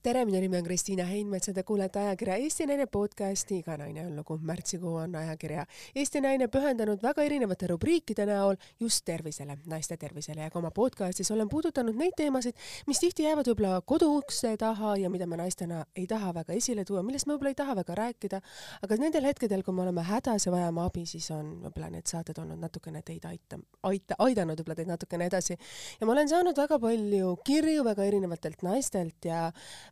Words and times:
tere, 0.00 0.22
minu 0.24 0.38
nimi 0.40 0.56
on 0.56 0.64
Kristiina 0.64 1.04
Heinmets 1.04 1.50
ja 1.50 1.52
te 1.52 1.62
kuulete 1.68 1.98
ajakirja 2.00 2.38
Eesti 2.40 2.64
Naine 2.66 2.86
podcasti 2.88 3.58
Iga 3.60 3.74
naine 3.76 4.06
on 4.06 4.14
lugu. 4.16 4.38
märtsikuu 4.42 4.94
on 4.96 5.14
ajakirja 5.14 5.66
Eesti 5.94 6.22
Naine 6.24 6.46
pühendanud 6.48 7.02
väga 7.02 7.22
erinevate 7.22 7.66
rubriikide 7.68 8.24
näol 8.26 8.56
just 8.80 9.04
tervisele, 9.04 9.58
naiste 9.68 9.98
tervisele 10.00 10.40
ja 10.40 10.50
ka 10.50 10.58
oma 10.58 10.70
podcastis 10.70 11.30
olen 11.30 11.48
puudutanud 11.52 11.98
neid 12.00 12.16
teemasid, 12.16 12.56
mis 12.86 13.00
tihti 13.02 13.26
jäävad 13.26 13.50
võib-olla 13.50 13.82
koduukse 13.84 14.54
taha 14.56 14.94
ja 15.02 15.10
mida 15.12 15.26
me 15.28 15.36
naistena 15.36 15.82
ei 15.96 16.06
taha 16.08 16.32
väga 16.34 16.56
esile 16.56 16.84
tuua, 16.88 17.02
millest 17.04 17.28
me 17.28 17.34
võib-olla 17.34 17.52
ei 17.52 17.60
taha 17.60 17.76
väga 17.82 17.98
rääkida, 18.00 18.40
aga 18.80 19.00
nendel 19.04 19.28
hetkedel, 19.28 19.66
kui 19.66 19.76
me 19.76 19.84
oleme 19.84 20.06
hädas 20.08 20.48
ja 20.48 20.54
vajame 20.56 20.84
abi, 20.86 21.04
siis 21.12 21.28
on 21.36 21.52
võib-olla 21.66 21.92
need 21.92 22.08
saated 22.08 22.40
olnud 22.40 22.62
natukene 22.64 23.04
teid 23.04 23.28
aita, 23.28 23.60
aita, 23.92 24.16
aidanud 24.24 24.64
võib-olla 24.64 24.80
teid 24.80 24.94
natukene 24.94 25.28
edasi. 25.28 25.60
ja 26.00 26.08
ma 26.08 26.16
olen 26.16 26.32
saanud 26.32 26.64
väga 26.64 26.80
palju 26.80 27.36
kirju 27.44 27.84
väga 27.84 28.08
erinevatelt 28.08 28.64
naistelt 28.64 29.28
ja 29.28 29.44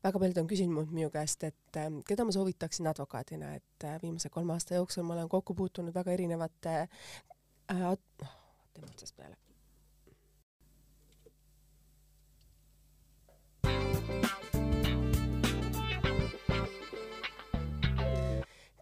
väga 0.04 0.18
paljud 0.18 0.42
on 0.42 0.50
küsinud 0.50 0.92
minu 0.92 1.10
käest, 1.14 1.44
et 1.44 1.80
äh, 1.80 1.90
keda 2.06 2.24
ma 2.24 2.34
soovitaksin 2.34 2.86
advokaadina, 2.90 3.54
et 3.58 3.88
äh, 3.88 3.98
viimase 4.02 4.28
kolme 4.28 4.54
aasta 4.56 4.78
jooksul 4.78 5.06
ma 5.06 5.18
olen 5.18 5.28
kokku 5.28 5.54
puutunud 5.54 5.94
väga 5.94 6.14
erinevate 6.16 6.78
äh,, 6.80 7.84
noh, 7.84 7.98
teeme 8.74 8.90
otsast 8.92 9.16
peale 9.16 9.36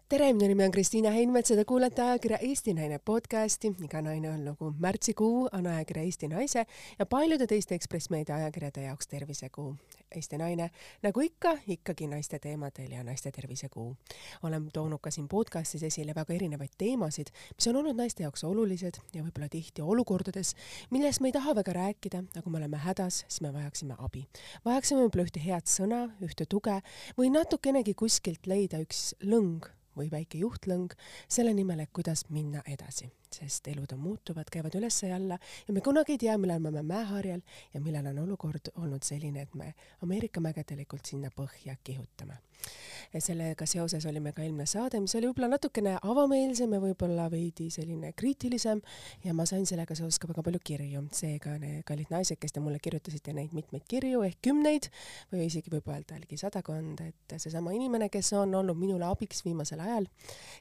tere, 0.09 0.31
minu 0.33 0.47
nimi 0.47 0.63
on 0.63 0.71
Kristiina 0.71 1.11
Heinmets 1.11 1.51
ja 1.51 1.55
te 1.59 1.65
kuulete 1.67 2.01
ajakirja 2.01 2.37
Eesti 2.41 2.73
Naine 2.73 2.99
podcasti. 3.05 3.73
iga 3.83 4.01
naine 4.01 4.29
on 4.31 4.45
lugu. 4.45 4.73
märtsikuu 4.79 5.49
on 5.51 5.67
ajakirja 5.67 6.03
Eesti 6.03 6.27
Naise 6.27 6.65
ja 6.99 7.05
paljude 7.05 7.47
teiste 7.47 7.75
Ekspress 7.75 8.09
Meedia 8.09 8.35
ajakirjade 8.35 8.81
jaoks 8.81 9.07
tervisekuu. 9.07 9.75
Eesti 10.15 10.37
Naine, 10.39 10.69
nagu 11.03 11.21
ikka, 11.21 11.57
ikkagi 11.67 12.07
naiste 12.07 12.39
teemadel 12.39 12.91
ja 12.95 13.03
naiste 13.03 13.31
tervisekuu. 13.31 13.95
olen 14.43 14.69
toonud 14.73 14.99
ka 15.01 15.11
siin 15.11 15.27
podcastis 15.27 15.83
esile 15.83 16.15
väga 16.15 16.33
erinevaid 16.33 16.75
teemasid, 16.77 17.31
mis 17.55 17.67
on 17.67 17.75
olnud 17.81 17.97
naiste 17.97 18.23
jaoks 18.23 18.43
olulised 18.47 18.99
ja 19.13 19.23
võib-olla 19.23 19.49
tihti 19.51 19.81
olukordades, 19.81 20.55
millest 20.89 21.21
me 21.21 21.31
ei 21.31 21.35
taha 21.35 21.55
väga 21.55 21.73
rääkida, 21.73 22.23
aga 22.31 22.41
kui 22.41 22.51
me 22.51 22.61
oleme 22.61 22.77
hädas, 22.77 23.23
siis 23.27 23.41
me 23.41 23.53
vajaksime 23.53 23.97
abi. 23.97 24.27
vajaksime 24.65 25.03
võib-olla 25.03 25.27
ühte 25.27 25.43
head 25.43 25.67
sõna, 25.67 26.03
ühte 26.23 26.45
tuge 26.45 26.79
või 27.17 27.31
natukenegi 27.33 27.93
kuskilt 27.93 28.47
leida 28.47 28.79
üks 28.83 29.11
lõng 29.21 29.67
või 29.97 30.11
väike 30.11 30.39
juhtlõng 30.39 30.93
selle 31.27 31.53
nimel, 31.57 31.83
et 31.83 31.91
kuidas 31.91 32.27
minna 32.29 32.63
edasi 32.67 33.11
sest 33.37 33.67
elud 33.71 33.93
on 33.93 34.01
muutuvad, 34.01 34.49
käivad 34.51 34.75
üles 34.79 34.97
ja 35.03 35.15
alla 35.15 35.37
ja 35.67 35.73
me 35.73 35.83
kunagi 35.85 36.15
ei 36.15 36.23
tea, 36.25 36.37
millal 36.41 36.61
me 36.63 36.71
oleme 36.71 36.93
mäeharjal 36.93 37.41
ja 37.73 37.81
millal 37.83 38.11
on 38.13 38.23
olukord 38.25 38.71
olnud 38.75 39.05
selline, 39.05 39.45
et 39.45 39.55
me 39.55 39.73
Ameerika 40.03 40.41
mägedelikult 40.43 41.05
sinna 41.05 41.31
põhja 41.33 41.77
kihutame. 41.83 42.41
sellega 43.19 43.65
seoses 43.65 44.05
oli 44.09 44.19
meil 44.19 44.33
ka 44.35 44.41
eelmine 44.43 44.65
saade, 44.67 44.99
mis 44.99 45.13
oli 45.15 45.29
võib-olla 45.29 45.47
natukene 45.53 45.93
avameelsem 46.01 46.73
ja 46.73 46.79
võib-olla 46.81 47.27
veidi 47.31 47.69
selline 47.71 48.11
kriitilisem 48.17 48.81
ja 49.23 49.33
ma 49.37 49.45
sain 49.45 49.65
sellega 49.69 49.95
seoses 49.95 50.17
ka 50.19 50.27
väga 50.27 50.43
palju 50.43 50.59
kirju, 50.63 51.03
seega 51.15 51.53
kallid 51.87 52.11
naised, 52.11 52.39
kes 52.41 52.55
te 52.55 52.63
mulle 52.63 52.81
kirjutasite 52.83 53.33
neid 53.37 53.53
mitmeid 53.55 53.85
kirju 53.87 54.23
ehk 54.27 54.41
kümneid 54.49 54.89
või 55.31 55.45
isegi 55.47 55.71
võib 55.71 55.87
öelda 55.93 56.17
ligi 56.19 56.39
sadakond, 56.41 57.05
et 57.05 57.37
seesama 57.37 57.73
inimene, 57.77 58.09
kes 58.13 58.33
on 58.37 58.55
olnud 58.59 58.77
minule 58.77 59.07
abiks 59.07 59.45
viimasel 59.45 59.81
ajal, 59.85 60.09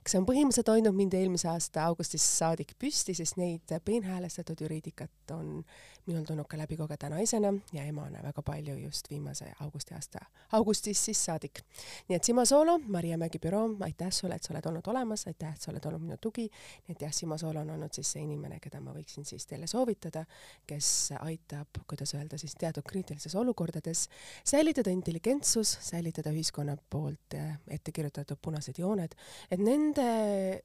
kes 0.05 0.19
on 0.21 0.29
põhimõtteliselt 0.29 0.73
hoidnud 0.75 0.97
mind 0.97 1.17
eelmise 1.19 1.49
aasta 1.51 1.89
augustist 1.89 2.29
saadik 2.37 2.66
saadik 2.67 2.79
püsti, 2.81 3.15
sest 3.15 3.37
neid 3.39 3.71
peenhäälestatud 3.85 4.61
juriidikat 4.61 5.31
on 5.31 5.65
minul 6.07 6.25
tulnud 6.27 6.47
ka 6.49 6.57
läbi 6.59 6.77
kogeda 6.77 7.09
naisena 7.09 7.53
ja 7.73 7.85
emana 7.85 8.23
väga 8.23 8.43
palju 8.43 8.77
just 8.79 9.11
viimase 9.11 9.53
augusti 9.61 9.95
aasta, 9.95 10.19
augustist 10.53 11.05
siis 11.05 11.25
saadik. 11.25 11.61
nii 12.09 12.17
et 12.17 12.25
Simo 12.25 12.45
Soolo, 12.45 12.79
Maria 12.79 13.17
Mägi 13.19 13.39
büroo, 13.39 13.77
aitäh 13.81 14.11
sulle, 14.11 14.35
et 14.35 14.43
sa 14.43 14.53
oled 14.53 14.67
olnud 14.67 14.87
olemas, 14.87 15.27
aitäh, 15.27 15.55
et 15.55 15.61
sa 15.61 15.71
oled 15.71 15.85
olnud 15.87 16.03
minu 16.03 16.17
tugi. 16.21 16.49
nii 16.89 16.95
et 16.97 17.03
jah, 17.03 17.13
Simo 17.13 17.39
Soolo 17.39 17.61
on 17.61 17.71
olnud 17.71 17.93
siis 17.93 18.13
see 18.13 18.23
inimene, 18.23 18.59
keda 18.61 18.81
ma 18.81 18.95
võiksin 18.95 19.25
siis 19.25 19.47
teile 19.47 19.67
soovitada, 19.67 20.25
kes 20.67 21.13
aitab, 21.21 21.83
kuidas 21.87 22.15
öelda 22.15 22.39
siis 22.39 22.55
teatud 22.55 22.87
kriitilistes 22.87 23.35
olukordades 23.35 24.09
säilitada 24.45 24.91
intelligentsus, 24.91 25.79
säilitada 25.81 26.31
ühiskonna 26.31 26.77
poolt 26.91 27.35
ette 27.69 27.93
kirjutatud 27.93 28.39
punased 28.43 28.79
jooned, 28.79 29.15
et 29.51 29.61
nende 29.61 30.63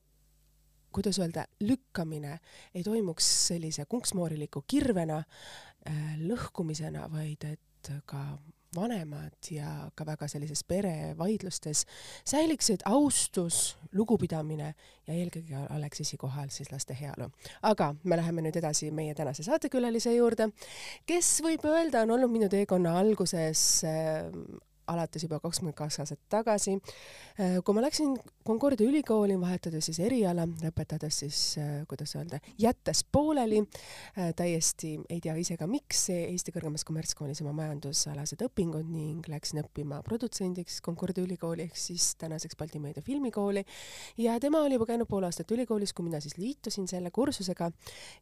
kuidas 0.92 1.20
öelda, 1.20 1.46
lükkamine 1.60 2.38
ei 2.76 2.84
toimuks 2.84 3.28
sellise 3.48 3.86
kunksmooriliku 3.90 4.64
kirvena 4.68 5.22
äh,, 5.22 6.18
lõhkumisena, 6.22 7.08
vaid 7.12 7.48
et 7.50 7.94
ka 8.06 8.26
vanemad 8.76 9.50
ja 9.52 9.90
ka 9.96 10.06
väga 10.06 10.28
sellises 10.32 10.64
perevaidlustes 10.64 11.84
säiliksid 12.28 12.86
austus, 12.88 13.76
lugupidamine 13.92 14.70
ja 15.08 15.14
eelkõige 15.14 15.66
oleks 15.76 16.02
esikohal 16.06 16.50
siis 16.54 16.72
laste 16.72 16.96
heaolu. 17.00 17.28
aga 17.62 17.94
me 18.04 18.18
läheme 18.18 18.46
nüüd 18.46 18.56
edasi 18.56 18.92
meie 18.92 19.16
tänase 19.16 19.44
saatekülalise 19.44 20.16
juurde, 20.16 20.50
kes 21.06 21.42
võib 21.44 21.66
öelda, 21.68 22.06
on 22.06 22.16
olnud 22.16 22.32
minu 22.32 22.50
teekonna 22.50 22.98
alguses 23.00 23.84
äh, 23.84 24.32
alates 24.92 25.26
juba 25.26 25.40
kakskümmend 25.44 25.76
kaks 25.78 26.00
aastat 26.04 26.22
tagasi. 26.32 26.78
Äh, 27.40 27.60
kui 27.66 27.76
ma 27.76 27.84
läksin 27.86 28.16
Concordia 28.48 28.88
ülikooli, 28.90 29.38
vahetades 29.42 29.88
siis 29.90 30.00
eriala, 30.04 30.48
lõpetades 30.62 31.22
siis, 31.24 31.40
äh, 31.62 31.82
kuidas 31.90 32.16
öelda, 32.18 32.42
jättes 32.62 33.04
pooleli, 33.12 33.62
äh, 34.18 34.32
täiesti 34.38 34.98
ei 35.10 35.22
tea 35.24 35.36
ise 35.40 35.58
ka 35.60 35.68
miks, 35.70 36.08
Eesti 36.12 36.54
Kõrgemas 36.56 36.86
Kommertskoolis 36.88 37.42
oma 37.44 37.54
majandusalased 37.62 38.44
õpingud 38.48 38.90
ning 38.90 39.28
läksin 39.32 39.62
õppima 39.64 40.02
produtsendiks 40.06 40.82
Concordia 40.86 41.24
ülikooli 41.26 41.68
ehk 41.70 41.78
siis 41.80 42.14
tänaseks 42.22 42.58
Balti 42.60 42.80
Meedia 42.80 43.04
Filmikooli. 43.06 43.64
ja 44.18 44.40
tema 44.40 44.62
oli 44.66 44.76
juba 44.76 44.90
käinud 44.90 45.08
pool 45.08 45.28
aastat 45.28 45.52
ülikoolis, 45.52 45.94
kui 45.94 46.06
mina 46.06 46.20
siis 46.20 46.38
liitusin 46.38 46.88
selle 46.88 47.12
kursusega 47.12 47.72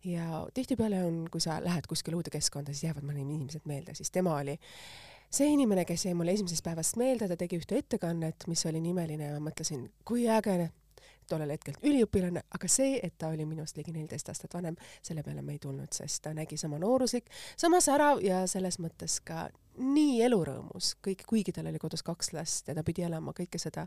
ja 0.04 0.46
tihtipeale 0.54 1.04
on, 1.04 1.28
kui 1.32 1.42
sa 1.42 1.60
lähed 1.64 1.88
kuskile 1.88 2.20
uude 2.20 2.34
keskkonda, 2.34 2.74
siis 2.74 2.90
jäävad 2.90 3.06
mõned 3.08 3.24
inimesed 3.24 3.66
meelde, 3.70 3.96
siis 3.98 4.12
tema 4.12 4.36
oli 4.40 4.58
see 5.30 5.54
inimene, 5.54 5.86
kes 5.86 6.08
jäi 6.08 6.16
mulle 6.18 6.34
esimesest 6.34 6.66
päevast 6.66 6.98
meelde, 7.00 7.28
ta 7.30 7.38
tegi 7.38 7.60
ühte 7.62 7.78
ettekannet, 7.78 8.48
mis 8.50 8.66
oli 8.66 8.82
nimeline 8.82 9.30
ja 9.30 9.38
ma 9.38 9.50
mõtlesin, 9.50 9.86
kui 10.08 10.26
äge, 10.30 10.72
tollel 11.30 11.54
hetkel 11.54 11.78
üliõpilane, 11.86 12.44
aga 12.56 12.70
see, 12.72 12.98
et 13.04 13.14
ta 13.22 13.30
oli 13.30 13.46
minust 13.46 13.78
ligi 13.78 13.94
neliteist 13.94 14.32
aastat 14.32 14.56
vanem, 14.58 14.78
selle 15.06 15.24
peale 15.26 15.44
ma 15.46 15.54
ei 15.54 15.62
tulnud, 15.62 15.92
sest 15.94 16.24
ta 16.26 16.34
nägi 16.34 16.58
sama 16.58 16.80
nooruslik, 16.82 17.30
sama 17.58 17.82
särav 17.86 18.24
ja 18.26 18.42
selles 18.50 18.80
mõttes 18.82 19.20
ka 19.26 19.48
nii 19.80 20.20
elurõõmus, 20.26 20.96
kõik, 21.06 21.24
kuigi 21.30 21.54
tal 21.56 21.70
oli 21.70 21.80
kodus 21.80 22.04
kaks 22.04 22.34
last 22.34 22.68
ja 22.68 22.76
ta 22.76 22.84
pidi 22.84 23.06
elama 23.08 23.34
kõike 23.38 23.62
seda 23.62 23.86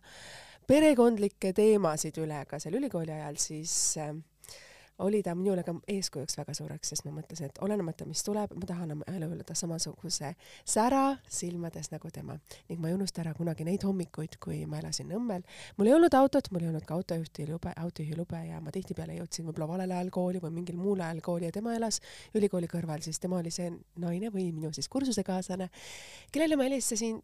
perekondlikke 0.70 1.52
teemasid 1.56 2.22
üle 2.22 2.44
ka 2.48 2.62
seal 2.62 2.78
ülikooli 2.78 3.12
ajal, 3.12 3.40
siis 3.42 3.74
äh, 4.00 4.14
oli 5.02 5.22
ta 5.22 5.34
minule 5.34 5.64
ka 5.66 5.74
eeskujuks 5.90 6.36
väga 6.38 6.54
suureks, 6.56 6.92
sest 6.92 7.06
ma 7.06 7.12
mõtlesin, 7.16 7.50
et 7.50 7.60
olenemata, 7.64 8.06
mis 8.08 8.22
tuleb, 8.26 8.54
ma 8.58 8.68
tahan 8.68 8.94
oma 8.96 9.06
elada 9.10 9.56
samasuguse 9.58 10.32
sära 10.64 11.04
silmades 11.28 11.90
nagu 11.92 12.10
tema. 12.10 12.38
ning 12.68 12.80
ma 12.80 12.88
ei 12.88 12.94
unusta 12.94 13.22
ära 13.22 13.34
kunagi 13.34 13.64
neid 13.64 13.84
hommikuid, 13.86 14.38
kui 14.42 14.64
ma 14.66 14.78
elasin 14.78 15.10
Nõmmel. 15.12 15.42
mul 15.76 15.90
ei 15.90 15.94
olnud 15.94 16.14
autot, 16.14 16.50
mul 16.52 16.62
ei 16.62 16.68
olnud 16.68 16.86
ka 16.86 16.94
autojuhti 16.94 17.46
lube, 17.50 17.72
autojuhilube 17.76 18.44
ja 18.48 18.60
ma 18.60 18.70
tihtipeale 18.70 19.18
jõudsin 19.18 19.46
võib-olla 19.46 19.68
valel 19.74 19.96
ajal 19.98 20.10
kooli 20.10 20.40
või 20.42 20.54
mingil 20.60 20.76
muul 20.76 21.00
ajal 21.00 21.20
kooli 21.20 21.50
ja 21.50 21.52
tema 21.52 21.74
elas 21.74 22.00
ülikooli 22.34 22.70
kõrval, 22.70 23.02
siis 23.02 23.18
tema 23.18 23.38
oli 23.42 23.50
see 23.50 23.70
naine 23.96 24.30
või 24.30 24.52
minu 24.52 24.72
siis 24.72 24.88
kursusekaaslane, 24.88 25.68
kellele 26.32 26.56
ma 26.56 26.68
helistasin 26.68 27.20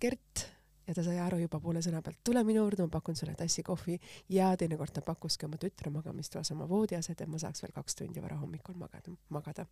Gert 0.00 0.53
ja 0.86 0.94
ta 0.94 1.02
sai 1.04 1.18
aru 1.22 1.38
juba 1.42 1.60
poole 1.62 1.82
sõna 1.84 2.02
pealt, 2.04 2.20
tule 2.24 2.42
minu 2.46 2.62
juurde, 2.62 2.86
ma 2.86 2.92
pakun 2.96 3.16
sulle 3.16 3.34
tassi 3.38 3.64
kohvi 3.66 3.98
ja 4.34 4.50
teinekord 4.60 4.94
ta 4.94 5.02
pakkuski 5.04 5.48
oma 5.48 5.58
tütre 5.60 5.92
magamistoas 5.94 6.52
oma 6.54 6.68
voodiaset, 6.70 7.20
et 7.20 7.30
ma 7.30 7.40
saaks 7.40 7.64
veel 7.64 7.74
kaks 7.76 8.00
tundi 8.00 8.22
varahommikul 8.24 8.76
magada, 8.80 9.14
magada. 9.34 9.66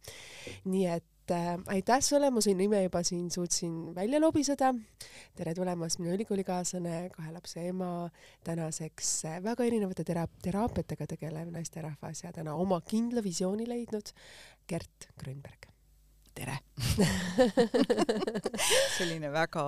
nii 0.65 0.87
et 0.93 1.35
äh, 1.35 1.57
aitäh 1.77 2.01
sulle, 2.05 2.31
ma 2.31 2.41
su 2.45 2.55
nime 2.57 2.83
juba 2.85 3.03
siin 3.07 3.31
suutsin 3.31 3.95
välja 3.95 4.21
lobiseda. 4.21 4.73
tere 5.37 5.55
tulemast, 5.55 6.01
minu 6.01 6.15
ülikoolikaaslane, 6.17 7.11
kahe 7.17 7.33
lapse 7.33 7.67
ema, 7.69 8.11
tänaseks 8.45 9.13
äh, 9.31 9.43
väga 9.45 9.65
erinevate 9.69 10.05
tera-, 10.05 10.29
teraapiatega 10.43 11.07
tegelev 11.17 11.53
naisterahvas 11.53 12.25
ja 12.25 12.33
täna 12.33 12.55
oma 12.55 12.81
kindla 12.81 13.25
visiooni 13.25 13.69
leidnud 13.69 14.15
Gert 14.69 15.13
Grünberg 15.19 15.72
tere. 16.35 16.59
Selline 18.97 19.31
väga, 19.33 19.65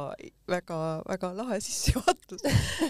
väga, 0.48 0.78
väga 1.08 1.30
lahe 1.36 1.60
sissejuhatus. 1.64 2.44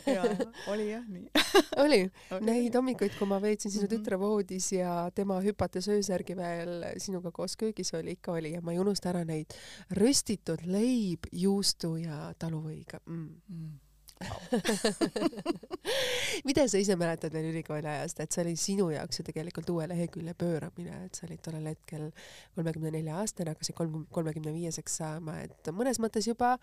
ja 0.06 0.25
oli 0.73 0.91
jah 0.91 1.05
nii. 1.09 1.29
Oli, 1.85 2.00
neid 2.47 2.75
hommikuid, 2.75 3.15
kui 3.19 3.29
ma 3.29 3.41
veetsin 3.43 3.71
sinu 3.71 3.85
mm 3.85 3.88
-hmm. 3.88 3.99
tütre 3.99 4.19
voodis 4.19 4.73
ja 4.73 5.11
tema 5.15 5.41
hüpates 5.43 5.88
öösärgi 5.88 6.37
veel 6.37 6.85
sinuga 6.99 7.31
koos 7.31 7.56
köögis 7.56 7.94
oli, 7.94 8.19
ikka 8.19 8.32
oli. 8.32 8.53
Ja 8.53 8.61
ma 8.61 8.73
ei 8.73 8.79
unusta 8.79 9.09
ära 9.09 9.25
neid 9.25 9.55
röstitud 9.91 10.67
leib, 10.67 11.26
juustu 11.32 11.97
ja 11.97 12.35
taluvõiga 12.38 13.00
mm.. 13.06 13.41
Mm 13.49 13.84
mida 16.49 16.64
sa 16.69 16.81
ise 16.81 16.96
mäletad 16.99 17.34
veel 17.34 17.50
ülikooli 17.50 17.88
ajast, 17.90 18.20
et 18.22 18.34
see 18.34 18.43
oli 18.44 18.55
sinu 18.61 18.88
jaoks 18.93 19.20
ju 19.20 19.26
tegelikult 19.26 19.70
uue 19.75 19.87
lehekülje 19.90 20.34
pööramine, 20.38 21.05
et 21.06 21.19
sa 21.19 21.26
olid 21.28 21.43
tollel 21.44 21.70
hetkel 21.72 22.11
kolmekümne 22.56 22.93
nelja 22.94 23.20
aastane, 23.22 23.55
hakkasid 23.55 23.76
kolm, 23.78 24.05
kolmekümne 24.14 24.55
viieseks 24.55 24.99
saama, 25.02 25.38
et 25.44 25.72
mõnes 25.75 26.00
mõttes 26.02 26.28
juba 26.31 26.55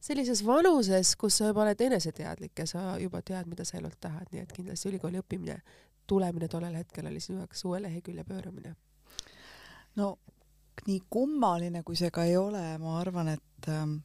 sellises 0.00 0.44
vanuses, 0.46 1.14
kus 1.20 1.40
sa 1.40 1.50
juba 1.50 1.64
oled 1.66 1.86
eneseteadlik 1.88 2.62
ja 2.62 2.68
sa 2.68 2.84
juba 3.00 3.22
tead, 3.26 3.48
mida 3.50 3.66
sa 3.68 3.78
elult 3.80 4.00
tahad, 4.00 4.28
nii 4.32 4.44
et 4.44 4.54
kindlasti 4.56 4.92
ülikooli 4.92 5.20
õppimine, 5.20 5.60
tulemine 6.10 6.48
tollel 6.50 6.78
hetkel 6.80 7.10
oli 7.10 7.22
sinu 7.22 7.42
jaoks 7.42 7.64
uue 7.68 7.82
lehekülje 7.84 8.24
pööramine. 8.28 8.76
no 9.96 10.14
nii 10.86 11.00
kummaline, 11.12 11.82
kui 11.84 11.98
see 11.98 12.12
ka 12.14 12.24
ei 12.28 12.38
ole, 12.40 12.62
ma 12.80 12.96
arvan, 13.00 13.34
et 13.34 13.68
ähm, 13.68 13.98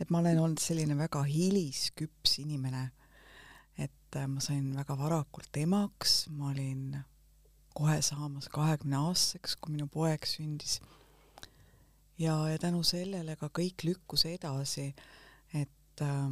et 0.00 0.10
ma 0.10 0.20
olen 0.20 0.38
olnud 0.38 0.60
selline 0.60 0.96
väga 0.98 1.22
hilisküps 1.24 2.38
inimene 2.42 2.90
et 3.78 4.16
äh, 4.16 4.26
ma 4.28 4.40
sain 4.40 4.70
väga 4.76 4.96
varakult 4.98 5.56
emaks, 5.60 6.26
ma 6.32 6.50
olin 6.52 6.96
kohe 7.76 7.98
saamas 8.04 8.48
kahekümne 8.52 8.98
aastaseks, 9.02 9.58
kui 9.60 9.74
minu 9.76 9.88
poeg 9.92 10.24
sündis. 10.28 10.80
ja, 12.18 12.34
ja 12.48 12.58
tänu 12.58 12.82
sellele 12.82 13.36
ka 13.36 13.50
kõik 13.52 13.84
lükkus 13.84 14.26
edasi, 14.30 14.92
et 15.52 16.02
äh, 16.02 16.30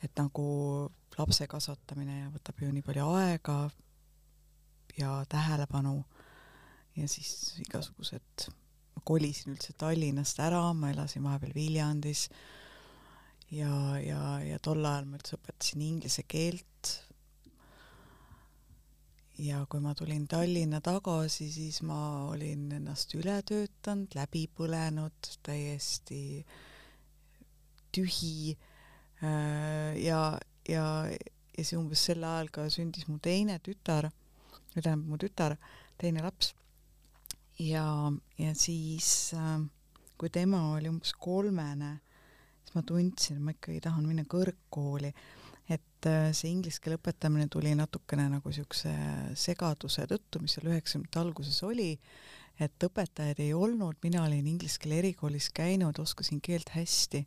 et 0.00 0.16
nagu 0.16 0.44
lapse 1.18 1.46
kasvatamine 1.46 2.30
võtab 2.32 2.60
ju 2.62 2.70
nii 2.72 2.84
palju 2.84 3.08
aega 3.18 3.58
ja 4.96 5.18
tähelepanu 5.28 5.98
ja 6.96 7.08
siis 7.08 7.58
igasugused, 7.60 8.48
ma 9.00 9.06
kolisin 9.08 9.54
üldse 9.54 9.72
Tallinnast 9.80 10.40
ära, 10.44 10.60
ma 10.76 10.90
elasin 10.92 11.24
vahepeal 11.24 11.54
Viljandis 11.56 12.26
ja, 13.50 13.72
ja, 13.98 14.40
ja 14.44 14.58
tol 14.60 14.84
ajal 14.84 15.08
ma 15.08 15.16
üldse 15.16 15.38
õpetasin 15.38 15.86
inglise 15.86 16.26
keelt. 16.28 16.90
ja 19.40 19.62
kui 19.72 19.80
ma 19.80 19.94
tulin 19.96 20.26
Tallinna 20.28 20.82
tagasi, 20.84 21.48
siis 21.48 21.80
ma 21.82 22.28
olin 22.28 22.68
ennast 22.76 23.14
üle 23.16 23.38
töötanud, 23.48 24.12
läbi 24.14 24.44
põlenud, 24.52 25.32
täiesti 25.42 26.44
tühi 27.90 28.52
äh, 29.24 29.96
ja, 29.96 30.36
ja, 30.68 30.84
ja 31.08 31.64
siis 31.64 31.78
umbes 31.80 32.04
sel 32.04 32.24
ajal 32.24 32.52
ka 32.52 32.68
sündis 32.68 33.08
mu 33.08 33.16
teine 33.18 33.58
tütar, 33.64 34.10
tähendab 34.74 35.08
mu 35.08 35.16
tütar, 35.20 35.56
teine 35.96 36.20
laps. 36.24 36.52
Ja, 37.60 37.86
ja 38.40 38.54
siis 38.56 39.32
äh, 39.36 39.58
kui 40.18 40.32
tema 40.32 40.70
oli 40.74 40.88
umbes 40.88 41.12
kolmene 41.18 41.98
siis 42.70 42.76
ma 42.78 42.82
tundsin, 42.86 43.38
et 43.38 43.44
ma 43.44 43.54
ikkagi 43.54 43.80
tahan 43.82 44.06
minna 44.06 44.24
kõrgkooli. 44.30 45.12
et 45.70 46.06
äh, 46.06 46.32
see 46.34 46.50
inglise 46.50 46.80
keele 46.82 46.96
õpetamine 46.98 47.46
tuli 47.50 47.72
natukene 47.78 48.24
nagu 48.30 48.50
niisuguse 48.50 48.90
segaduse 49.38 50.06
tõttu, 50.10 50.40
mis 50.42 50.56
seal 50.56 50.70
üheksakümnendate 50.70 51.20
alguses 51.20 51.60
oli, 51.62 51.92
et 52.58 52.86
õpetajaid 52.86 53.38
ei 53.44 53.52
olnud, 53.54 53.98
mina 54.02 54.24
olin 54.24 54.48
inglise 54.50 54.80
keele 54.82 54.98
erikoolis 55.04 55.50
käinud, 55.54 55.98
oskasin 56.02 56.40
keelt 56.42 56.72
hästi 56.74 57.24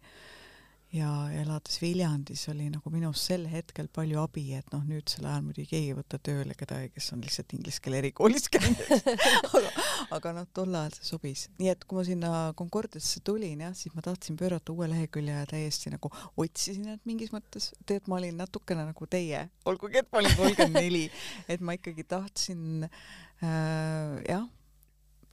ja 0.93 1.09
elades 1.33 1.79
Viljandis 1.81 2.43
oli 2.51 2.67
nagu 2.69 2.91
minust 2.93 3.25
sel 3.25 3.47
hetkel 3.49 3.87
palju 3.93 4.19
abi, 4.21 4.43
et 4.57 4.67
noh, 4.73 4.83
nüüdsel 4.85 5.25
ajal 5.25 5.41
muidugi 5.47 5.77
ei 5.79 5.95
võta 5.97 6.19
tööle 6.21 6.53
kedagi, 6.57 6.91
kes 6.93 7.09
on 7.15 7.23
lihtsalt 7.23 7.55
inglise 7.57 7.81
keele 7.81 7.97
erikoolis 8.03 8.45
käinud 8.53 9.09
aga, 9.57 9.71
aga 10.19 10.33
noh, 10.37 10.47
tol 10.53 10.77
ajal 10.77 10.93
see 10.99 11.09
sobis. 11.09 11.47
nii 11.57 11.71
et 11.73 11.87
kui 11.89 11.97
ma 11.97 12.05
sinna 12.07 12.31
Concordiasse 12.59 13.23
tulin 13.25 13.65
jah, 13.65 13.73
siis 13.77 13.95
ma 13.97 14.05
tahtsin 14.05 14.37
pöörata 14.37 14.75
uue 14.75 14.91
lehekülje 14.91 15.39
ja 15.39 15.49
täiesti 15.49 15.95
nagu 15.95 16.13
otsisin 16.37 16.85
ennast 16.85 17.09
mingis 17.09 17.33
mõttes, 17.33 17.71
tead, 17.89 18.05
ma 18.05 18.21
olin 18.21 18.37
natukene 18.43 18.85
nagu 18.91 19.09
teie, 19.09 19.47
olgugi 19.69 20.03
et 20.03 20.13
ma 20.13 20.21
olin 20.21 20.37
kolmkümmend 20.37 20.77
neli, 20.77 21.07
et 21.53 21.65
ma 21.65 21.73
ikkagi 21.79 22.05
tahtsin 22.05 22.85
äh, 22.85 24.15
jah, 24.29 24.45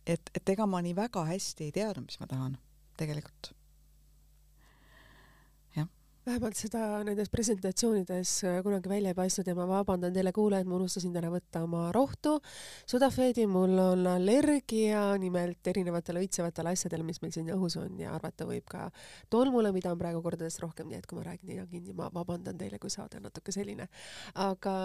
et, 0.09 0.33
et 0.33 0.57
ega 0.57 0.65
ma 0.65 0.81
nii 0.81 0.97
väga 0.97 1.29
hästi 1.35 1.69
ei 1.69 1.81
teadnud, 1.83 2.09
mis 2.09 2.21
ma 2.23 2.33
tahan 2.33 2.61
tegelikult 3.01 3.53
vähemalt 6.31 6.59
seda 6.59 6.81
nendes 7.07 7.31
presentatsioonides 7.33 8.33
äh, 8.47 8.59
kunagi 8.63 8.91
välja 8.91 9.11
ei 9.11 9.19
paistnud 9.19 9.49
ja 9.51 9.55
ma 9.59 9.67
vabandan 9.69 10.15
teile 10.15 10.33
kuulajad, 10.35 10.69
ma 10.71 10.77
unustasin 10.79 11.15
täna 11.15 11.31
võtta 11.33 11.65
oma 11.67 11.89
rohtu. 11.95 12.37
Sudafeedi, 12.91 13.47
mul 13.51 13.75
on 13.83 14.07
allergia 14.13 15.03
nimelt 15.23 15.71
erinevatele 15.73 16.23
õitsevatele 16.25 16.75
asjadele, 16.77 17.07
mis 17.07 17.19
meil 17.23 17.35
siin 17.35 17.51
õhus 17.55 17.79
on 17.83 17.99
ja 17.99 18.15
arvata 18.15 18.47
võib 18.47 18.69
ka 18.71 18.89
tolmule, 19.33 19.73
mida 19.75 19.91
on 19.93 19.99
praegu 19.99 20.23
kordades 20.23 20.61
rohkem, 20.63 20.91
nii 20.91 21.01
et 21.01 21.09
kui 21.11 21.19
ma 21.19 21.27
räägin 21.33 21.55
nina 21.55 21.67
kinni, 21.71 21.97
ma 21.97 22.11
vabandan 22.15 22.59
teile, 22.61 22.79
kui 22.79 22.93
saade 22.93 23.19
on 23.19 23.27
natuke 23.27 23.55
selline. 23.55 23.89
aga 24.35 24.77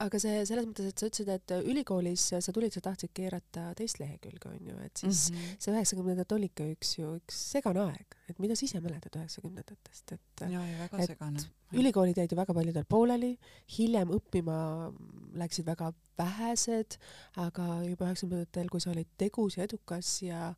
aga 0.00 0.20
see 0.22 0.40
selles 0.48 0.66
mõttes, 0.66 0.88
et 0.90 1.00
sa 1.02 1.08
ütlesid, 1.10 1.30
et 1.34 1.54
ülikoolis 1.60 2.26
sa 2.32 2.54
tulid, 2.54 2.72
sa 2.74 2.82
tahtsid 2.84 3.12
keerata 3.16 3.68
teist 3.78 4.00
lehekülge, 4.00 4.48
onju, 4.48 4.76
et 4.86 5.02
siis 5.02 5.28
mm 5.30 5.36
-hmm. 5.36 5.62
see 5.64 5.74
üheksakümnendad 5.74 6.34
olidki 6.36 6.68
üks 6.74 6.92
ju 6.98 7.14
üks 7.18 7.40
segane 7.54 7.82
aeg, 7.84 8.16
et 8.28 8.38
mida 8.38 8.56
sa 8.56 8.64
ise 8.66 8.80
mäletad 8.80 9.18
üheksakümnendatest, 9.20 10.12
et 10.12 10.44
ja, 10.46 10.60
ja 10.66 10.78
väga 10.84 11.02
et 11.02 11.12
segane. 11.12 11.46
ülikoolid 11.72 12.16
jäid 12.16 12.32
ju 12.32 12.36
väga 12.36 12.54
paljudel 12.54 12.84
pooleli, 12.84 13.38
hiljem 13.78 14.08
õppima 14.16 14.58
läksid 15.34 15.66
väga 15.66 15.92
vähesed, 16.18 16.96
aga 17.36 17.82
juba 17.84 18.08
üheksakümnendatel, 18.08 18.68
kui 18.68 18.80
sa 18.80 18.90
olid 18.90 19.08
tegus 19.18 19.56
ja 19.56 19.64
edukas 19.64 20.22
ja 20.22 20.54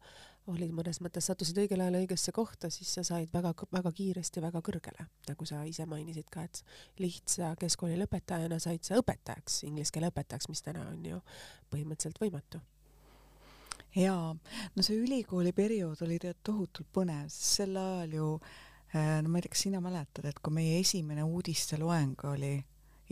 olid 0.51 0.73
mõnes 0.75 0.99
mõttes, 1.03 1.27
sattusid 1.29 1.59
õigel 1.63 1.83
ajal 1.85 2.01
õigesse 2.01 2.33
kohta, 2.35 2.71
siis 2.73 2.91
sa 2.97 3.05
said 3.07 3.31
väga-väga 3.35 3.93
kiiresti 3.95 4.43
väga 4.43 4.63
kõrgele, 4.65 5.07
nagu 5.29 5.47
sa 5.47 5.63
ise 5.69 5.87
mainisid 5.87 6.27
ka, 6.33 6.47
et 6.49 6.63
lihtsa 7.03 7.53
keskkooli 7.61 7.99
lõpetajana 8.01 8.59
said 8.63 8.83
sa 8.87 8.99
õpetajaks, 8.99 9.63
inglise 9.69 9.95
keele 9.95 10.11
õpetajaks, 10.11 10.51
mis 10.51 10.65
täna 10.67 10.89
on 10.91 11.05
ju 11.07 11.21
põhimõtteliselt 11.71 12.19
võimatu. 12.23 12.63
Jaa, 13.95 14.33
no 14.33 14.83
see 14.83 14.99
ülikooli 14.99 15.53
periood 15.53 16.01
oli 16.07 16.19
tead 16.19 16.41
tohutult 16.43 16.89
põnev, 16.97 17.29
sest 17.31 17.61
sel 17.61 17.77
ajal 17.77 18.19
ju 18.19 18.29
äh, 18.41 19.21
no 19.23 19.31
ma 19.31 19.39
ei 19.39 19.47
tea, 19.47 19.55
kas 19.55 19.67
sina 19.69 19.83
mäletad, 19.85 20.27
et 20.27 20.43
kui 20.43 20.57
meie 20.59 20.81
esimene 20.81 21.27
uudisteloeng 21.29 22.27
oli 22.33 22.57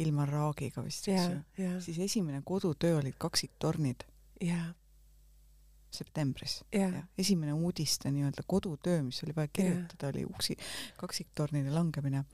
Ilmar 0.00 0.30
Raagiga 0.32 0.82
vist, 0.82 1.06
eks 1.12 1.58
ju, 1.60 1.72
siis 1.84 1.98
esimene 2.00 2.40
kodutöö 2.46 3.02
olid 3.02 3.18
kaksiktornid. 3.20 4.06
jaa 4.40 4.70
septembris 5.90 6.60
yeah.. 6.74 7.02
esimene 7.18 7.52
uudiste 7.52 8.10
nii-öelda 8.14 8.44
kodutöö, 8.46 9.02
mis 9.02 9.22
oli 9.24 9.34
vaja 9.36 9.48
kirjutada 9.52 10.06
yeah., 10.06 10.14
oli 10.14 10.24
uksi 10.30 10.56
kaksiktornide 11.00 11.72
langemine, 11.74 12.24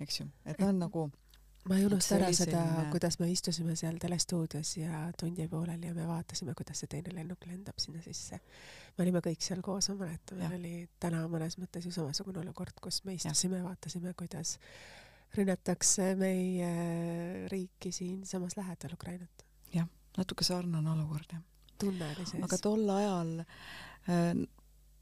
eks 0.00 0.20
ju, 0.20 0.28
et 0.46 0.60
ta 0.60 0.68
on 0.68 0.78
nagu 0.82 1.08
ma 1.68 1.76
ei 1.76 1.86
unusta 1.86 2.16
ära 2.16 2.28
seda 2.32 2.60
selline..., 2.62 2.90
kuidas 2.92 3.18
me 3.20 3.28
istusime 3.32 3.74
seal 3.78 3.98
telestuudios 4.00 4.76
ja 4.78 5.02
tund 5.20 5.38
jäi 5.40 5.48
pooleli 5.50 5.90
ja 5.90 5.96
me 5.96 6.06
vaatasime, 6.08 6.54
kuidas 6.58 6.82
see 6.82 6.92
teine 6.94 7.14
lennuk 7.16 7.44
lendab 7.48 7.80
sinna 7.82 8.02
sisse. 8.04 8.40
me 8.96 9.04
olime 9.04 9.22
kõik 9.24 9.44
seal 9.44 9.60
koos, 9.64 9.90
ma 9.92 9.98
mäletan, 10.04 10.40
meil 10.42 10.56
oli 10.60 10.72
täna 11.00 11.24
mõnes 11.30 11.58
mõttes 11.60 11.88
ju 11.88 11.92
samasugune 11.94 12.42
olukord, 12.44 12.76
kus 12.82 13.02
me 13.08 13.18
istusime 13.18 13.60
ja 13.60 13.66
vaatasime, 13.66 14.14
kuidas 14.18 14.56
rünnatakse 15.36 16.14
meie 16.16 16.72
riiki 17.52 17.92
siinsamas 17.92 18.56
lähedal, 18.56 18.96
Ukrainat. 18.96 19.46
jah, 19.74 19.88
natuke 20.16 20.46
sarnane 20.46 20.96
olukord, 20.96 21.36
jah 21.36 21.44
tunne 21.78 22.10
oli 22.14 22.26
sees. 22.26 22.42
aga 22.44 22.58
tol 22.62 22.90
ajal 22.94 23.32
äh, 23.42 24.32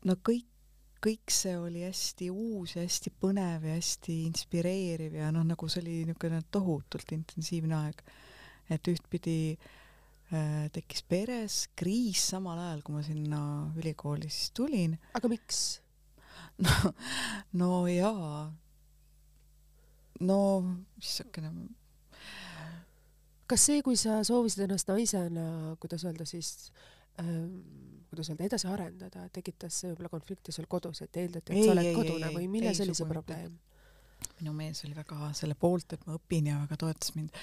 no 0.07 0.19
kõik, 0.29 0.49
kõik 1.07 1.33
see 1.33 1.57
oli 1.61 1.85
hästi 1.87 2.29
uus 2.33 2.77
ja 2.77 2.85
hästi 2.85 3.13
põnev 3.23 3.67
ja 3.69 3.77
hästi 3.77 4.21
inspireeriv 4.27 5.19
ja 5.21 5.31
noh, 5.35 5.47
nagu 5.47 5.69
see 5.71 5.83
oli 5.85 5.99
niisugune 6.05 6.43
tohutult 6.53 7.17
intensiivne 7.17 7.79
aeg. 7.79 8.05
et 8.73 8.91
ühtpidi 8.91 9.39
äh, 9.55 10.67
tekkis 10.75 11.05
peres 11.07 11.59
kriis 11.79 12.23
samal 12.33 12.59
ajal, 12.59 12.83
kui 12.83 12.97
ma 12.97 13.03
sinna 13.07 13.41
ülikooli 13.79 14.31
siis 14.31 14.53
tulin. 14.57 14.99
aga 15.15 15.31
miks? 15.33 15.81
no, 16.65 16.93
no 17.61 17.73
jaa. 17.91 18.47
no 20.21 20.39
missugune 20.97 21.53
kas 23.51 23.67
see, 23.69 23.83
kui 23.87 23.97
sa 24.01 24.21
soovisid 24.27 24.65
ennast 24.67 24.89
naisena, 24.91 25.77
kuidas 25.83 26.05
öelda 26.07 26.27
siis 26.29 26.71
ähm, 27.23 27.61
kuidas 28.11 28.31
öelda, 28.31 28.47
edasi 28.49 28.69
arendada, 28.71 29.27
tekitas 29.35 29.81
see 29.81 29.91
võib-olla 29.91 30.13
konflikti 30.13 30.55
sul 30.55 30.69
kodus, 30.71 31.03
et 31.05 31.19
eeldati, 31.23 31.53
et 31.53 31.59
ei, 31.59 31.67
sa 31.67 31.75
oled 31.75 31.91
ei, 31.91 31.97
kodune 31.97 32.31
ei, 32.31 32.37
või 32.39 32.51
milles 32.51 32.81
oli 32.85 32.95
see 32.97 33.09
probleem? 33.11 33.57
minu 34.39 34.53
mees 34.57 34.81
oli 34.87 34.97
väga 34.97 35.31
selle 35.37 35.55
poolt, 35.61 35.93
et 35.93 36.07
ma 36.09 36.17
õpin 36.17 36.49
ja 36.49 36.61
väga 36.63 36.79
toetas 36.81 37.13
mind 37.17 37.37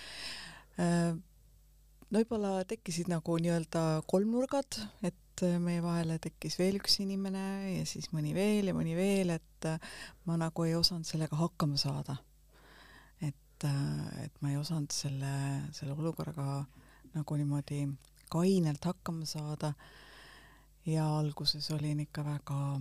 äh,. 0.82 1.14
no 1.14 2.22
võib-olla 2.22 2.64
tekkisid 2.70 3.12
nagu 3.12 3.38
nii-öelda 3.46 3.84
kolmnurgad, 4.10 4.80
et 5.06 5.46
meie 5.62 5.82
vahele 5.86 6.20
tekkis 6.22 6.58
veel 6.60 6.78
üks 6.82 7.00
inimene 7.02 7.46
ja 7.76 7.86
siis 7.90 8.10
mõni 8.14 8.34
veel 8.38 8.70
ja 8.70 8.76
mõni 8.78 8.98
veel, 8.98 9.36
et 9.38 9.70
ma 10.30 10.38
nagu 10.40 10.66
ei 10.66 10.76
osanud 10.78 11.08
sellega 11.10 11.38
hakkama 11.38 11.78
saada 11.82 12.18
et, 13.64 14.26
et 14.26 14.42
ma 14.42 14.52
ei 14.52 14.58
osanud 14.58 14.92
selle, 14.92 15.34
selle 15.72 15.96
olukorraga 15.96 16.64
nagu 17.14 17.38
niimoodi 17.38 17.86
kainelt 18.30 18.86
hakkama 18.86 19.26
saada. 19.26 19.74
ja 20.86 21.06
alguses 21.18 21.72
olin 21.72 22.00
ikka 22.00 22.26
väga, 22.26 22.80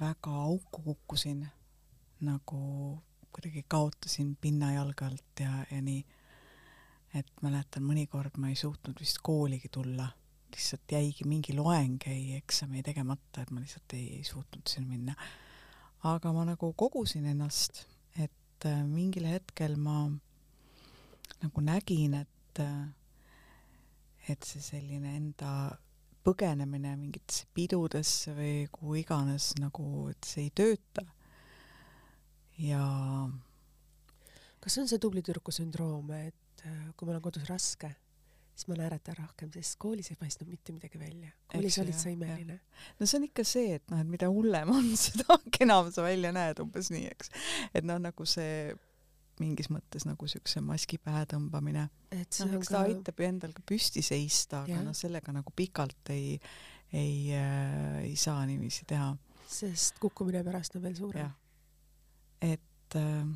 väga 0.00 0.30
auku 0.30 0.82
kukkusin 0.82 1.46
nagu 2.20 2.98
kuidagi 3.32 3.64
kaotasin 3.68 4.36
pinna 4.40 4.72
jalge 4.72 5.04
alt 5.04 5.40
ja, 5.40 5.64
ja 5.70 5.80
nii. 5.82 6.04
et 7.14 7.30
mäletan, 7.42 7.82
mõnikord 7.86 8.38
ma 8.38 8.50
ei 8.50 8.58
suutnud 8.58 8.98
vist 9.00 9.18
kooligi 9.22 9.68
tulla, 9.70 10.08
lihtsalt 10.50 10.92
jäigi 10.92 11.26
mingi 11.30 11.54
loeng, 11.54 11.98
jäi 12.06 12.36
eksam 12.38 12.74
jäi 12.74 12.82
tegemata, 12.82 13.42
et 13.42 13.50
ma 13.50 13.62
lihtsalt 13.62 13.94
ei, 13.94 14.16
ei 14.18 14.24
suutnud 14.24 14.66
sinna 14.70 14.88
minna. 14.88 15.14
aga 16.04 16.32
ma 16.32 16.44
nagu 16.44 16.72
kogusin 16.76 17.26
ennast, 17.26 17.86
et 18.64 18.70
äh, 18.70 18.84
mingil 18.88 19.26
hetkel 19.28 19.76
ma 19.76 20.08
nagu 21.42 21.60
nägin, 21.60 22.14
et 22.16 22.60
äh, 22.60 22.86
et 24.32 24.44
see 24.44 24.62
selline 24.64 25.10
enda 25.18 25.76
põgenemine 26.24 26.94
mingitesse 26.96 27.44
pidudesse 27.52 28.32
või 28.32 28.54
kuhu 28.72 28.96
iganes 29.02 29.50
nagu, 29.60 30.08
et 30.08 30.24
see 30.24 30.46
ei 30.46 30.54
tööta. 30.56 31.04
ja 32.56 32.80
kas 34.60 34.72
see 34.72 34.84
on 34.86 34.88
see 34.88 35.02
tubli 35.02 35.20
tüdruku 35.20 35.52
sündroom, 35.52 36.08
et 36.16 36.64
äh, 36.64 36.88
kui 36.96 37.04
mul 37.04 37.18
on 37.18 37.26
kodus 37.26 37.44
raske, 37.50 37.92
siis 38.54 38.68
ma 38.70 38.78
naeratan 38.78 39.16
rohkem, 39.18 39.50
sest 39.54 39.76
koolis 39.82 40.12
ei 40.12 40.18
paistnud 40.18 40.50
mitte 40.50 40.74
midagi 40.74 40.98
välja. 41.00 41.30
koolis 41.50 41.78
olid 41.82 41.98
sa 41.98 42.10
imeline. 42.12 42.60
no 43.00 43.06
see 43.06 43.18
on 43.18 43.28
ikka 43.28 43.44
see, 43.48 43.78
et 43.78 43.86
noh, 43.90 44.00
et 44.04 44.10
mida 44.10 44.30
hullem 44.30 44.70
on, 44.74 44.90
seda 45.06 45.38
kenam 45.58 45.90
sa 45.94 46.06
välja 46.06 46.32
näed, 46.34 46.62
umbes 46.62 46.90
nii, 46.94 47.08
eks. 47.10 47.32
et 47.74 47.86
noh, 47.86 47.98
nagu 48.02 48.28
see 48.28 48.74
mingis 49.42 49.66
mõttes 49.74 50.06
nagu 50.06 50.28
siukse 50.30 50.62
maski 50.62 51.00
pähe 51.02 51.24
tõmbamine. 51.32 51.88
noh, 52.14 52.20
eks 52.22 52.42
ta 52.70 52.78
ka... 52.78 52.84
aitab 52.86 53.20
ju 53.20 53.26
endal 53.26 53.54
ka 53.56 53.64
püsti 53.66 54.04
seista, 54.06 54.62
aga 54.62 54.82
noh, 54.86 54.94
sellega 54.96 55.34
nagu 55.34 55.54
pikalt 55.56 56.14
ei, 56.14 56.36
ei 56.94 57.16
äh,, 57.34 58.04
ei 58.04 58.14
saa 58.20 58.44
niiviisi 58.46 58.86
teha. 58.90 59.10
sest 59.50 59.98
kukkumine 60.02 60.44
pärast 60.46 60.78
on 60.78 60.86
veel 60.86 60.94
suurem. 60.98 61.34
et 62.42 62.98
äh, 63.00 63.26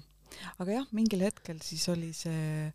aga 0.63 0.79
jah, 0.79 0.93
mingil 0.95 1.27
hetkel 1.27 1.59
siis 1.65 1.89
oli 1.91 2.13
see 2.17 2.71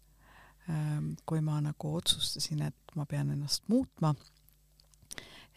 kui 1.25 1.41
ma 1.43 1.57
nagu 1.59 1.95
otsustasin, 1.97 2.61
et 2.69 2.95
ma 2.95 3.03
pean 3.09 3.33
ennast 3.33 3.65
muutma 3.67 4.13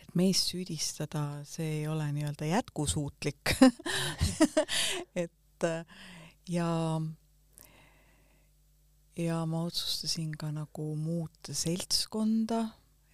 et 0.03 0.15
meest 0.19 0.51
süüdistada, 0.51 1.45
see 1.47 1.81
ei 1.81 1.87
ole 1.91 2.09
nii-öelda 2.17 2.49
jätkusuutlik 2.49 3.55
et 5.25 5.65
äh, 5.65 5.85
ja 6.49 7.01
ja 9.17 9.47
ma 9.47 9.63
otsustasin 9.65 10.35
ka 10.37 10.51
nagu 10.53 10.89
muuta 10.97 11.55
seltskonda, 11.57 12.67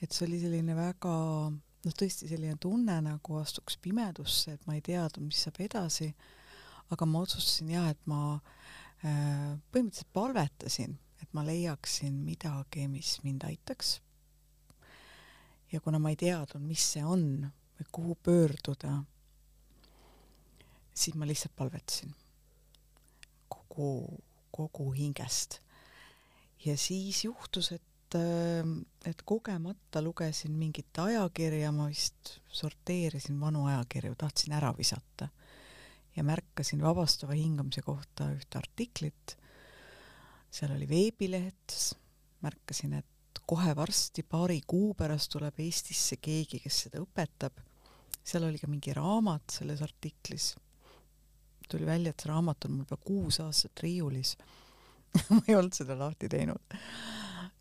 et 0.02 0.12
see 0.12 0.26
oli 0.26 0.40
selline 0.42 0.74
väga 0.76 1.12
noh, 1.52 1.94
tõesti 1.98 2.28
selline 2.30 2.58
tunne 2.60 2.98
nagu 3.04 3.38
astuks 3.38 3.78
pimedusse, 3.82 4.56
et 4.56 4.66
ma 4.66 4.76
ei 4.76 4.82
teadnud, 4.84 5.28
mis 5.28 5.44
saab 5.46 5.60
edasi. 5.62 6.12
aga 6.92 7.06
ma 7.08 7.22
otsustasin 7.24 7.70
jah, 7.72 7.88
et 7.94 8.02
ma 8.10 8.34
äh, 8.36 9.54
põhimõtteliselt 9.72 10.10
palvetasin, 10.12 10.98
et 11.22 11.28
ma 11.32 11.44
leiaksin 11.46 12.14
midagi, 12.26 12.88
mis 12.88 13.18
mind 13.22 13.46
aitaks. 13.48 14.00
ja 15.72 15.80
kuna 15.80 15.98
ma 15.98 16.10
ei 16.12 16.16
teadnud, 16.20 16.62
mis 16.66 16.84
see 16.94 17.04
on 17.04 17.46
või 17.78 17.88
kuhu 17.92 18.18
pöörduda, 18.22 18.98
siis 20.94 21.16
ma 21.16 21.26
lihtsalt 21.26 21.54
palvetasin 21.56 22.12
kogu, 23.48 24.18
kogu 24.50 24.90
hingest 24.92 25.62
ja 26.64 26.76
siis 26.76 27.24
juhtus, 27.24 27.72
et 27.72 27.88
et 29.08 29.22
kogemata 29.24 30.02
lugesin 30.02 30.52
mingit 30.52 30.98
ajakirja, 31.00 31.70
ma 31.72 31.86
vist 31.88 32.34
sorteerisin 32.52 33.38
vanu 33.40 33.64
ajakirju, 33.70 34.14
tahtsin 34.20 34.52
ära 34.52 34.74
visata. 34.76 35.28
ja 36.16 36.22
märkasin 36.24 36.82
vabastava 36.82 37.32
hingamise 37.32 37.80
kohta 37.80 38.26
ühte 38.34 38.58
artiklit, 38.58 39.36
seal 40.52 40.74
oli 40.76 40.88
veebileht, 40.88 41.76
märkasin, 42.44 42.98
et 43.00 43.40
kohe 43.48 43.74
varsti, 43.76 44.22
paari 44.22 44.60
kuu 44.66 44.92
pärast 44.94 45.32
tuleb 45.32 45.60
Eestisse 45.64 46.18
keegi, 46.20 46.60
kes 46.62 46.84
seda 46.86 47.00
õpetab. 47.02 47.62
seal 48.22 48.44
oli 48.46 48.58
ka 48.60 48.68
mingi 48.70 48.92
raamat 48.94 49.58
selles 49.58 49.82
artiklis. 49.82 50.54
tuli 51.68 51.86
välja, 51.86 52.10
et 52.10 52.20
see 52.20 52.28
raamat 52.28 52.64
on 52.64 52.72
mul 52.72 52.84
juba 52.84 52.96
kuus 53.00 53.40
aastat 53.40 53.80
riiulis 53.80 54.36
ma 55.30 55.40
ei 55.48 55.56
olnud 55.56 55.74
seda 55.76 55.96
lahti 55.98 56.28
teinud. 56.28 56.76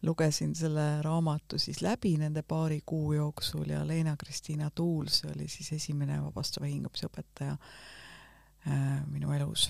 lugesin 0.01 0.55
selle 0.55 1.01
raamatu 1.05 1.59
siis 1.61 1.81
läbi 1.81 2.15
nende 2.17 2.41
paari 2.41 2.81
kuu 2.85 3.13
jooksul 3.13 3.69
ja 3.69 3.83
Leena-Kristiina 3.87 4.71
Tuuls 4.75 5.21
oli 5.35 5.47
siis 5.47 5.71
esimene 5.73 6.21
vabastava 6.23 6.65
hingamise 6.65 7.05
õpetaja 7.07 7.57
äh, 7.57 9.05
minu 9.07 9.31
elus. 9.31 9.69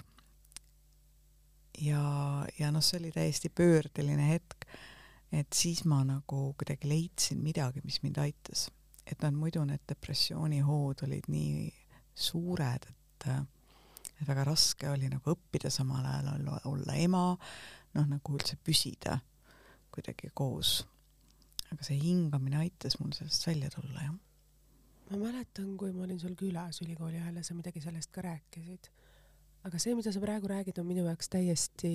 Ja, 1.82 2.04
ja 2.60 2.72
noh, 2.72 2.84
see 2.86 3.00
oli 3.02 3.12
täiesti 3.16 3.50
pöördeline 3.50 4.28
hetk, 4.30 4.68
et 5.32 5.54
siis 5.56 5.84
ma 5.90 6.02
nagu 6.06 6.44
kuidagi 6.60 6.90
leidsin 6.90 7.42
midagi, 7.44 7.84
mis 7.84 8.02
mind 8.04 8.22
aitas. 8.22 8.70
et 9.06 9.22
noh, 9.26 9.34
muidu 9.34 9.64
need 9.66 9.82
depressioonihood 9.90 11.04
olid 11.04 11.28
nii 11.28 11.72
suured, 12.16 12.86
et 12.90 13.28
et 14.22 14.28
väga 14.30 14.46
raske 14.46 14.90
oli 14.90 15.10
nagu 15.10 15.34
õppida 15.34 15.72
samal 15.74 16.06
ajal 16.06 16.30
olla, 16.36 16.60
olla 16.70 16.96
ema, 17.02 17.26
noh 17.98 18.08
nagu 18.08 18.36
üldse 18.38 18.58
püsida 18.62 19.18
kuidagi 19.92 20.30
koos. 20.34 20.82
aga 21.72 21.86
see 21.88 21.98
hingamine 22.02 22.60
aitas 22.60 22.98
mul 23.00 23.14
sellest 23.16 23.48
välja 23.48 23.70
tulla, 23.74 24.04
jah. 24.04 24.16
ma 25.10 25.22
mäletan, 25.26 25.74
kui 25.78 25.94
ma 25.96 26.06
olin 26.06 26.20
sul 26.20 26.36
külas 26.40 26.82
ülikooli 26.86 27.20
ajal 27.20 27.40
ja 27.40 27.44
sa 27.44 27.56
midagi 27.58 27.82
sellest 27.82 28.12
ka 28.12 28.24
rääkisid. 28.26 28.92
Aga 29.68 29.80
see, 29.82 29.96
mida 29.98 30.14
sa 30.14 30.22
praegu 30.24 30.50
räägid, 30.50 30.80
on 30.82 30.88
minu 30.90 31.06
jaoks 31.06 31.30
täiesti, 31.30 31.94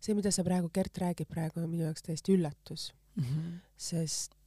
see, 0.00 0.16
mida 0.18 0.32
sa 0.34 0.44
praegu, 0.46 0.70
Gert 0.74 0.98
räägib 0.98 1.30
praegu, 1.30 1.62
on 1.62 1.70
minu 1.70 1.86
jaoks 1.86 2.02
täiesti 2.06 2.34
üllatus 2.34 2.92
mm. 3.16 3.24
-hmm. 3.24 3.54
sest 3.76 4.38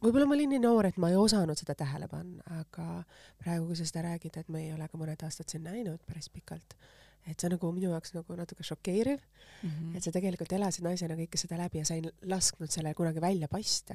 võib-olla 0.00 0.28
ma 0.28 0.36
olin 0.36 0.54
nii 0.54 0.62
noor, 0.62 0.88
et 0.88 0.98
ma 1.00 1.10
ei 1.12 1.18
osanud 1.20 1.58
seda 1.60 1.76
tähele 1.78 2.08
panna, 2.10 2.44
aga 2.60 3.02
praegu, 3.42 3.68
kui 3.68 3.78
sa 3.78 3.86
seda 3.88 4.06
räägid, 4.08 4.38
et 4.40 4.48
me 4.48 4.64
ei 4.64 4.72
ole 4.74 4.88
ka 4.88 5.00
mõned 5.00 5.24
aastad 5.26 5.52
sind 5.52 5.68
näinud 5.68 6.02
päris 6.08 6.30
pikalt, 6.32 6.76
et 7.26 7.36
see 7.36 7.48
on 7.50 7.56
nagu 7.56 7.72
minu 7.76 7.92
jaoks 7.92 8.14
nagu 8.16 8.36
natuke 8.38 8.64
šokeeriv 8.64 9.18
mm, 9.20 9.70
-hmm. 9.70 9.96
et 9.96 10.02
sa 10.02 10.12
tegelikult 10.12 10.52
elasid 10.56 10.84
naisena 10.84 11.18
kõike 11.18 11.40
seda 11.40 11.58
läbi 11.60 11.82
ja 11.82 11.84
sa 11.84 11.98
ei 11.98 12.08
lasknud 12.22 12.70
selle 12.70 12.94
kunagi 12.94 13.20
välja 13.20 13.48
paista. 13.48 13.94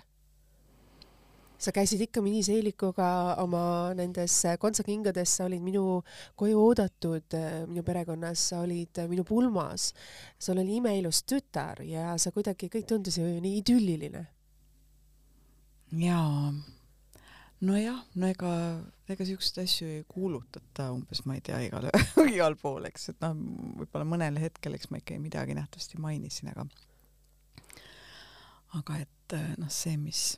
Sa 1.58 1.72
käisid 1.76 2.02
ikka 2.06 2.22
miniseelikuga 2.24 3.08
oma 3.44 3.94
nendes 3.98 4.38
kontsakingades, 4.60 5.38
sa 5.38 5.48
olid 5.48 5.64
minu 5.64 6.02
koju 6.38 6.60
oodatud, 6.62 7.38
minu 7.70 7.84
perekonnas, 7.86 8.50
sa 8.52 8.62
olid 8.66 9.04
minu 9.12 9.26
pulmas, 9.28 9.92
sul 10.40 10.60
oli 10.62 10.80
imeilus 10.82 11.24
tütar 11.28 11.84
ja 11.88 12.14
sa 12.22 12.34
kuidagi, 12.36 12.70
kõik 12.72 12.88
tundus 12.90 13.20
ju 13.20 13.28
nii 13.28 13.60
idülliline. 13.62 14.26
Jaa, 15.96 16.52
nojah, 17.64 18.00
no 18.20 18.28
ega, 18.28 18.54
ega 19.12 19.28
siukseid 19.28 19.62
asju 19.64 19.88
ei 19.88 20.06
kuulutata 20.10 20.90
umbes, 20.96 21.24
ma 21.30 21.38
ei 21.38 21.44
tea, 21.46 21.62
igal, 21.70 21.88
igal 22.36 22.58
pool, 22.60 22.90
eks, 22.90 23.14
et 23.14 23.22
noh, 23.24 23.38
võib-olla 23.82 24.08
mõnel 24.16 24.42
hetkel, 24.42 24.76
eks 24.76 24.92
ma 24.92 25.00
ikka 25.00 25.22
midagi 25.24 25.56
nähtavasti 25.56 26.02
mainisin, 26.04 26.52
aga 26.52 26.68
aga 28.76 28.98
et 29.06 29.38
noh, 29.62 29.72
see, 29.72 29.96
mis 29.96 30.34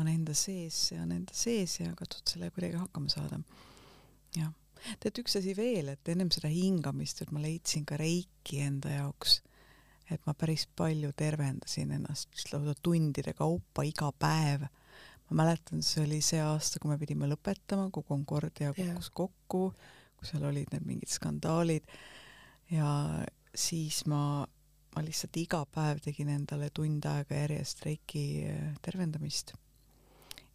on 0.00 0.10
enda 0.10 0.34
sees, 0.34 0.76
see 0.90 1.00
on 1.00 1.12
enda 1.14 1.34
sees 1.36 1.78
ja 1.80 1.94
katsud 1.98 2.34
sellega 2.34 2.54
kuidagi 2.56 2.80
hakkama 2.80 3.12
saada. 3.12 3.40
jah. 4.36 4.52
tead, 5.00 5.18
üks 5.22 5.38
asi 5.40 5.54
veel, 5.56 5.94
et 5.94 6.12
ennem 6.12 6.30
seda 6.34 6.50
hingamist, 6.52 7.22
et 7.22 7.32
ma 7.32 7.42
leidsin 7.42 7.86
ka 7.88 7.98
reiki 8.00 8.60
enda 8.66 8.96
jaoks 8.98 9.40
et 10.12 10.24
ma 10.28 10.34
päris 10.36 10.66
palju 10.76 11.12
tervendasin 11.16 11.94
ennast 11.96 12.44
lausa 12.52 12.74
tundide 12.82 13.32
kaupa 13.36 13.84
iga 13.88 14.10
päev. 14.12 14.66
ma 15.30 15.36
mäletan, 15.40 15.80
see 15.82 16.02
oli 16.04 16.20
see 16.20 16.40
aasta, 16.44 16.78
kui 16.80 16.90
me 16.90 16.98
pidime 17.00 17.28
lõpetama, 17.30 17.88
kui 17.90 18.04
Concordia 18.04 18.74
kukkus 18.74 19.08
yeah. 19.08 19.14
kokku, 19.16 19.62
kui 20.18 20.28
seal 20.28 20.44
olid 20.44 20.68
need 20.74 20.84
mingid 20.84 21.08
skandaalid 21.08 21.88
ja 22.68 22.90
siis 23.54 24.02
ma, 24.10 24.44
ma 24.44 25.04
lihtsalt 25.04 25.40
iga 25.40 25.62
päev 25.64 26.02
tegin 26.04 26.28
endale 26.34 26.68
tund 26.76 27.08
aega 27.08 27.40
järjest 27.40 27.80
reiki 27.86 28.24
tervendamist. 28.84 29.54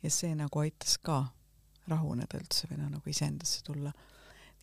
Ja 0.03 0.13
see 0.13 0.36
nagu 0.36 0.63
aitas 0.63 0.98
ka 1.03 1.22
rahuneda 1.89 2.39
üldse 2.39 2.70
või 2.70 2.79
noh, 2.84 2.94
nagu 2.96 3.10
iseendasse 3.10 3.63
tulla. 3.65 3.91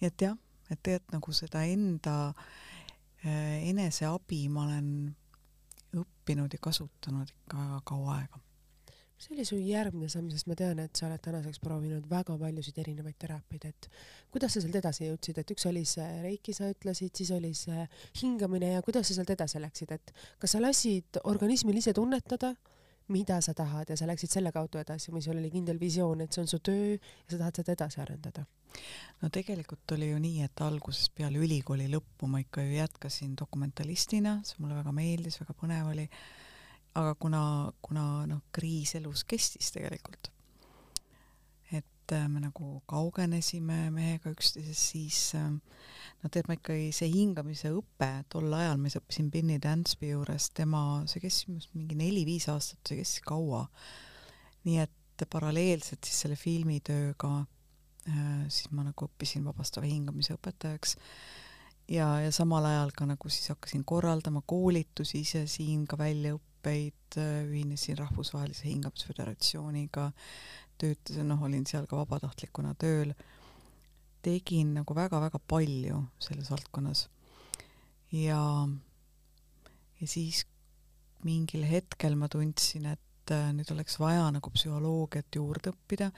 nii 0.01 0.09
et 0.09 0.27
jah, 0.29 0.37
et 0.71 0.81
tegelikult 0.81 1.15
nagu 1.17 1.37
seda 1.37 1.63
enda 1.67 2.17
äh, 2.31 3.69
eneseabi 3.69 4.47
ma 4.53 4.67
olen 4.67 4.91
õppinud 5.97 6.53
ja 6.53 6.61
kasutanud 6.63 7.31
ikka 7.31 7.57
väga 7.61 7.79
kaua 7.89 8.19
aega. 8.21 8.41
mis 9.17 9.31
oli 9.33 9.45
su 9.49 9.57
järgmine 9.57 10.11
samm, 10.13 10.29
sest 10.29 10.49
ma 10.51 10.55
tean, 10.59 10.81
et 10.83 10.99
sa 10.99 11.07
oled 11.07 11.23
tänaseks 11.25 11.61
proovinud 11.63 12.05
väga 12.11 12.37
paljusid 12.37 12.79
erinevaid 12.83 13.17
teraapiaid, 13.19 13.65
et 13.71 13.89
kuidas 14.33 14.53
sa 14.53 14.61
sealt 14.61 14.77
edasi 14.77 15.07
jõudsid, 15.07 15.41
et 15.41 15.53
üks 15.55 15.65
oli 15.71 15.87
see 15.89 16.09
reiki, 16.27 16.53
sa 16.53 16.69
ütlesid, 16.69 17.15
siis 17.17 17.33
oli 17.33 17.55
see 17.57 17.87
hingamine 18.21 18.75
ja 18.75 18.85
kuidas 18.85 19.09
sa 19.09 19.17
sealt 19.17 19.33
edasi 19.33 19.63
läksid, 19.63 19.95
et 19.97 20.13
kas 20.43 20.53
sa 20.53 20.61
lasid 20.61 21.21
organismil 21.25 21.81
ise 21.81 21.97
tunnetada, 21.97 22.53
mida 23.09 23.41
sa 23.41 23.55
tahad 23.55 23.91
ja 23.91 23.97
sa 23.97 24.09
läksid 24.09 24.33
selle 24.33 24.53
kaudu 24.55 24.81
edasi 24.81 25.13
või 25.15 25.23
sul 25.25 25.39
oli 25.39 25.51
kindel 25.53 25.79
visioon, 25.81 26.25
et 26.25 26.35
see 26.35 26.43
on 26.43 26.51
su 26.51 26.59
töö 26.65 26.95
ja 26.97 27.31
sa 27.31 27.39
tahad 27.39 27.61
seda 27.61 27.77
edasi 27.77 28.01
arendada? 28.03 28.47
no 29.23 29.31
tegelikult 29.33 29.93
oli 29.97 30.11
ju 30.11 30.19
nii, 30.21 30.43
et 30.45 30.63
algusest 30.67 31.15
peale 31.17 31.41
ülikooli 31.41 31.87
lõppu 31.93 32.29
ma 32.29 32.43
ikka 32.43 32.65
ju 32.67 32.77
jätkasin 32.77 33.37
dokumentalistina, 33.39 34.41
see 34.45 34.61
mulle 34.61 34.77
väga 34.77 34.93
meeldis, 34.97 35.41
väga 35.41 35.57
põnev 35.61 35.93
oli. 35.95 36.09
aga 36.97 37.15
kuna, 37.21 37.43
kuna 37.83 38.05
noh, 38.27 38.43
kriis 38.53 38.95
elus 38.97 39.25
kestis 39.29 39.73
tegelikult, 39.73 40.31
et 42.07 42.17
äh, 42.17 42.29
me 42.31 42.41
nagu 42.45 42.81
kaugenesime 42.91 43.91
mehega 43.95 44.31
üksteisest, 44.31 44.93
siis 44.95 45.21
äh, 45.39 45.51
no 46.23 46.31
tead, 46.31 46.47
ma 46.49 46.57
ikkagi 46.59 46.93
see 46.95 47.11
hingamise 47.11 47.75
õpe 47.75 48.11
tol 48.33 48.55
ajal, 48.55 48.79
ma 48.79 48.93
õppisin 48.93 49.33
Benny 49.35 49.59
Dansby 49.63 50.15
juures, 50.15 50.51
tema, 50.55 51.03
see 51.11 51.25
kestis 51.25 51.51
minu 51.51 51.61
arust 51.61 51.75
mingi 51.75 51.99
neli-viis 51.99 52.49
aastat, 52.53 52.81
see 52.87 53.03
kestis 53.03 53.27
kaua. 53.27 53.67
nii 54.67 54.81
et 54.83 55.27
paralleelselt 55.33 56.05
siis 56.05 56.25
selle 56.25 56.37
filmitööga 56.37 57.47
Äh, 58.07 58.47
siis 58.49 58.71
ma 58.71 58.85
nagu 58.87 59.09
õppisin 59.09 59.43
vabastava 59.43 59.89
hingamise 59.89 60.37
õpetajaks 60.37 60.93
ja, 61.91 62.07
ja 62.23 62.29
samal 62.35 62.63
ajal 62.69 62.93
ka 62.95 63.07
nagu 63.11 63.31
siis 63.33 63.51
hakkasin 63.51 63.83
korraldama 63.83 64.45
koolitusi 64.47 65.25
ise 65.25 65.43
siin, 65.51 65.89
ka 65.91 65.99
väljaõppeid, 65.99 67.17
äh, 67.19 67.41
ühinesin 67.49 67.99
Rahvusvahelise 67.99 68.69
Hingamisföderatsiooniga, 68.69 70.13
töötasin, 70.79 71.29
noh, 71.29 71.43
olin 71.43 71.67
seal 71.69 71.87
ka 71.89 71.99
vabatahtlikuna 72.01 72.75
tööl, 72.81 73.15
tegin 74.27 74.75
nagu 74.79 74.97
väga-väga 74.97 75.41
palju 75.49 76.03
selles 76.23 76.51
valdkonnas. 76.51 77.07
ja, 78.13 78.43
ja 80.01 80.07
siis 80.07 80.45
mingil 81.27 81.65
hetkel 81.67 82.17
ma 82.19 82.29
tundsin, 82.31 82.87
et 82.93 83.33
äh, 83.35 83.51
nüüd 83.57 83.71
oleks 83.75 83.99
vaja 83.99 84.29
nagu 84.35 84.51
psühholoogiat 84.55 85.39
juurde 85.39 85.73
õppida 85.75 86.11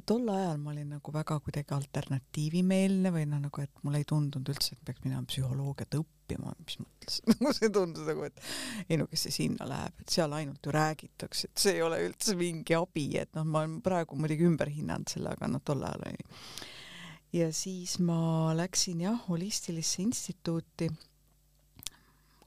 ja 0.00 0.06
tol 0.08 0.24
ajal 0.32 0.56
ma 0.62 0.72
olin 0.72 0.94
nagu 0.96 1.12
väga 1.12 1.36
kuidagi 1.44 1.76
alternatiivimeelne 1.76 3.12
või 3.12 3.26
noh, 3.28 3.42
nagu 3.44 3.62
et 3.62 3.84
mulle 3.84 4.00
ei 4.00 4.08
tundunud 4.08 4.48
üldse, 4.54 4.74
et 4.74 4.82
peaks 4.86 5.04
minema 5.04 5.26
psühholoogiat 5.28 5.98
õppima, 6.00 6.54
mis 6.64 6.80
mõttes 6.80 7.20
nagu 7.30 7.52
see 7.56 7.70
tundus 7.74 8.08
nagu, 8.08 8.24
et 8.30 8.88
ei 8.88 9.00
no 9.00 9.06
kes 9.10 9.26
see 9.28 9.36
sinna 9.42 9.68
läheb, 9.68 10.00
et 10.00 10.16
seal 10.16 10.32
ainult 10.40 10.64
ju 10.64 10.74
räägitakse, 10.74 11.52
et 11.52 11.64
see 11.66 11.76
ei 11.76 11.84
ole 11.84 12.00
üldse 12.08 12.36
mingi 12.40 12.76
abi, 12.78 13.10
et 13.20 13.32
noh, 13.36 13.44
ma 13.44 13.66
olen 13.66 13.80
praegu 13.84 14.16
muidugi 14.16 14.48
ümber 14.48 14.72
hinnanud 14.72 15.12
selle, 15.12 15.36
aga 15.36 15.50
noh, 15.52 15.62
tol 15.64 15.84
ajal 15.84 16.08
oli 16.08 16.28
ja 17.36 17.52
siis 17.54 17.98
ma 18.02 18.50
läksin 18.56 19.04
jah, 19.04 19.20
holistilisse 19.28 20.02
instituuti, 20.02 20.90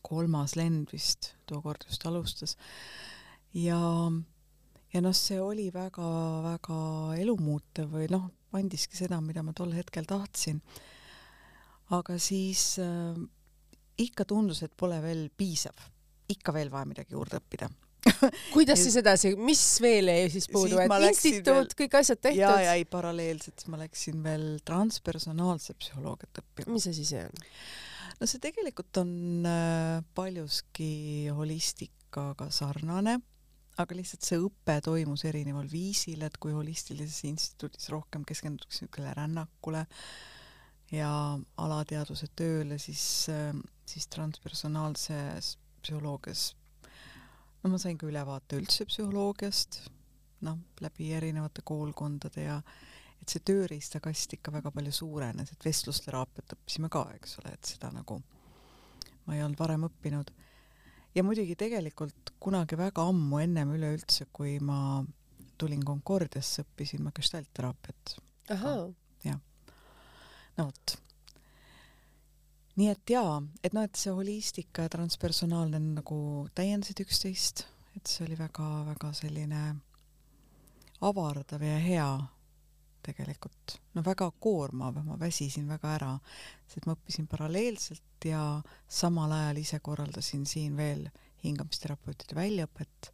kolmas 0.04 0.58
lend 0.60 0.92
vist 0.92 1.34
tookord 1.48 1.86
just 1.88 2.04
alustas. 2.10 2.58
Ja, 3.54 3.80
ja 4.94 5.02
noh, 5.02 5.16
see 5.18 5.40
oli 5.42 5.70
väga-väga 5.74 6.80
elumuutev 7.22 7.94
või 7.98 8.10
noh, 8.14 8.28
andiski 8.54 8.98
seda, 8.98 9.20
mida 9.26 9.44
ma 9.46 9.56
tol 9.58 9.74
hetkel 9.74 10.06
tahtsin. 10.10 10.62
aga 11.94 12.18
siis 12.22 12.78
äh, 12.82 13.18
ikka 14.02 14.26
tundus, 14.30 14.64
et 14.66 14.74
pole 14.78 15.00
veel 15.04 15.28
piisav, 15.38 15.78
ikka 16.30 16.54
veel 16.56 16.72
vaja 16.74 16.90
midagi 16.90 17.18
juurde 17.18 17.42
õppida 17.42 17.70
kuidas 18.56 18.82
siis 18.84 18.98
edasi, 19.00 19.34
mis 19.40 19.62
veel 19.82 20.12
jäi 20.12 20.30
siis 20.34 20.48
puudu, 20.52 20.78
et 20.82 20.94
instituut 21.08 21.72
veel..., 21.72 21.78
kõik 21.84 21.98
asjad 22.02 22.20
tehtud? 22.20 22.42
ja, 22.42 22.54
ja 22.66 22.74
ei 22.80 22.86
paralleelselt, 22.90 23.56
siis 23.60 23.72
ma 23.72 23.80
läksin 23.80 24.20
veel 24.26 24.48
transpersonaalset 24.68 25.80
psühholoogiat 25.80 26.42
õppima. 26.44 26.76
mis 26.76 26.88
asi 26.92 27.06
see 27.08 27.24
on? 27.24 27.46
no 28.20 28.30
see 28.30 28.44
tegelikult 28.44 29.02
on 29.02 29.14
äh, 29.48 30.02
paljuski 30.16 31.30
holistikaga 31.34 32.50
sarnane 32.54 33.22
aga 33.82 33.98
lihtsalt 33.98 34.26
see 34.28 34.40
õpe 34.42 34.78
toimus 34.86 35.24
erineval 35.26 35.70
viisil, 35.72 36.22
et 36.26 36.38
kui 36.38 36.54
holistilises 36.54 37.24
instituudis 37.30 37.90
rohkem 37.94 38.26
keskendutakse 38.28 38.86
niisugusele 38.86 39.14
rännakule 39.18 39.86
ja 40.94 41.12
alateadvuse 41.58 42.30
tööle, 42.38 42.78
siis, 42.82 43.06
siis 43.90 44.10
transpersonaalses 44.14 45.56
psühholoogias 45.82 46.52
no 47.64 47.72
ma 47.72 47.80
sain 47.80 47.98
ka 47.98 48.08
ülevaate 48.10 48.60
üldse 48.60 48.86
psühholoogiast, 48.90 49.80
noh, 50.44 50.60
läbi 50.84 51.14
erinevate 51.16 51.64
koolkondade 51.66 52.48
ja 52.50 52.60
et 53.24 53.32
see 53.32 53.44
tööriistakast 53.48 54.36
ikka 54.36 54.52
väga 54.52 54.72
palju 54.76 54.92
suurenes, 54.92 55.54
et 55.54 55.66
vestlusteraapiat 55.66 56.58
õppisime 56.58 56.92
ka, 56.92 57.06
eks 57.16 57.38
ole, 57.40 57.54
et 57.56 57.74
seda 57.76 57.92
nagu 57.96 58.20
ma 59.24 59.38
ei 59.38 59.44
olnud 59.46 59.60
varem 59.60 59.88
õppinud 59.88 60.34
ja 61.16 61.24
muidugi 61.24 61.56
tegelikult 61.60 62.34
kunagi 62.42 62.78
väga 62.78 63.06
ammu 63.10 63.40
ennem 63.44 63.74
üleüldse, 63.78 64.28
kui 64.34 64.58
ma 64.60 65.04
tulin 65.58 65.84
Concordiasse, 65.86 66.66
õppisin 66.66 67.04
ma 67.06 67.14
gestaltteraapiat. 67.16 68.18
jah. 69.24 69.40
no 70.58 70.66
vot. 70.66 70.98
nii 72.76 72.90
et 72.90 73.16
jaa, 73.16 73.42
et 73.64 73.74
noh, 73.74 73.86
et 73.86 73.96
see 73.96 74.14
holistika 74.14 74.88
ja 74.88 74.94
transpersonaalne 74.94 75.80
nagu 75.94 76.20
täiendasid 76.58 77.04
üksteist, 77.06 77.66
et 77.96 78.10
see 78.10 78.26
oli 78.26 78.38
väga-väga 78.40 79.14
selline 79.14 79.66
avardav 81.04 81.62
ja 81.62 81.78
hea 81.84 82.10
tegelikult. 83.04 83.78
no 83.94 84.04
väga 84.06 84.30
koormav, 84.40 84.98
ma 85.06 85.18
väsisin 85.20 85.68
väga 85.70 85.92
ära, 85.98 86.14
sest 86.68 86.88
ma 86.88 86.96
õppisin 86.98 87.28
paralleelselt 87.32 88.28
ja 88.28 88.44
samal 88.88 89.32
ajal 89.36 89.62
ise 89.62 89.80
korraldasin 89.84 90.46
siin 90.50 90.78
veel 90.78 91.08
hingamisterapeutide 91.44 92.36
väljaõpet 92.38 93.12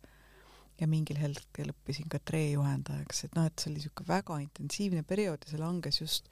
ja 0.79 0.87
mingil 0.87 1.19
hetkel 1.19 1.73
õppisin 1.73 2.09
ka 2.11 2.21
treejuhendajaks, 2.23 3.25
et 3.25 3.35
noh, 3.35 3.47
et 3.49 3.59
see 3.59 3.71
oli 3.71 3.81
niisugune 3.81 4.11
väga 4.13 4.39
intensiivne 4.45 5.03
periood 5.03 5.45
ja 5.45 5.53
see 5.53 5.61
langes 5.61 6.01
just 6.01 6.29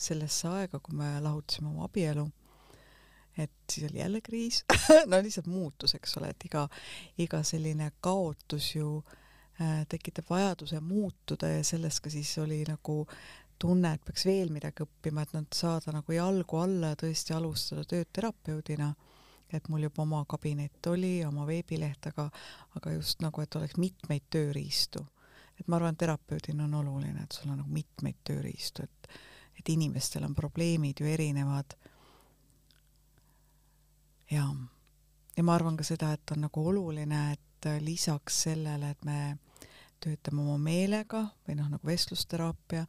sellesse 0.00 0.48
aega, 0.48 0.80
kui 0.80 0.96
me 0.96 1.16
lahutasime 1.20 1.68
oma 1.68 1.88
abielu. 1.90 2.30
et 3.36 3.52
siis 3.72 3.90
oli 3.90 3.98
jälle 3.98 4.20
kriis 4.20 4.64
no 5.10 5.20
lihtsalt 5.22 5.46
muutus, 5.46 5.94
eks 5.94 6.16
ole, 6.18 6.30
et 6.30 6.44
iga, 6.44 6.68
iga 7.18 7.42
selline 7.46 7.92
kaotus 8.00 8.74
ju 8.74 8.98
äh, 8.98 9.19
tekitab 9.88 10.24
vajaduse 10.30 10.80
muutuda 10.80 11.48
ja 11.48 11.64
sellest 11.64 12.00
ka 12.00 12.10
siis 12.10 12.38
oli 12.38 12.62
nagu 12.68 13.02
tunne, 13.60 13.92
et 13.94 14.04
peaks 14.04 14.24
veel 14.24 14.50
midagi 14.52 14.84
õppima, 14.84 15.24
et 15.24 15.34
nad 15.36 15.48
saada 15.54 15.92
nagu 15.94 16.14
jalgu 16.14 16.60
alla 16.60 16.94
ja 16.94 16.98
tõesti 17.00 17.36
alustada 17.36 17.84
tööd 17.84 18.08
terapeudina. 18.12 18.94
et 19.52 19.68
mul 19.68 19.82
juba 19.82 20.02
oma 20.02 20.20
kabinet 20.30 20.86
oli, 20.86 21.24
oma 21.26 21.42
veebileht, 21.46 22.06
aga, 22.06 22.28
aga 22.78 22.92
just 22.92 23.18
nagu, 23.20 23.40
et 23.42 23.56
oleks 23.58 23.76
mitmeid 23.76 24.28
tööriistu. 24.30 25.04
et 25.60 25.68
ma 25.68 25.76
arvan, 25.76 25.96
terapeudina 25.96 26.64
on 26.64 26.74
oluline, 26.74 27.22
et 27.22 27.32
sul 27.32 27.50
on 27.50 27.58
nagu 27.58 27.68
mitmeid 27.68 28.16
tööriistu, 28.24 28.82
et, 28.82 29.10
et 29.58 29.68
inimestel 29.68 30.24
on 30.24 30.34
probleemid 30.34 31.00
ju 31.00 31.06
erinevad. 31.06 31.76
ja, 34.30 34.46
ja 35.36 35.42
ma 35.42 35.54
arvan 35.54 35.76
ka 35.76 35.84
seda, 35.84 36.12
et 36.12 36.32
on 36.32 36.46
nagu 36.46 36.66
oluline, 36.68 37.32
et 37.32 37.72
lisaks 37.84 38.42
sellele, 38.42 38.90
et 38.90 39.04
me 39.04 39.38
töötame 40.00 40.42
oma 40.42 40.58
meelega 40.58 41.26
või 41.46 41.56
noh, 41.58 41.68
nagu 41.72 41.86
vestlusteraapia, 41.86 42.86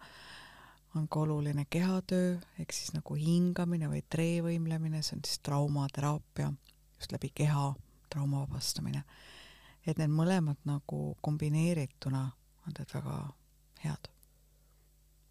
on 0.96 1.08
ka 1.08 1.22
oluline 1.24 1.66
kehatöö, 1.70 2.38
ehk 2.60 2.74
siis 2.76 2.92
nagu 2.96 3.16
hingamine 3.16 3.88
või 3.92 4.02
treevõimlemine, 4.12 5.02
see 5.04 5.18
on 5.18 5.26
siis 5.28 5.40
traumateraapia, 5.46 6.52
just 7.00 7.16
läbi 7.16 7.32
keha 7.36 7.72
trauma 8.12 8.46
vabastamine. 8.46 9.04
et 9.88 9.98
need 9.98 10.12
mõlemad 10.14 10.60
nagu 10.66 11.18
kombineerituna 11.26 12.32
on 12.68 12.74
tead 12.74 12.92
väga 12.94 13.16
head 13.84 14.12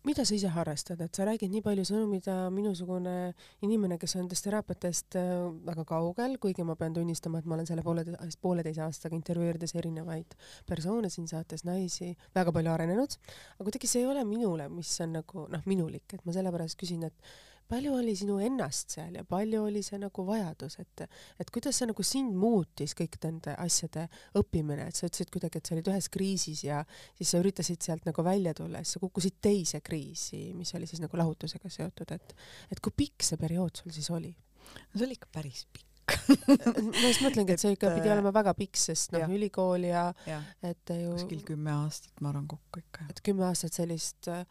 mida 0.06 0.24
sa 0.24 0.34
ise 0.34 0.48
harrastad, 0.54 1.00
et 1.04 1.16
sa 1.16 1.26
räägid 1.28 1.52
nii 1.52 1.62
palju 1.64 1.84
sõnu, 1.88 2.06
mida 2.08 2.36
minusugune 2.54 3.34
inimene, 3.66 3.98
kes 4.00 4.16
on 4.16 4.24
nendest 4.24 4.46
teraapiatest 4.46 5.18
äh, 5.20 5.32
väga 5.66 5.84
kaugel, 5.88 6.38
kuigi 6.40 6.64
ma 6.64 6.76
pean 6.80 6.96
tunnistama, 6.96 7.40
et 7.40 7.48
ma 7.50 7.58
olen 7.58 7.68
selle 7.68 7.84
pooleteise, 7.84 8.38
pooleteise 8.40 8.84
aastaga 8.86 9.18
intervjueerides 9.18 9.76
erinevaid 9.76 10.36
persoone 10.68 11.12
siin 11.12 11.28
saates, 11.30 11.66
naisi, 11.68 12.14
väga 12.36 12.54
palju 12.56 12.72
arenenud, 12.72 13.18
aga 13.58 13.68
kuidagi 13.68 13.90
see 13.90 14.04
ei 14.04 14.10
ole 14.10 14.24
minule, 14.28 14.70
mis 14.72 14.94
on 15.04 15.18
nagu 15.20 15.46
noh, 15.52 15.68
minulik, 15.68 16.16
et 16.16 16.24
ma 16.24 16.36
sellepärast 16.36 16.80
küsin, 16.80 17.04
et 17.10 17.32
palju 17.70 17.94
oli 17.94 18.14
sinu 18.18 18.38
ennast 18.42 18.96
seal 18.96 19.18
ja 19.20 19.24
palju 19.28 19.62
oli 19.68 19.82
see 19.86 20.00
nagu 20.02 20.24
vajadus, 20.26 20.78
et, 20.82 21.04
et 21.40 21.52
kuidas 21.54 21.80
see 21.80 21.90
nagu 21.90 22.06
sind 22.06 22.36
muutis, 22.38 22.94
kõik 22.98 23.18
nende 23.24 23.54
asjade 23.62 24.06
õppimine, 24.40 24.88
et 24.90 24.98
sa 24.98 25.06
ütlesid 25.08 25.30
kuidagi, 25.34 25.60
et 25.60 25.70
sa 25.70 25.76
olid 25.76 25.90
ühes 25.92 26.10
kriisis 26.12 26.64
ja 26.66 26.80
siis 27.18 27.34
sa 27.34 27.42
üritasid 27.42 27.82
sealt 27.86 28.08
nagu 28.08 28.24
välja 28.26 28.54
tulla, 28.56 28.82
siis 28.84 28.96
sa 28.98 29.04
kukkusid 29.04 29.38
teise 29.42 29.82
kriisi, 29.84 30.50
mis 30.56 30.74
oli 30.78 30.88
siis 30.90 31.02
nagu 31.04 31.20
lahutusega 31.20 31.70
seotud, 31.70 32.16
et, 32.16 32.34
et 32.72 32.82
kui 32.82 32.96
pikk 33.04 33.26
see 33.26 33.40
periood 33.40 33.82
sul 33.82 33.94
siis 33.94 34.10
oli? 34.14 34.34
no 34.70 34.98
see 34.98 35.06
oli 35.06 35.16
ikka 35.18 35.30
päris 35.34 35.64
pikk 35.70 35.88
ma 36.10 37.06
just 37.06 37.22
mõtlengi, 37.22 37.54
et 37.54 37.62
see 37.62 37.74
ikka 37.76 37.92
pidi 37.94 38.10
olema 38.10 38.32
väga 38.34 38.54
pikk, 38.58 38.78
sest 38.80 39.14
noh, 39.14 39.30
ülikool 39.30 39.86
ja, 39.86 40.08
ja 40.26 40.40
et 40.66 40.92
ju 40.94 41.14
kuskil 41.14 41.44
kümme 41.46 41.72
aastat, 41.84 42.12
ma 42.22 42.32
arvan 42.32 42.48
kokku 42.50 42.82
ikka. 42.82 43.06
et 43.12 43.22
kümme 43.26 43.46
aastat 43.46 43.76
sellist 43.76 44.30
äh, 44.32 44.42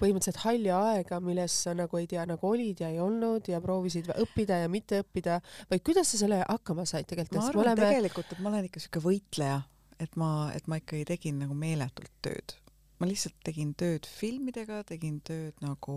põhimõtteliselt 0.00 0.42
halli 0.44 0.72
aega, 0.74 1.20
milles 1.24 1.54
sa 1.66 1.74
nagu 1.76 2.00
ei 2.00 2.08
tea, 2.10 2.26
nagu 2.28 2.50
olid 2.50 2.82
ja 2.82 2.90
ei 2.92 3.00
olnud 3.02 3.48
ja 3.50 3.60
proovisid 3.64 4.10
õppida 4.16 4.60
ja 4.64 4.68
mitte 4.72 5.00
õppida. 5.04 5.40
Või 5.70 5.82
kuidas 5.86 6.12
sa 6.12 6.20
selle 6.20 6.42
hakkama 6.44 6.86
said 6.88 7.08
tegelikult? 7.08 7.40
ma 7.40 7.48
arvan 7.52 7.64
oleme... 7.64 7.88
tegelikult, 7.88 8.32
et 8.32 8.44
ma 8.44 8.52
olen 8.52 8.68
ikka 8.68 8.84
siuke 8.84 9.02
võitleja, 9.04 9.58
et 10.02 10.20
ma, 10.20 10.30
et 10.56 10.68
ma 10.70 10.80
ikkagi 10.82 11.06
tegin 11.08 11.42
nagu 11.44 11.56
meeletult 11.58 12.12
tööd. 12.24 12.56
Ma 12.96 13.08
lihtsalt 13.08 13.36
tegin 13.44 13.74
tööd 13.76 14.06
filmidega, 14.08 14.80
tegin 14.88 15.18
tööd 15.24 15.58
nagu 15.60 15.96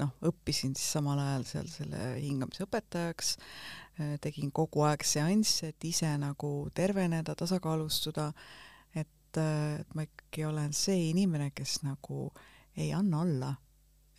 noh, 0.00 0.12
õppisin 0.24 0.72
siis 0.76 0.94
samal 0.96 1.20
ajal 1.20 1.44
seal 1.48 1.66
selle 1.68 2.06
hingamise 2.16 2.64
õpetajaks, 2.64 3.34
äh, 4.00 4.14
tegin 4.24 4.52
kogu 4.54 4.86
aeg 4.88 5.04
seansse, 5.04 5.74
et 5.74 5.88
ise 5.88 6.08
nagu 6.20 6.54
terveneda, 6.76 7.36
tasakaalustuda, 7.36 8.30
et, 8.96 9.36
äh, 9.36 9.82
et 9.82 9.94
ma 9.96 10.08
ikkagi 10.08 10.48
olen 10.48 10.72
see 10.72 11.10
inimene, 11.10 11.50
kes 11.52 11.82
nagu 11.84 12.30
ei 12.76 12.92
anna 12.92 13.20
alla, 13.22 13.54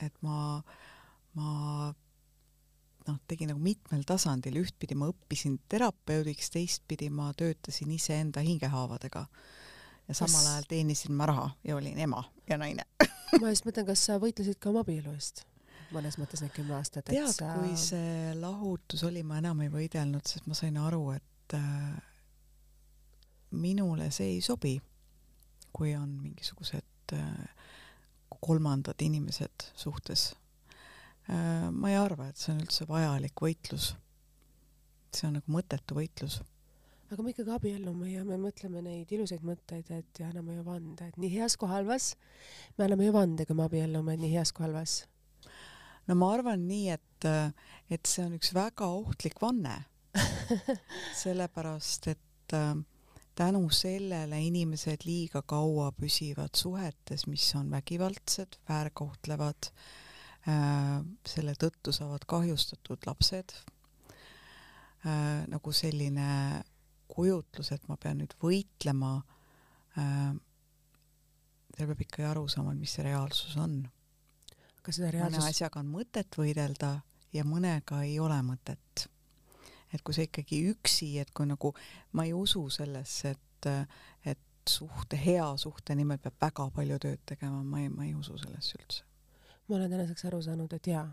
et 0.02 0.16
ma, 0.24 0.62
ma 1.36 1.50
noh, 3.08 3.18
tegin 3.30 3.52
nagu 3.52 3.62
mitmel 3.62 4.06
tasandil, 4.08 4.60
ühtpidi 4.62 4.98
ma 4.98 5.10
õppisin 5.12 5.60
terapeudiks, 5.72 6.52
teistpidi 6.54 7.10
ma 7.14 7.32
töötasin 7.38 7.92
iseenda 7.96 8.44
hingehaavadega. 8.46 9.26
Ja 10.06 10.14
samal 10.14 10.44
kas... 10.44 10.52
ajal 10.52 10.70
teenisin 10.70 11.16
ma 11.18 11.26
raha 11.30 11.50
ja 11.66 11.76
olin 11.78 11.98
ema 12.00 12.22
ja 12.50 12.60
naine. 12.62 12.86
Ma 13.42 13.50
just 13.50 13.66
mõtlen, 13.66 13.88
kas 13.88 14.04
sa 14.06 14.20
võitlesid 14.22 14.60
ka 14.62 14.70
oma 14.70 14.84
abielu 14.86 15.12
eest? 15.18 15.42
mõnes 15.94 16.18
mõttes 16.20 16.42
need 16.44 16.54
kümme 16.56 16.76
aastat, 16.78 17.08
tead 17.08 17.30
sa... 17.34 17.54
kui 17.60 17.76
see 17.80 18.34
lahutus 18.40 19.04
oli, 19.08 19.24
ma 19.28 19.40
enam 19.42 19.62
ei 19.64 19.72
võidelnud, 19.72 20.26
sest 20.28 20.48
ma 20.50 20.58
sain 20.58 20.78
aru, 20.82 21.02
et 21.16 21.56
äh, 21.58 21.94
minule 23.56 24.10
see 24.14 24.36
ei 24.36 24.42
sobi, 24.46 24.76
kui 25.76 25.94
on 25.98 26.10
mingisugused 26.24 27.16
äh, 27.16 27.55
kolmandad 28.42 29.02
inimesed 29.02 29.70
suhtes 29.76 30.34
äh,. 31.30 31.70
ma 31.72 31.94
ei 31.94 32.00
arva, 32.00 32.30
et 32.30 32.42
see 32.42 32.54
on 32.54 32.64
üldse 32.66 32.88
vajalik 32.90 33.46
võitlus. 33.48 33.94
see 35.16 35.30
on 35.30 35.40
nagu 35.40 35.58
mõttetu 35.58 35.98
võitlus 35.98 36.42
aga 37.12 37.24
me 37.24 37.32
ikkagi 37.32 37.54
abiellume 37.54 38.10
ja 38.10 38.24
me 38.28 38.38
mõtleme 38.42 38.82
neid 38.84 39.12
ilusaid 39.14 39.44
mõtteid, 39.46 39.90
et 39.94 40.22
ja 40.22 40.30
anname 40.32 40.58
ju 40.58 40.64
vande, 40.66 41.10
et 41.10 41.20
nii 41.22 41.32
heas 41.36 41.56
kui 41.60 41.70
halvas, 41.70 42.14
me 42.78 42.88
anname 42.88 43.08
ju 43.08 43.14
vande, 43.16 43.46
kui 43.46 43.58
me 43.58 43.66
abiellume, 43.68 44.16
et 44.16 44.24
nii 44.24 44.34
heas 44.34 44.52
kui 44.56 44.66
halvas. 44.66 45.04
no 46.08 46.18
ma 46.18 46.32
arvan 46.34 46.66
nii, 46.68 46.96
et, 46.96 47.30
et 47.94 48.10
see 48.10 48.26
on 48.26 48.36
üks 48.40 48.52
väga 48.58 48.90
ohtlik 48.98 49.40
vanne 49.42 49.78
sellepärast, 51.24 52.10
et 52.16 52.58
äh, 52.58 52.74
tänu 53.36 53.70
sellele 53.74 54.40
inimesed 54.48 55.04
liiga 55.06 55.42
kaua 55.48 55.92
püsivad 55.96 56.56
suhetes, 56.56 57.28
mis 57.28 57.48
on 57.56 57.72
vägivaldsed, 57.72 58.60
väärkohtlevad 58.70 59.70
äh,, 60.48 61.02
selle 61.28 61.56
tõttu 61.60 61.94
saavad 61.96 62.26
kahjustatud 62.28 63.08
lapsed 63.08 63.56
äh,, 65.06 65.44
nagu 65.52 65.76
selline 65.76 66.64
kujutlus, 67.12 67.72
et 67.76 67.88
ma 67.92 67.98
pean 68.02 68.22
nüüd 68.24 68.36
võitlema 68.42 69.18
äh,, 70.00 70.36
seal 71.76 71.92
peab 71.92 72.06
ikka 72.06 72.30
aru 72.32 72.48
saama, 72.52 72.74
mis 72.78 72.96
see 72.96 73.04
reaalsus 73.06 73.58
on. 73.60 73.82
kas 74.82 75.00
seda 75.00 75.12
reaalsus 75.12 75.42
mõne 75.42 75.52
asjaga 75.52 75.82
on 75.82 75.92
mõtet 75.92 76.38
võidelda 76.40 76.92
ja 77.36 77.44
mõnega 77.48 78.04
ei 78.06 78.20
ole 78.22 78.38
mõtet. 78.46 79.10
Et 79.96 80.04
kui 80.06 80.16
sa 80.16 80.26
ikkagi 80.26 80.62
üksi, 80.74 81.16
et 81.22 81.32
kui 81.36 81.48
nagu 81.50 81.72
ma 82.18 82.26
ei 82.28 82.34
usu 82.36 82.66
sellesse, 82.74 83.36
et, 83.36 83.70
et 84.26 84.70
suhte, 84.70 85.20
hea 85.20 85.46
suhte 85.62 85.96
nimel 85.96 86.20
peab 86.22 86.38
väga 86.42 86.70
palju 86.76 87.00
tööd 87.02 87.24
tegema, 87.32 87.62
ma 87.64 87.84
ei, 87.84 87.92
ma 87.94 88.08
ei 88.08 88.16
usu 88.18 88.38
sellesse 88.42 88.80
üldse. 88.80 89.04
ma 89.68 89.80
olen 89.80 89.92
tänaseks 89.92 90.28
aru 90.30 90.42
saanud, 90.46 90.74
et 90.78 90.92
jaa, 90.92 91.08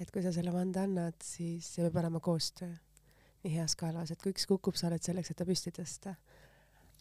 et 0.00 0.10
kui 0.10 0.22
sa 0.24 0.32
selle 0.32 0.52
vande 0.54 0.80
annad, 0.80 1.18
siis 1.24 1.68
see 1.74 1.84
peab 1.86 2.00
olema 2.04 2.20
koostöö 2.20 2.72
nii 3.42 3.56
heas 3.56 3.74
halvas, 3.80 4.12
et 4.14 4.22
kui 4.22 4.30
üks 4.30 4.46
kukub, 4.46 4.78
sa 4.78 4.86
oled 4.88 5.02
selleks, 5.02 5.32
et 5.32 5.36
ta 5.36 5.44
püsti 5.44 5.72
tõsta. 5.74 6.14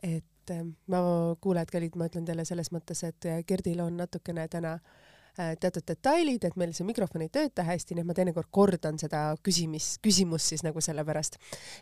et 0.02 0.50
ähm, 0.50 0.74
ma, 0.90 1.00
kuulajad 1.42 1.70
kallid, 1.72 1.96
ma 1.96 2.08
ütlen 2.10 2.26
teile 2.26 2.46
selles 2.46 2.72
mõttes, 2.74 3.04
et 3.06 3.26
äh, 3.30 3.44
Gerdil 3.46 3.84
on 3.84 4.00
natukene 4.02 4.48
täna 4.50 4.74
äh, 4.74 5.01
teatud 5.36 5.86
detailid, 5.88 6.44
et 6.44 6.58
meil 6.60 6.74
see 6.76 6.86
mikrofon 6.88 7.24
ei 7.26 7.32
tööta 7.34 7.63
hästi, 7.67 7.96
nii 7.96 8.04
et 8.04 8.10
ma 8.10 8.15
teinekord 8.17 8.50
kordan 8.52 9.00
seda 9.02 9.24
küsimis, 9.44 9.94
küsimust 10.04 10.52
siis 10.52 10.63
nagu 10.67 10.84
sellepärast. 10.84 11.38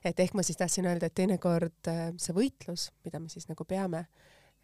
et 0.05 0.19
ehk 0.19 0.35
ma 0.37 0.45
siis 0.45 0.57
tahtsin 0.57 0.85
öelda, 0.89 1.09
et 1.09 1.15
teinekord 1.17 1.89
äh, 1.89 2.09
see 2.17 2.35
võitlus, 2.35 2.89
mida 3.05 3.19
me 3.19 3.29
siis 3.29 3.49
nagu 3.49 3.65
peame, 3.65 4.05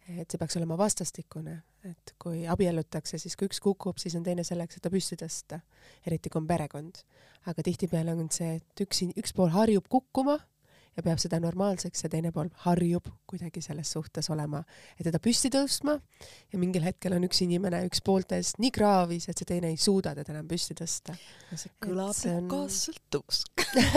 et 0.06 0.30
see 0.30 0.38
peaks 0.38 0.56
olema 0.60 0.78
vastastikune, 0.78 1.56
et 1.84 2.14
kui 2.22 2.44
abiellutakse, 2.46 3.18
siis 3.18 3.36
kui 3.36 3.50
üks 3.50 3.60
kukub, 3.62 3.98
siis 3.98 4.14
on 4.18 4.26
teine 4.26 4.44
selleks, 4.46 4.78
et 4.78 4.86
ta 4.86 4.92
püsti 4.92 5.18
tõsta, 5.18 5.60
eriti 6.06 6.30
kui 6.30 6.40
on 6.42 6.46
perekond. 6.46 7.02
aga 7.46 7.62
tihtipeale 7.62 8.14
on 8.14 8.30
see, 8.30 8.56
et 8.60 8.86
üks, 8.86 9.02
üks 9.18 9.34
pool 9.34 9.50
harjub 9.54 9.88
kukkuma 9.90 10.38
ja 10.96 11.04
peab 11.04 11.20
seda 11.20 11.38
normaalseks 11.42 12.06
ja 12.06 12.10
teine 12.12 12.32
pool 12.32 12.48
harjub 12.64 13.08
kuidagi 13.28 13.60
selles 13.64 13.90
suhtes 13.92 14.30
olema, 14.32 14.62
et 14.96 15.04
teda 15.06 15.20
püsti 15.22 15.50
tõstma 15.52 15.96
ja 16.52 16.60
mingil 16.60 16.84
hetkel 16.86 17.16
on 17.16 17.26
üks 17.28 17.42
inimene, 17.44 17.82
üks 17.88 18.00
pooltest 18.06 18.60
nii 18.62 18.72
kraavis, 18.74 19.28
et 19.28 19.36
see 19.38 19.48
teine 19.48 19.72
ei 19.72 19.80
suuda 19.80 20.14
teda 20.16 20.32
enam 20.32 20.48
püsti 20.48 20.76
tõsta. 20.78 21.16
see 21.52 21.72
kõlab 21.84 22.16
on... 22.32 22.48
kaassõltuvus 22.52 23.42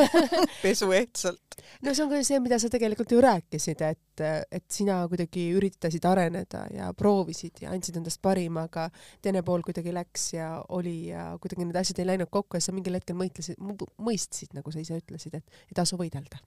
pesuehtsalt. 0.64 1.60
no 1.86 1.96
see 1.96 2.06
on 2.06 2.12
ka 2.12 2.22
see, 2.26 2.42
mida 2.44 2.60
sa 2.60 2.72
tegelikult 2.74 3.16
ju 3.16 3.24
rääkisid, 3.24 3.86
et, 3.88 4.26
et 4.52 4.68
sina 4.74 5.00
kuidagi 5.12 5.50
üritasid 5.56 6.06
areneda 6.10 6.66
ja 6.76 6.92
proovisid 6.98 7.64
ja 7.64 7.74
andsid 7.76 8.02
endast 8.02 8.22
parima, 8.26 8.68
aga 8.68 8.90
teine 9.24 9.44
pool 9.48 9.64
kuidagi 9.66 9.96
läks 9.96 10.34
ja 10.36 10.52
oli 10.76 11.14
ja 11.14 11.32
kuidagi 11.40 11.70
need 11.70 11.80
asjad 11.80 12.04
ei 12.04 12.12
läinud 12.12 12.32
kokku 12.34 12.60
ja 12.60 12.66
sa 12.66 12.76
mingil 12.76 13.00
hetkel 13.00 13.18
mõtlesid, 13.20 13.60
mõistsid, 14.04 14.56
nagu 14.58 14.74
sa 14.74 14.84
ise 14.84 15.00
ütlesid, 15.00 15.40
et 15.40 15.62
ei 15.70 15.78
tasu 15.80 16.00
võidelda 16.00 16.42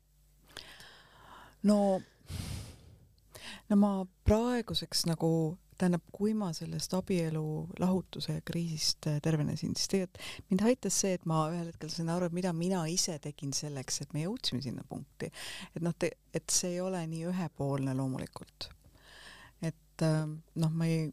no, 1.69 1.79
no 3.69 3.77
ma 3.77 3.93
praeguseks 4.27 5.07
nagu 5.11 5.33
tähendab, 5.83 6.05
kui 6.15 6.35
ma 6.37 6.51
sellest 6.55 6.93
abielu 6.95 7.45
lahutuse 7.81 8.39
kriisist 8.47 9.09
äh, 9.11 9.19
tervenesin, 9.25 9.75
siis 9.77 9.91
tegelikult 9.91 10.51
mind 10.51 10.65
aitas 10.69 10.99
see, 11.03 11.17
et 11.17 11.25
ma 11.29 11.47
ühel 11.51 11.71
hetkel 11.73 11.91
sain 11.93 12.11
aru, 12.13 12.29
et 12.29 12.37
mida 12.37 12.53
mina 12.57 12.85
ise 12.91 13.17
tegin 13.23 13.55
selleks, 13.57 14.03
et 14.05 14.15
me 14.15 14.27
jõudsime 14.27 14.63
sinna 14.63 14.85
punkti. 14.89 15.31
et 15.75 15.83
noh, 15.83 15.97
et 16.03 16.55
see 16.55 16.77
ei 16.77 16.83
ole 16.85 17.01
nii 17.11 17.25
ühepoolne 17.33 17.97
loomulikult. 17.99 18.69
et 19.63 20.07
äh, 20.07 20.23
noh, 20.29 20.77
ma 20.77 20.91
ei, 20.91 21.09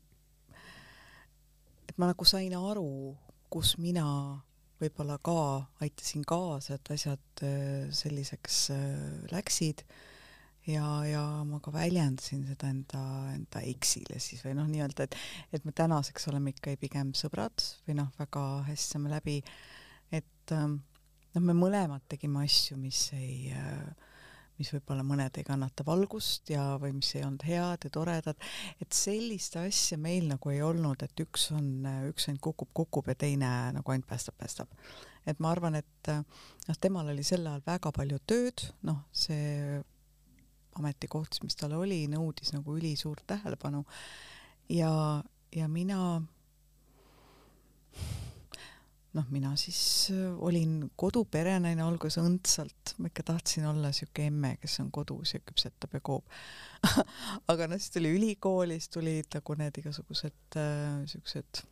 et 1.89 1.97
ma 1.97 2.11
nagu 2.11 2.29
sain 2.29 2.53
aru, 2.59 2.91
kus 3.49 3.77
mina 3.81 4.05
võib-olla 4.79 5.17
ka 5.23 5.39
aitasin 5.81 6.21
kaasa, 6.27 6.77
et 6.77 6.93
asjad 6.93 7.43
äh, 7.47 7.89
selliseks 7.95 8.61
läksid 9.33 9.87
ja, 10.69 10.87
ja 11.07 11.23
ma 11.47 11.59
ka 11.63 11.73
väljendasin 11.73 12.43
seda 12.49 12.69
enda, 12.71 13.03
enda 13.33 13.63
eksile 13.67 14.19
siis 14.23 14.43
või 14.45 14.55
noh, 14.57 14.67
nii-öelda, 14.69 15.07
et, 15.07 15.17
et 15.55 15.65
me 15.67 15.73
tänaseks 15.75 16.29
oleme 16.31 16.53
ikka 16.55 16.75
pigem 16.81 17.13
sõbrad 17.17 17.65
või 17.87 17.99
noh, 18.01 18.11
väga 18.19 18.45
hästi 18.69 18.95
saame 18.95 19.13
läbi, 19.13 19.39
et 20.15 20.55
ähm, 20.55 20.79
noh, 21.35 21.43
me 21.43 21.57
mõlemad 21.57 22.05
tegime 22.11 22.43
asju, 22.45 22.77
mis 22.81 23.07
ei 23.17 23.55
äh, 23.55 24.07
mis 24.59 24.71
võib-olla 24.73 25.05
mõned 25.07 25.37
ei 25.39 25.45
kannata 25.47 25.85
valgust 25.87 26.51
ja, 26.51 26.63
või 26.81 26.91
mis 26.97 27.13
ei 27.15 27.23
olnud 27.23 27.45
head 27.47 27.85
ja 27.87 27.91
toredad, 27.95 28.49
et 28.83 28.95
sellist 28.95 29.55
asja 29.59 29.97
meil 30.01 30.27
nagu 30.27 30.51
ei 30.51 30.59
olnud, 30.65 31.05
et 31.05 31.23
üks 31.23 31.49
on, 31.55 31.69
üks 32.09 32.27
ainult 32.27 32.43
kukub, 32.49 32.71
kukub 32.75 33.07
ja 33.07 33.15
teine 33.19 33.51
nagu 33.77 33.93
ainult 33.93 34.09
päästab, 34.09 34.35
päästab. 34.39 34.73
et 35.25 35.39
ma 35.39 35.53
arvan, 35.53 35.79
et 35.79 36.11
äh, 36.11 36.19
noh, 36.67 36.81
temal 36.81 37.13
oli 37.13 37.23
sel 37.23 37.47
ajal 37.47 37.63
väga 37.65 37.93
palju 37.95 38.19
tööd, 38.27 38.65
noh, 38.87 39.05
see 39.15 39.79
ametikoht, 40.77 41.39
mis 41.43 41.57
tal 41.59 41.73
oli, 41.79 42.03
nõudis 42.11 42.53
nagu 42.55 42.75
ülisuurt 42.77 43.25
tähelepanu. 43.27 43.83
Ja, 44.69 44.91
ja 45.55 45.67
mina 45.71 46.19
noh, 49.17 49.25
mina 49.33 49.55
siis 49.57 49.81
äh, 50.13 50.35
olin 50.45 50.91
koduperenaine 50.99 51.81
alguses 51.83 52.19
õndsalt, 52.21 52.93
ma 52.99 53.09
ikka 53.09 53.25
tahtsin 53.31 53.65
olla 53.69 53.91
siuke 53.95 54.27
emme, 54.29 54.55
kes 54.61 54.79
on 54.83 54.91
kodus 54.93 55.33
ja 55.35 55.41
küpsetab 55.43 55.97
ja 55.97 56.03
koob. 56.05 56.39
Aga 57.51 57.67
noh, 57.69 57.81
siis 57.81 57.95
tuli 57.95 58.13
ülikool, 58.15 58.75
siis 58.77 58.91
tulid 58.93 59.29
nagu 59.35 59.57
need 59.59 59.81
igasugused 59.81 60.59
äh, 60.61 61.01
siuksed 61.09 61.63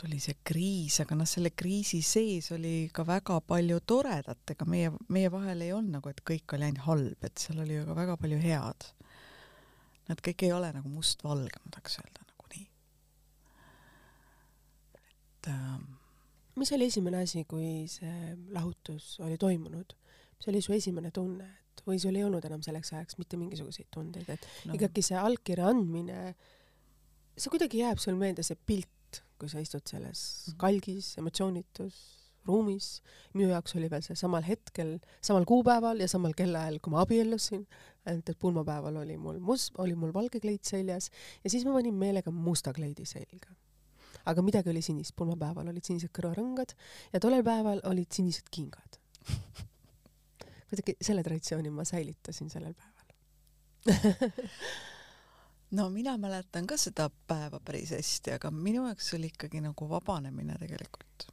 tuli 0.00 0.20
see 0.22 0.38
kriis, 0.46 0.96
aga 1.02 1.16
noh, 1.18 1.28
selle 1.28 1.52
kriisi 1.56 2.00
sees 2.04 2.50
oli 2.56 2.88
ka 2.94 3.04
väga 3.06 3.40
palju 3.44 3.80
toredat, 3.88 4.40
ega 4.54 4.66
meie, 4.68 4.92
meie 5.12 5.30
vahel 5.32 5.66
ei 5.66 5.74
olnud 5.76 5.98
nagu, 5.98 6.12
et 6.12 6.22
kõik 6.26 6.56
oli 6.56 6.68
ainult 6.68 6.86
halb, 6.86 7.26
et 7.26 7.42
seal 7.42 7.60
oli 7.64 7.76
ju 7.76 7.86
ka 7.88 7.96
väga 7.98 8.16
palju 8.20 8.40
head. 8.40 8.88
Nad 10.10 10.22
kõik 10.26 10.44
ei 10.46 10.52
ole 10.56 10.72
nagu 10.74 10.90
mustvalge, 10.90 11.60
ma 11.62 11.72
tahaks 11.76 12.00
öelda 12.00 12.24
nagu 12.24 12.52
nii. 12.54 12.66
et 14.96 15.50
ähm, 15.52 15.88
mis 16.60 16.72
oli 16.76 16.88
esimene 16.90 17.24
asi, 17.26 17.44
kui 17.48 17.86
see 17.90 18.36
lahutus 18.54 19.18
oli 19.24 19.38
toimunud? 19.40 19.96
mis 20.40 20.48
oli 20.48 20.62
su 20.64 20.72
esimene 20.72 21.10
tunne, 21.12 21.44
et 21.68 21.82
või 21.84 21.98
sul 22.00 22.16
ei 22.16 22.24
olnud 22.24 22.44
enam 22.48 22.62
selleks 22.64 22.94
ajaks 22.94 23.18
mitte 23.20 23.36
mingisuguseid 23.36 23.90
tundeid, 23.92 24.28
et 24.32 24.46
no. 24.64 24.72
ikkagi 24.72 25.04
see 25.04 25.18
allkirja 25.20 25.68
andmine, 25.68 26.32
see 27.36 27.52
kuidagi 27.52 27.82
jääb 27.82 28.00
sul 28.00 28.16
meelde, 28.16 28.44
see 28.46 28.56
pilt, 28.56 28.88
kui 29.40 29.48
sa 29.48 29.62
istud 29.62 29.86
selles 29.88 30.22
mhm. 30.50 30.58
kalgis, 30.60 31.14
emotsioonitus 31.20 32.00
ruumis. 32.48 33.00
minu 33.34 33.50
jaoks 33.50 33.74
oli 33.76 33.88
veel 33.92 34.02
see 34.04 34.16
samal 34.18 34.44
hetkel, 34.46 34.96
samal 35.24 35.46
kuupäeval 35.48 36.00
ja 36.00 36.08
samal 36.08 36.34
kellaajal, 36.36 36.78
kui 36.82 36.94
ma 36.94 37.02
abiellusin, 37.04 37.64
ainult 38.08 38.30
et 38.32 38.38
pulmapäeval 38.40 39.00
oli 39.02 39.16
mul 39.20 39.40
must, 39.44 39.74
oli 39.78 39.96
mul 39.98 40.14
valge 40.16 40.40
kleit 40.40 40.64
seljas 40.68 41.10
ja 41.44 41.52
siis 41.52 41.66
ma 41.68 41.76
panin 41.76 41.96
meelega 42.00 42.32
musta 42.34 42.72
kleidi 42.76 43.06
selga. 43.08 43.52
aga 44.30 44.42
midagi 44.44 44.70
oli 44.70 44.82
sinist, 44.84 45.14
pulmapäeval 45.16 45.68
olid 45.72 45.84
sinised 45.84 46.12
kõrvarõngad 46.16 46.74
ja 47.12 47.20
tollel 47.20 47.44
päeval 47.44 47.80
olid 47.88 48.12
sinised 48.12 48.48
kingad 48.52 49.00
kuidagi 50.70 50.96
selle 51.00 51.24
traditsiooni 51.26 51.72
ma 51.74 51.84
säilitasin 51.88 52.50
sellel 52.52 52.74
päeval 52.76 52.98
no 55.70 55.90
mina 55.90 56.16
mäletan 56.18 56.66
ka 56.66 56.76
seda 56.80 57.10
päeva 57.26 57.60
päris 57.64 57.92
hästi, 57.94 58.34
aga 58.36 58.50
minu 58.50 58.86
jaoks 58.88 59.14
oli 59.14 59.30
ikkagi 59.30 59.62
nagu 59.64 59.88
vabanemine 59.88 60.58
tegelikult. 60.58 61.30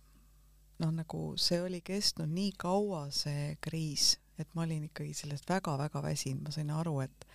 noh, 0.78 0.91
nagu 0.93 1.21
see 1.41 1.58
oli 1.62 1.82
kestnud 1.82 2.30
nii 2.30 2.52
kaua, 2.62 3.08
see 3.10 3.56
kriis, 3.62 4.19
et 4.38 4.52
ma 4.54 4.62
olin 4.67 4.84
ikkagi 4.86 5.15
sellest 5.17 5.50
väga-väga 5.50 6.04
väsinud, 6.06 6.43
ma 6.45 6.54
sain 6.54 6.69
aru, 6.69 7.00
et 7.02 7.28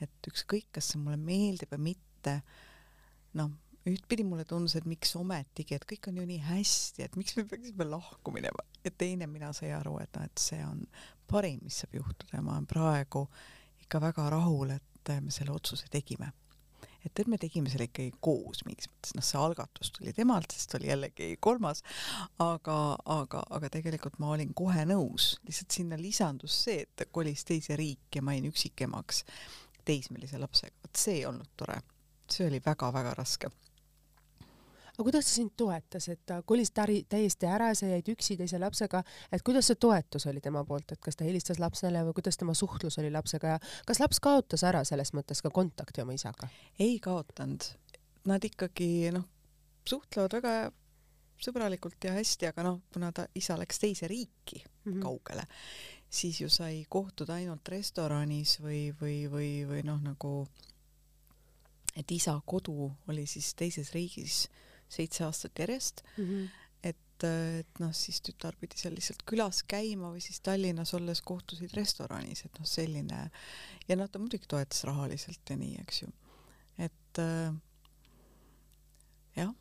et 0.00 0.26
ükskõik, 0.26 0.70
kas 0.72 0.88
see 0.90 0.98
mulle 0.98 1.18
meeldib 1.20 1.70
või 1.74 1.90
mitte, 1.90 2.38
noh, 3.36 3.50
ühtpidi 3.88 4.24
mulle 4.24 4.46
tundus, 4.48 4.74
et 4.76 4.86
miks 4.88 5.12
ometigi, 5.16 5.76
et 5.76 5.84
kõik 5.88 6.08
on 6.10 6.20
ju 6.20 6.26
nii 6.28 6.40
hästi, 6.44 7.04
et 7.04 7.16
miks 7.20 7.36
me 7.36 7.44
peaksime 7.48 7.86
lahku 7.88 8.32
minema. 8.34 8.64
ja 8.84 8.90
teine, 8.90 9.26
mina 9.26 9.52
sai 9.52 9.72
aru, 9.76 9.98
et 10.00 10.16
noh, 10.16 10.24
et 10.24 10.40
see 10.40 10.60
on 10.64 10.82
parim, 11.28 11.60
mis 11.62 11.82
saab 11.82 11.94
juhtuda 12.00 12.38
ja 12.38 12.42
ma 12.42 12.56
olen 12.56 12.66
praegu 12.66 13.26
ikka 13.84 14.00
väga 14.00 14.30
rahul, 14.32 14.72
et 14.74 14.89
me 15.20 15.32
selle 15.34 15.54
otsuse 15.54 15.88
tegime. 15.90 16.32
et, 17.04 17.12
et 17.18 17.28
me 17.32 17.38
tegime 17.40 17.70
selle 17.72 17.86
ikkagi 17.88 18.12
koos 18.20 18.60
mingis 18.66 18.90
mõttes, 18.90 19.14
noh, 19.16 19.24
see 19.24 19.38
algatus 19.40 19.92
tuli 19.96 20.12
temalt, 20.16 20.52
sest 20.52 20.74
oli 20.76 20.90
jällegi 20.90 21.30
kolmas, 21.40 21.80
aga, 22.44 22.76
aga, 23.08 23.42
aga 23.56 23.70
tegelikult 23.72 24.18
ma 24.20 24.34
olin 24.34 24.52
kohe 24.54 24.84
nõus, 24.88 25.32
lihtsalt 25.48 25.78
sinna 25.78 25.96
lisandus 26.00 26.58
see, 26.66 26.84
et 26.84 26.92
ta 26.96 27.08
kolis 27.08 27.46
teise 27.48 27.78
riiki 27.80 28.20
ja 28.20 28.26
ma 28.26 28.36
jäin 28.36 28.50
üksikemaks 28.50 29.24
teismelise 29.88 30.38
lapsega, 30.38 30.76
vot 30.84 31.00
see 31.00 31.22
ei 31.22 31.26
olnud 31.30 31.56
tore. 31.56 31.80
see 32.30 32.46
oli 32.46 32.60
väga-väga 32.62 33.16
raske 33.16 33.48
aga 35.00 35.06
kuidas 35.08 35.24
ta 35.24 35.32
sind 35.32 35.52
toetas, 35.56 36.08
et 36.12 36.20
ta 36.28 36.42
kolis 36.44 36.70
täri, 36.76 36.98
täiesti 37.08 37.48
ära, 37.48 37.70
sa 37.74 37.88
jäid 37.88 38.08
üksi 38.12 38.36
teise 38.36 38.58
lapsega, 38.60 39.00
et 39.32 39.42
kuidas 39.46 39.70
see 39.70 39.78
toetus 39.80 40.26
oli 40.28 40.42
tema 40.44 40.60
poolt, 40.68 40.92
et 40.92 41.00
kas 41.00 41.16
ta 41.16 41.24
helistas 41.24 41.60
lapsele 41.62 42.02
või 42.04 42.18
kuidas 42.18 42.36
tema 42.36 42.52
suhtlus 42.54 42.98
oli 43.00 43.08
lapsega 43.14 43.54
ja 43.54 43.62
kas 43.88 44.02
laps 44.02 44.20
kaotas 44.20 44.64
ära 44.68 44.84
selles 44.84 45.14
mõttes 45.16 45.40
ka 45.40 45.50
kontakti 45.50 46.04
oma 46.04 46.12
isaga? 46.18 46.50
ei 46.78 46.98
kaotanud. 47.00 47.64
Nad 48.28 48.44
ikkagi 48.44 49.08
noh, 49.16 49.24
suhtlevad 49.88 50.36
väga 50.36 50.54
sõbralikult 51.40 52.04
ja 52.04 52.12
hästi, 52.12 52.50
aga 52.50 52.68
noh, 52.68 52.80
kuna 52.92 53.08
ta 53.16 53.24
isa 53.34 53.56
läks 53.56 53.80
teise 53.80 54.08
riiki 54.08 54.60
mm 54.60 54.92
-hmm. 54.92 55.02
kaugele, 55.02 55.46
siis 56.10 56.40
ju 56.40 56.48
sai 56.52 56.84
kohtuda 56.88 57.40
ainult 57.40 57.68
restoranis 57.68 58.58
või, 58.60 58.92
või, 59.00 59.30
või, 59.32 59.52
või 59.64 59.82
noh, 59.82 60.02
nagu 60.02 60.48
et 61.96 62.10
isa 62.10 62.40
kodu 62.44 62.92
oli 63.08 63.26
siis 63.26 63.54
teises 63.54 63.92
riigis 63.92 64.48
seitse 64.90 65.24
aastat 65.26 65.62
järjest 65.62 66.02
mm. 66.16 66.24
-hmm. 66.24 66.48
et, 66.90 67.24
et 67.60 67.80
noh, 67.82 67.92
siis 67.96 68.20
tütar 68.26 68.56
pidi 68.60 68.78
seal 68.80 68.94
lihtsalt 68.96 69.24
külas 69.28 69.62
käima 69.62 70.12
või 70.12 70.22
siis 70.24 70.40
Tallinnas 70.40 70.94
olles 70.98 71.22
kohtusid 71.22 71.74
restoranis, 71.76 72.44
et 72.44 72.58
noh, 72.58 72.66
selline 72.66 73.24
ja 73.88 73.96
noh, 73.96 74.10
ta 74.10 74.18
muidugi 74.18 74.48
toetas 74.48 74.84
rahaliselt 74.88 75.50
ja 75.50 75.56
nii, 75.56 75.76
eks 75.84 76.02
ju. 76.02 76.12
et 76.78 77.22
äh, 77.22 77.54
jah. 79.36 79.54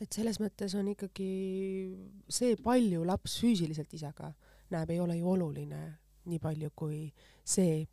et 0.00 0.12
selles 0.12 0.40
mõttes 0.40 0.74
on 0.78 0.88
ikkagi 0.92 1.30
see, 2.28 2.56
palju 2.56 3.04
laps 3.04 3.38
füüsiliselt 3.40 3.92
isaga 3.94 4.32
näeb, 4.70 4.90
ei 4.90 5.00
ole 5.00 5.16
ju 5.18 5.30
oluline 5.30 5.82
nii 6.26 6.40
palju 6.42 6.72
kui 6.74 7.00
see, 7.46 7.86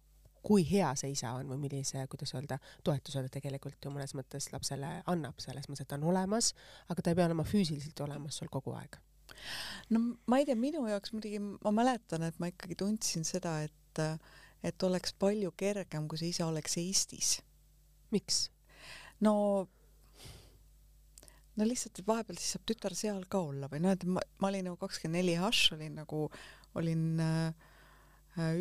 kui 0.44 0.66
hea 0.68 0.92
see 1.00 1.14
isa 1.16 1.32
on 1.38 1.50
või 1.52 1.62
millise, 1.62 2.04
kuidas 2.12 2.34
öelda, 2.36 2.60
toetuse 2.84 3.24
ta 3.24 3.32
tegelikult 3.38 3.86
ju 3.86 3.92
mõnes 3.94 4.16
mõttes 4.18 4.50
lapsele 4.54 4.90
annab, 5.10 5.40
selles 5.44 5.70
mõttes, 5.70 5.86
et 5.86 5.92
ta 5.92 6.00
on 6.00 6.08
olemas, 6.12 6.52
aga 6.92 7.02
ta 7.02 7.14
ei 7.14 7.20
pea 7.20 7.28
olema 7.30 7.46
füüsiliselt 7.48 8.04
olemas 8.06 8.40
sul 8.40 8.52
kogu 8.54 8.76
aeg. 8.78 9.00
no 9.90 10.04
ma 10.28 10.40
ei 10.40 10.48
tea, 10.48 10.58
minu 10.60 10.84
jaoks 10.90 11.14
muidugi 11.16 11.40
ma 11.42 11.72
mäletan, 11.76 12.28
et 12.28 12.40
ma 12.44 12.52
ikkagi 12.52 12.78
tundsin 12.80 13.28
seda, 13.28 13.62
et, 13.64 14.04
et 14.64 14.84
oleks 14.84 15.16
palju 15.20 15.54
kergem, 15.58 16.10
kui 16.12 16.20
see 16.20 16.34
isa 16.36 16.50
oleks 16.50 16.78
Eestis. 16.82 17.38
miks? 18.12 18.50
no 19.24 19.34
no 21.56 21.68
lihtsalt, 21.68 22.00
et 22.00 22.08
vahepeal 22.08 22.40
siis 22.40 22.56
saab 22.56 22.66
tütar 22.70 22.96
seal 22.98 23.24
ka 23.32 23.42
olla 23.46 23.70
või 23.72 23.84
noh, 23.84 23.94
et 23.96 24.04
ma, 24.10 24.24
ma 24.42 24.50
olin 24.50 24.68
nagu 24.70 24.80
kakskümmend 24.82 25.22
neli 25.22 25.38
hašš, 25.40 25.74
olin 25.78 25.98
nagu, 26.02 26.26
olin 26.80 27.06
äh, 27.24 27.72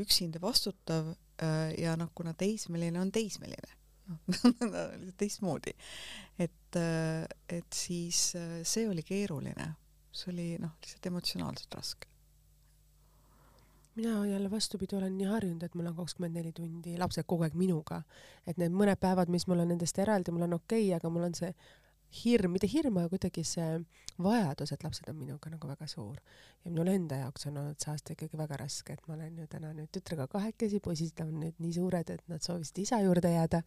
üksinda 0.03 0.43
vastutav 0.43 1.15
ja 1.79 1.97
noh, 1.97 2.11
kuna 2.15 2.35
teismeline 2.39 3.01
on 3.01 3.13
teismeline, 3.13 3.77
noh 4.09 4.19
teistmoodi, 5.21 5.75
et, 6.39 6.77
äh, 6.77 7.27
et 7.49 7.75
siis 7.75 8.33
äh, 8.37 8.61
see 8.63 8.89
oli 8.89 9.05
keeruline, 9.07 9.69
see 10.13 10.33
oli 10.33 10.49
noh, 10.63 10.77
lihtsalt 10.83 11.13
emotsionaalselt 11.13 11.79
raske. 11.79 12.09
Mina 13.95 14.27
jälle 14.27 14.51
vastupidi 14.51 14.97
olen 14.97 15.19
nii 15.19 15.27
harjunud, 15.29 15.63
et 15.63 15.75
mul 15.77 15.91
on 15.91 15.97
kakskümmend 15.97 16.39
neli 16.39 16.53
tundi 16.57 16.95
lapsed 16.97 17.27
kogu 17.29 17.45
aeg 17.45 17.57
minuga. 17.61 18.03
et 18.47 18.57
need 18.57 18.73
mõned 18.73 18.97
päevad, 18.97 19.29
mis 19.29 19.45
mul 19.47 19.61
on 19.61 19.69
nendest 19.69 19.99
eraldi, 19.99 20.33
mul 20.33 20.47
on 20.47 20.57
okei 20.57 20.87
okay,, 20.87 20.97
aga 20.97 21.11
mul 21.13 21.29
on 21.29 21.35
see 21.37 21.53
hirm, 22.13 22.53
mitte 22.57 22.69
hirm, 22.71 22.99
aga 23.01 23.11
kuidagi 23.13 23.45
see 23.47 23.69
vajadus, 24.23 24.73
et 24.75 24.85
lapsed 24.85 25.09
on 25.09 25.17
minuga 25.17 25.51
nagu 25.51 25.69
väga 25.71 25.89
suur. 25.89 26.19
ja 26.63 26.71
minul 26.71 26.93
enda 26.93 27.19
jaoks 27.23 27.47
on 27.49 27.57
olnud 27.59 27.81
see 27.81 27.91
aasta 27.91 28.15
ikkagi 28.15 28.39
väga 28.39 28.59
raske, 28.61 28.93
et 28.93 29.09
ma 29.09 29.17
olen 29.17 29.39
ju 29.43 29.47
täna 29.51 29.73
nüüd 29.77 29.91
tütrega 29.95 30.29
kahekesi, 30.31 30.81
poisid 30.85 31.21
on 31.25 31.33
nüüd 31.41 31.59
nii 31.59 31.73
suured, 31.79 32.11
et 32.15 32.25
nad 32.31 32.45
soovisid 32.45 32.83
isa 32.85 33.01
juurde 33.03 33.33
jääda. 33.33 33.63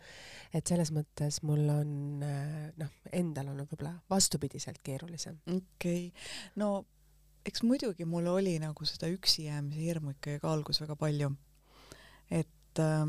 et 0.54 0.68
selles 0.68 0.94
mõttes 0.96 1.42
mul 1.44 1.70
on 1.70 1.96
noh, 2.22 2.98
endal 3.12 3.54
olnud 3.54 3.72
võib-olla 3.72 3.96
vastupidiselt 4.10 4.84
keerulisem. 4.84 5.42
okei 5.48 6.10
okay., 6.10 6.12
no 6.62 6.86
eks 7.46 7.62
muidugi 7.66 8.06
mul 8.10 8.28
oli 8.32 8.56
nagu 8.62 8.88
seda 8.90 9.10
üksi 9.14 9.46
jäämise 9.46 9.82
hirmu 9.82 10.16
ikkagi 10.16 10.42
ka 10.42 10.52
alguses 10.52 10.82
väga 10.82 10.98
palju. 11.00 11.32
et, 12.32 12.80
äh, 12.82 13.06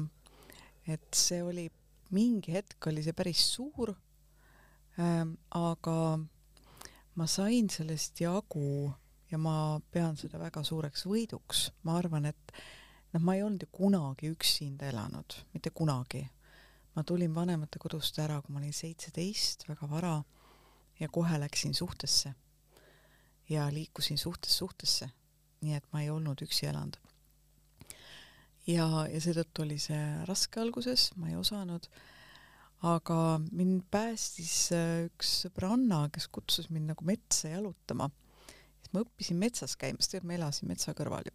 et 0.86 1.06
see 1.14 1.42
oli, 1.42 1.70
mingi 2.12 2.52
hetk 2.52 2.86
oli 2.86 3.02
see 3.02 3.16
päris 3.16 3.46
suur. 3.54 3.94
Aga 4.96 5.98
ma 7.16 7.26
sain 7.26 7.68
sellest 7.70 8.20
jagu 8.20 8.92
ja 9.30 9.38
ma 9.38 9.80
pean 9.92 10.16
seda 10.16 10.38
väga 10.40 10.62
suureks 10.64 11.06
võiduks. 11.08 11.70
ma 11.82 11.98
arvan, 11.98 12.26
et 12.26 12.52
noh, 13.12 13.20
ma 13.20 13.34
ei 13.34 13.42
olnud 13.42 13.66
ju 13.66 13.68
kunagi 13.72 14.30
üksinda 14.32 14.88
elanud, 14.90 15.38
mitte 15.52 15.70
kunagi. 15.70 16.26
ma 16.94 17.04
tulin 17.04 17.34
vanemate 17.34 17.78
kodust 17.78 18.18
ära, 18.18 18.40
kui 18.42 18.54
ma 18.54 18.60
olin 18.60 18.72
seitseteist, 18.72 19.68
väga 19.68 19.88
vara, 19.90 20.16
ja 21.00 21.08
kohe 21.08 21.40
läksin 21.40 21.74
suhtesse. 21.74 22.34
ja 23.48 23.68
liikusin 23.72 24.18
suhtest 24.18 24.56
suhtesse. 24.56 25.10
nii 25.60 25.74
et 25.74 25.84
ma 25.92 26.02
ei 26.02 26.10
olnud 26.10 26.42
üksi 26.42 26.66
elanud. 26.66 26.96
ja, 28.66 29.06
ja 29.12 29.20
seetõttu 29.20 29.62
oli 29.62 29.78
see 29.78 30.24
raske 30.24 30.60
alguses, 30.60 31.10
ma 31.16 31.28
ei 31.28 31.36
osanud 31.36 31.88
aga 32.84 33.38
mind 33.56 33.86
päästis 33.92 34.68
äh, 34.74 35.06
üks 35.08 35.30
sõbranna, 35.46 36.06
kes 36.12 36.28
kutsus 36.28 36.68
mind 36.68 36.92
nagu 36.92 37.06
metsa 37.08 37.48
jalutama. 37.54 38.10
siis 38.82 38.92
ma 38.92 39.02
õppisin 39.04 39.40
metsas 39.40 39.76
käima, 39.80 40.02
sest 40.04 40.24
ma 40.24 40.36
elasin 40.36 40.68
metsa 40.68 40.92
kõrval 40.92 41.24
ju. 41.24 41.34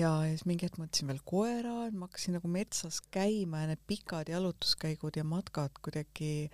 ja 0.00 0.12
siis 0.30 0.46
mingi 0.48 0.64
hetk 0.64 0.80
mõtlesin 0.80 1.12
veel 1.12 1.20
koera, 1.24 1.90
ma 1.92 2.08
hakkasin 2.08 2.38
nagu 2.38 2.48
metsas 2.48 3.02
käima 3.12 3.62
ja 3.62 3.72
need 3.74 3.84
pikad 3.86 4.32
jalutuskäigud 4.32 5.16
ja 5.16 5.24
matkad 5.24 5.76
kuidagi 5.84 6.48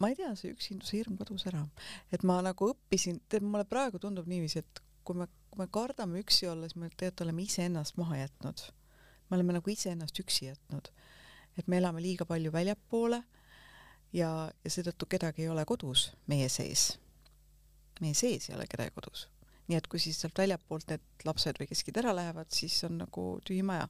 ma 0.00 0.10
ei 0.10 0.18
tea, 0.18 0.34
see 0.36 0.52
üksinduse 0.52 0.98
hirm 0.98 1.16
kadus 1.16 1.46
ära. 1.46 1.62
et 2.10 2.26
ma 2.26 2.40
nagu 2.42 2.72
õppisin, 2.74 3.22
tead 3.30 3.46
mulle 3.46 3.64
praegu 3.64 4.02
tundub 4.02 4.26
niiviisi, 4.26 4.58
et 4.58 4.82
kui 5.06 5.14
me, 5.14 5.30
kui 5.52 5.62
me 5.62 5.70
kardame 5.70 6.18
üksi 6.18 6.50
olla, 6.50 6.66
siis 6.66 6.80
me 6.82 6.90
tegelikult 6.90 7.28
oleme 7.28 7.46
iseennast 7.46 7.96
maha 7.96 8.24
jätnud. 8.26 8.72
me 9.30 9.38
oleme 9.38 9.54
nagu 9.60 9.70
iseennast 9.70 10.18
üksi 10.18 10.50
jätnud 10.50 10.90
et 11.56 11.68
me 11.68 11.80
elame 11.80 12.02
liiga 12.04 12.26
palju 12.28 12.52
väljapoole 12.52 13.22
ja, 14.16 14.30
ja 14.64 14.72
seetõttu 14.72 15.08
kedagi 15.10 15.44
ei 15.46 15.50
ole 15.52 15.64
kodus 15.68 16.10
meie 16.30 16.48
sees. 16.52 16.96
meie 18.00 18.14
sees 18.14 18.50
ei 18.50 18.56
ole 18.56 18.66
kedagi 18.70 18.94
kodus. 18.94 19.26
nii 19.68 19.78
et 19.78 19.86
kui 19.90 20.00
siis 20.02 20.20
sealt 20.20 20.38
väljapoolt 20.38 20.90
need 20.92 21.26
lapsed 21.26 21.58
või 21.60 21.70
keskid 21.70 21.96
ära 22.02 22.14
lähevad, 22.14 22.50
siis 22.54 22.78
on 22.88 23.00
nagu 23.02 23.28
tühi 23.46 23.62
maja. 23.66 23.88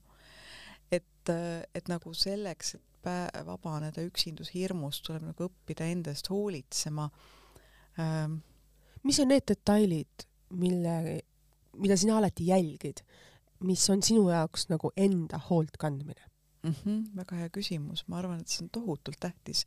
et, 0.90 1.32
et 1.74 1.88
nagu 1.88 2.14
selleks, 2.14 2.74
et 2.74 2.86
pä-, 3.06 3.44
vabaneda 3.46 4.04
üksindushirmust, 4.06 5.04
tuleb 5.06 5.26
nagu 5.30 5.48
õppida 5.50 5.88
enda 5.90 6.14
eest 6.14 6.30
hoolitsema 6.32 7.10
ähm,. 8.00 8.40
mis 9.02 9.20
on 9.22 9.30
need 9.30 9.46
detailid, 9.48 10.26
mille, 10.50 11.20
mida 11.78 11.96
sina 11.96 12.18
alati 12.18 12.48
jälgid, 12.48 13.02
mis 13.66 13.84
on 13.90 14.02
sinu 14.02 14.28
jaoks 14.30 14.68
nagu 14.72 14.92
enda 14.96 15.38
hoolt 15.50 15.76
kandmine? 15.78 16.35
Mm? 16.66 16.74
-hmm, 16.84 17.16
väga 17.16 17.36
hea 17.40 17.50
küsimus, 17.52 18.04
ma 18.08 18.18
arvan, 18.18 18.40
et 18.40 18.52
see 18.52 18.64
on 18.64 18.70
tohutult 18.74 19.18
tähtis, 19.20 19.64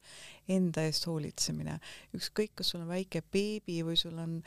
enda 0.50 0.84
eest 0.88 1.08
hoolitsemine. 1.08 1.80
ükskõik, 2.18 2.54
kas 2.56 2.74
sul 2.74 2.84
on 2.84 2.92
väike 2.92 3.22
beebi 3.22 3.80
või 3.86 3.98
sul 4.00 4.18
on 4.18 4.40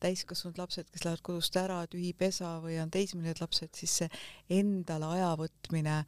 täiskasvanud 0.00 0.58
lapsed, 0.58 0.90
kes 0.90 1.04
lähevad 1.04 1.22
kodust 1.22 1.56
ära, 1.56 1.80
tühi 1.86 2.12
pesa 2.16 2.58
või 2.64 2.78
on 2.82 2.90
teismelised 2.90 3.40
lapsed, 3.40 3.74
siis 3.74 3.96
see 4.02 4.10
endale 4.60 5.06
aja 5.16 5.32
võtmine, 5.40 6.04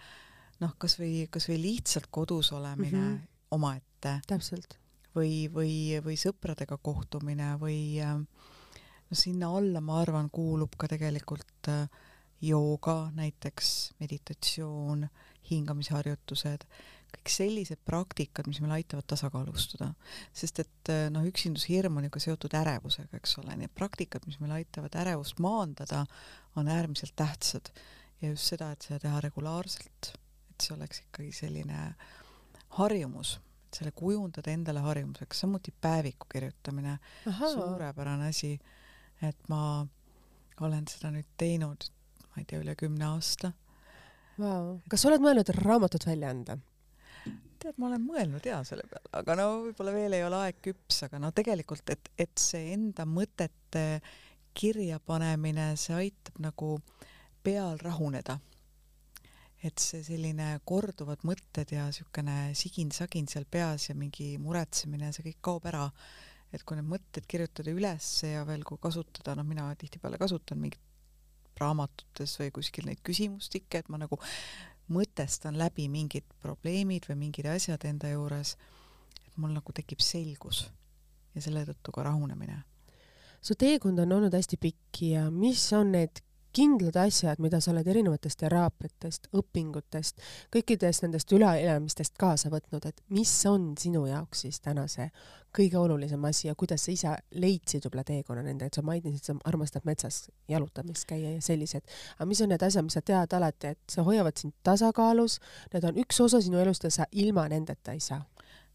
noh, 0.61 0.77
kasvõi, 0.79 1.27
kasvõi 1.31 1.59
lihtsalt 1.63 2.11
kodus 2.11 2.53
olemine 2.53 2.99
mm 2.99 3.17
-hmm. 3.17 3.29
omaette. 3.51 4.21
täpselt. 4.27 4.79
või, 5.15 5.49
või, 5.53 6.01
või 6.05 6.17
sõpradega 6.17 6.79
kohtumine 6.83 7.59
või 7.61 8.01
no 8.01 9.17
sinna 9.17 9.51
alla, 9.57 9.81
ma 9.81 10.01
arvan, 10.01 10.31
kuulub 10.31 10.73
ka 10.81 10.89
tegelikult 10.89 11.69
äh, 11.69 11.89
jooga 12.43 13.11
näiteks, 13.15 13.93
meditatsioon, 14.01 15.07
hingamisharjutused, 15.51 16.67
kõik 17.13 17.33
sellised 17.33 17.81
praktikad, 17.85 18.49
mis 18.49 18.61
meil 18.63 18.79
aitavad 18.79 19.07
tasakaalustada. 19.11 19.93
sest 20.33 20.63
et 20.65 20.93
eh, 20.93 21.05
noh, 21.13 21.27
üksindushirm 21.29 21.99
on 21.99 22.09
ju 22.09 22.13
ka 22.15 22.23
seotud 22.25 22.57
ärevusega, 22.57 23.21
eks 23.21 23.39
ole, 23.43 23.57
et 23.61 23.75
praktikad, 23.75 24.27
mis 24.27 24.41
meil 24.41 24.57
aitavad 24.61 24.97
ärevust 25.05 25.43
maandada, 25.45 26.07
on 26.57 26.69
äärmiselt 26.69 27.17
tähtsad. 27.17 27.73
ja 28.23 28.29
just 28.29 28.53
seda, 28.53 28.73
et 28.73 28.83
seda 28.83 29.01
teha 29.03 29.21
regulaarselt, 29.21 30.13
et 30.51 30.61
see 30.63 30.75
oleks 30.77 31.03
ikkagi 31.03 31.33
selline 31.35 31.95
harjumus, 32.79 33.41
et 33.67 33.81
selle 33.81 33.93
kujundada 33.93 34.51
endale 34.51 34.81
harjumuseks, 34.81 35.41
samuti 35.45 35.75
päeviku 35.81 36.29
kirjutamine, 36.33 36.99
suurepärane 37.27 38.29
asi, 38.29 38.55
et 39.23 39.49
ma 39.49 39.85
olen 40.61 40.87
seda 40.89 41.11
nüüd 41.11 41.27
teinud 41.37 41.91
ma 42.33 42.41
ei 42.41 42.49
tea, 42.49 42.63
üle 42.63 42.75
kümne 42.79 43.05
aasta 43.11 43.53
wow.. 44.39 44.77
kas 44.89 45.03
sa 45.03 45.11
oled 45.11 45.25
mõelnud 45.25 45.51
raamatut 45.63 46.07
välja 46.09 46.31
anda? 46.33 46.59
tead, 47.63 47.79
ma 47.79 47.89
olen 47.89 48.03
mõelnud 48.03 48.47
jaa 48.47 48.63
selle 48.67 48.85
peale, 48.91 49.09
aga 49.19 49.37
no 49.39 49.49
võib-olla 49.69 49.95
veel 49.95 50.17
ei 50.17 50.25
ole 50.27 50.39
aeg 50.47 50.59
küps, 50.65 51.05
aga 51.07 51.21
no 51.23 51.31
tegelikult, 51.35 51.93
et, 51.95 52.11
et 52.19 52.33
see 52.41 52.73
enda 52.75 53.07
mõtete 53.07 53.85
kirjapanemine, 54.59 55.73
see 55.81 55.95
aitab 55.97 56.41
nagu 56.43 56.75
peal 57.45 57.79
rahuneda. 57.83 58.39
et 59.63 59.79
see 59.79 60.03
selline 60.03 60.57
korduvad 60.67 61.21
mõtted 61.23 61.71
ja 61.71 61.85
niisugune 61.87 62.51
sigin-sagin 62.59 63.29
seal 63.31 63.45
peas 63.47 63.87
ja 63.89 63.95
mingi 63.95 64.35
muretsemine, 64.43 65.13
see 65.15 65.29
kõik 65.29 65.39
kaob 65.41 65.69
ära. 65.71 65.87
et 66.53 66.65
kui 66.67 66.77
need 66.77 66.89
mõtted 66.91 67.29
kirjutada 67.31 67.71
üles 67.71 68.09
ja 68.27 68.43
veel 68.45 68.65
kui 68.67 68.77
kasutada, 68.83 69.37
noh, 69.39 69.47
mina 69.47 69.71
tihtipeale 69.79 70.19
kasutan 70.21 70.59
mingit 70.61 70.83
raamatutes 71.61 72.39
või 72.41 72.51
kuskil 72.55 72.87
neid 72.89 73.03
küsimustikke, 73.05 73.83
et 73.83 73.89
ma 73.93 74.01
nagu 74.03 74.19
mõtestan 74.93 75.59
läbi 75.59 75.89
mingid 75.89 76.27
probleemid 76.43 77.07
või 77.09 77.19
mingid 77.27 77.49
asjad 77.53 77.85
enda 77.89 78.11
juures, 78.13 78.57
et 79.27 79.37
mul 79.37 79.55
nagu 79.55 79.73
tekib 79.73 80.03
selgus 80.05 80.67
ja 81.35 81.43
selle 81.45 81.65
tõttu 81.69 81.95
ka 81.95 82.05
rahunemine. 82.09 82.63
su 83.43 83.55
teekond 83.55 83.99
on 83.99 84.13
olnud 84.13 84.35
hästi 84.35 84.57
pikk 84.57 85.03
ja 85.03 85.31
mis 85.31 85.73
on 85.73 85.93
need 85.93 86.23
kindlad 86.53 86.97
asjad, 87.01 87.41
mida 87.43 87.61
sa 87.61 87.73
oled 87.73 87.87
erinevatest 87.89 88.41
teraapiatest, 88.43 89.29
õpingutest, 89.37 90.21
kõikidest 90.53 91.05
nendest 91.05 91.33
üleelamistest 91.33 92.19
kaasa 92.21 92.51
võtnud, 92.53 92.87
et 92.89 93.01
mis 93.15 93.33
on 93.49 93.73
sinu 93.81 94.05
jaoks 94.07 94.45
siis 94.45 94.61
täna 94.61 94.87
see 94.91 95.09
kõige 95.57 95.79
olulisem 95.79 96.25
asi 96.25 96.49
ja 96.49 96.57
kuidas 96.59 96.87
sa 96.87 96.93
ise 96.93 97.15
leidsid 97.37 97.85
võib-olla 97.85 98.05
teekonna 98.09 98.45
nende, 98.47 98.69
et 98.69 98.77
sa 98.77 98.85
mainisid, 98.85 99.25
sa 99.27 99.37
armastad 99.49 99.85
metsas 99.89 100.25
jalutamist 100.49 101.07
käia 101.09 101.35
ja 101.35 101.45
sellised, 101.45 101.85
aga 102.17 102.29
mis 102.29 102.41
on 102.45 102.53
need 102.53 102.65
asjad, 102.65 102.87
mis 102.87 102.97
sa 102.97 103.05
tead 103.05 103.37
alati, 103.37 103.75
et 103.77 103.97
sa 103.97 104.05
hoiavad 104.07 104.41
sind 104.41 104.57
tasakaalus, 104.65 105.39
need 105.75 105.89
on 105.89 106.01
üks 106.05 106.21
osa 106.25 106.41
sinu 106.45 106.61
elust 106.63 106.89
ja 106.89 106.93
sa 106.93 107.09
ilma 107.13 107.49
nendeta 107.53 107.97
ei 107.97 108.01
saa? 108.01 108.23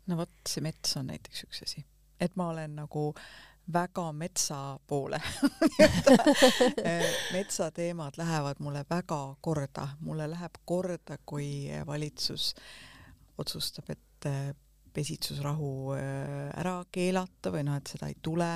no 0.07 0.21
vot, 0.21 0.33
see 0.47 0.63
mets 0.63 0.95
on 0.97 1.09
näiteks 1.11 1.45
üks 1.49 1.65
asi, 1.65 1.83
et 2.23 2.37
ma 2.39 2.51
olen 2.53 2.77
nagu 2.77 3.09
äh, 3.09 3.56
väga 3.73 4.11
metsa 4.15 4.79
poole 4.87 5.19
metsateemad 7.35 8.17
lähevad 8.17 8.59
mulle 8.59 8.85
väga 8.89 9.35
korda, 9.41 9.87
mulle 9.99 10.29
läheb 10.31 10.61
korda, 10.65 11.17
kui 11.25 11.67
valitsus 11.85 12.53
otsustab, 13.37 13.89
et 13.89 14.25
äh, 14.25 14.53
pesitsusrahu 14.93 15.93
äh, 15.93 16.51
ära 16.57 16.79
keelata 16.91 17.51
või 17.53 17.65
noh, 17.67 17.77
et 17.77 17.95
seda 17.95 18.11
ei 18.11 18.17
tule. 18.21 18.51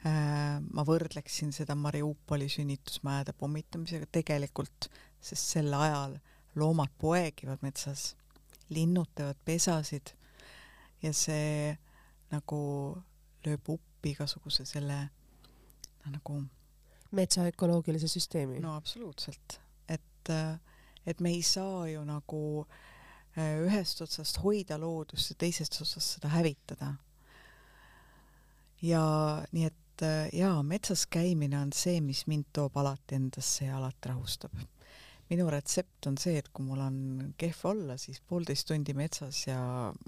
Ma 0.00 0.80
võrdleksin 0.88 1.50
seda 1.52 1.74
Mariupoli 1.76 2.46
sünnitusmajade 2.48 3.34
pommitamisega 3.36 4.06
tegelikult, 4.08 4.86
sest 5.20 5.50
sel 5.58 5.74
ajal 5.76 6.14
loomad 6.56 6.94
poegivad 6.96 7.60
metsas, 7.60 8.14
linnud 8.72 9.10
teevad 9.12 9.36
pesasid 9.44 10.14
ja 11.02 11.12
see 11.12 11.76
nagu 12.32 12.62
lööb 13.44 13.72
uppi 13.76 13.89
appi 14.00 14.14
igasuguse 14.16 14.64
selle 14.64 14.96
no, 15.04 16.14
nagu 16.14 16.38
metsa 17.12 17.44
ökoloogilise 17.50 18.08
süsteemi? 18.08 18.60
no 18.64 18.76
absoluutselt, 18.78 19.60
et, 19.88 20.32
et 21.06 21.20
me 21.20 21.34
ei 21.34 21.42
saa 21.44 21.84
ju 21.90 22.04
nagu 22.08 22.40
äh, 23.36 23.60
ühest 23.66 24.00
otsast 24.00 24.40
hoida 24.40 24.80
loodust 24.80 25.34
ja 25.34 25.38
teisest 25.44 25.76
otsast 25.82 26.16
seda 26.16 26.32
hävitada. 26.32 26.94
ja 28.80 29.04
nii 29.52 29.68
et 29.68 30.06
äh, 30.06 30.32
jaa, 30.32 30.62
metsas 30.64 31.04
käimine 31.06 31.60
on 31.60 31.76
see, 31.76 32.00
mis 32.00 32.24
mind 32.26 32.48
toob 32.56 32.80
alati 32.80 33.20
endasse 33.20 33.68
ja 33.68 33.76
alati 33.76 34.14
rahustab. 34.14 34.56
minu 35.30 35.50
retsept 35.52 36.08
on 36.08 36.16
see, 36.18 36.40
et 36.40 36.48
kui 36.48 36.64
mul 36.64 36.80
on 36.80 36.98
kehv 37.38 37.66
olla, 37.68 38.00
siis 38.00 38.22
poolteist 38.24 38.66
tundi 38.72 38.96
metsas 38.96 39.44
ja 39.46 39.60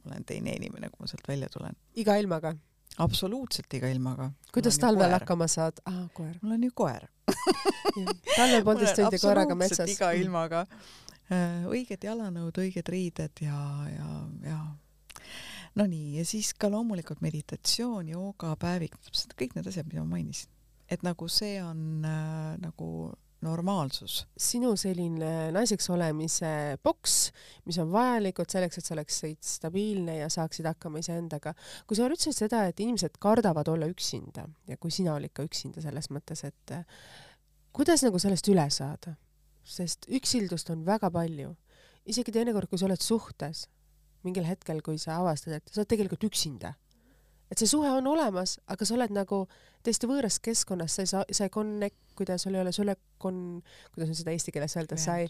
olen 0.07 0.25
teine 0.25 0.57
inimene, 0.57 0.89
kui 0.89 1.05
ma 1.05 1.13
sealt 1.13 1.29
välja 1.29 1.53
tulen. 1.53 1.77
iga 1.95 2.17
ilmaga? 2.17 2.57
Absoluutselt 2.99 3.75
iga 3.75 3.89
ilmaga. 3.89 4.31
kuidas 4.53 4.79
talvel 4.79 5.13
hakkama 5.17 5.49
saad? 5.49 5.81
aa, 5.87 6.09
koer. 6.15 6.37
mul 6.43 6.59
on 6.59 6.65
ju 6.69 6.75
koer 6.75 7.09
talvel 8.37 8.65
poolteist 8.65 8.99
tundi 8.99 9.19
koeraga 9.23 9.55
metsas. 9.55 9.91
iga 9.91 10.13
ilmaga. 10.19 10.67
Äh, 11.33 11.65
õiged 11.71 12.05
jalanõud, 12.05 12.59
õiged 12.59 12.89
riided 12.93 13.45
ja, 13.45 13.59
ja, 13.89 14.09
ja 14.45 14.59
no 15.79 15.87
nii, 15.89 16.19
ja 16.19 16.25
siis 16.29 16.53
ka 16.59 16.69
loomulikult 16.73 17.23
meditatsioon, 17.25 18.11
jooga, 18.13 18.53
päevik, 18.61 18.99
kõik 19.39 19.57
need 19.57 19.71
asjad, 19.71 19.89
mida 19.89 20.05
ma 20.05 20.19
mainisin. 20.19 20.51
et 20.93 21.05
nagu 21.07 21.29
see 21.33 21.57
on 21.63 22.05
äh, 22.05 22.59
nagu 22.61 22.89
normaalsus. 23.43 24.23
sinu 24.39 24.73
selline 24.79 25.51
naiseks 25.55 25.89
olemise 25.93 26.79
boks, 26.85 27.17
mis 27.67 27.79
on 27.83 27.91
vajalikud 27.93 28.51
selleks, 28.53 28.79
et 28.79 28.87
sa 28.87 28.95
oleksid 28.97 29.41
stabiilne 29.47 30.19
ja 30.21 30.29
saaksid 30.33 30.69
hakkama 30.71 31.03
iseendaga. 31.03 31.55
kui 31.87 31.99
sa 31.99 32.07
ütlesid 32.09 32.37
seda, 32.45 32.65
et 32.71 32.81
inimesed 32.81 33.19
kardavad 33.23 33.69
olla 33.69 33.89
üksinda 33.91 34.47
ja 34.69 34.77
kui 34.77 34.95
sina 34.95 35.17
olid 35.19 35.35
ka 35.35 35.47
üksinda 35.47 35.83
selles 35.85 36.11
mõttes, 36.15 36.45
et 36.47 36.77
kuidas 37.73 38.05
nagu 38.07 38.19
sellest 38.23 38.49
üle 38.53 38.69
saada? 38.71 39.17
sest 39.63 40.09
üksildust 40.11 40.71
on 40.75 40.87
väga 40.87 41.11
palju. 41.11 41.55
isegi 42.07 42.33
teinekord, 42.35 42.69
kui 42.69 42.79
sa 42.79 42.89
oled 42.89 43.03
suhtes, 43.03 43.69
mingil 44.27 44.47
hetkel, 44.47 44.83
kui 44.83 44.99
sa 44.99 45.21
avastad, 45.21 45.59
et 45.59 45.71
sa 45.71 45.83
oled 45.83 45.91
tegelikult 45.91 46.31
üksinda 46.31 46.75
et 47.53 47.61
see 47.61 47.69
suhe 47.69 47.91
on 47.93 48.07
olemas, 48.09 48.57
aga 48.73 48.87
sa 48.89 48.97
oled 48.97 49.13
nagu 49.13 49.45
täiesti 49.85 50.09
võõras 50.09 50.39
keskkonnas, 50.43 50.95
sa 50.97 51.05
ei 51.05 51.11
saa, 51.11 51.25
sa 51.35 51.49
ei 51.49 51.53
connect, 51.53 51.99
kuidas 52.17 52.47
sul 52.47 52.57
ei 52.57 52.63
ole, 52.63 52.73
sul 52.73 52.93
ei 52.93 52.99
kon-, 53.21 53.61
kuidas 53.93 54.13
on 54.13 54.19
seda 54.19 54.33
eesti 54.33 54.55
keeles 54.55 54.77
öelda, 54.79 54.99
sa 55.01 55.19
ei, 55.21 55.29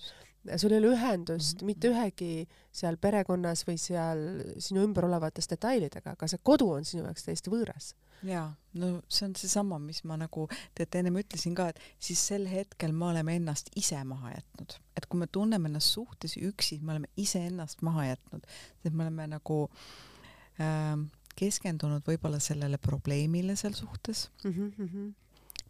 sul 0.61 0.75
ei 0.75 0.83
ole 0.83 0.93
ühendust 0.93 1.57
mm 1.57 1.61
-hmm. 1.61 1.71
mitte 1.71 1.91
ühegi 1.91 2.47
seal 2.75 2.99
perekonnas 3.01 3.65
või 3.69 3.79
seal 3.81 4.23
sinu 4.59 4.85
ümber 4.87 5.09
olevates 5.09 5.51
detailidega, 5.51 6.15
aga 6.15 6.29
see 6.29 6.43
kodu 6.43 6.71
on 6.77 6.85
sinu 6.85 7.05
jaoks 7.09 7.27
täiesti 7.27 7.51
võõras. 7.51 7.95
jaa, 8.23 8.53
no 8.79 8.91
see 9.09 9.27
on 9.27 9.35
seesama, 9.37 9.79
mis 9.83 10.05
ma 10.05 10.17
nagu, 10.17 10.49
teate, 10.75 10.99
ennem 10.99 11.19
ütlesin 11.25 11.55
ka, 11.59 11.69
et 11.69 11.81
siis 11.99 12.27
sel 12.29 12.47
hetkel 12.47 12.93
me 12.93 13.09
oleme 13.11 13.37
ennast 13.37 13.71
ise 13.77 14.05
maha 14.05 14.31
jätnud. 14.37 14.79
et 14.97 15.07
kui 15.07 15.19
me 15.19 15.27
tunneme 15.27 15.69
ennast 15.69 15.91
suhtes 15.97 16.37
üksi, 16.37 16.81
me 16.83 16.93
oleme 16.93 17.09
iseennast 17.17 17.83
maha 17.83 18.07
jätnud, 18.13 18.47
et 18.85 18.93
me 18.93 19.03
oleme 19.03 19.27
nagu 19.27 19.59
äh, 20.61 20.97
keskendunud 21.37 22.05
võib-olla 22.07 22.41
sellele 22.43 22.79
probleemile 22.79 23.57
seal 23.57 23.75
suhtes 23.77 24.31
mm, 24.45 24.73
-hmm. 24.79 25.13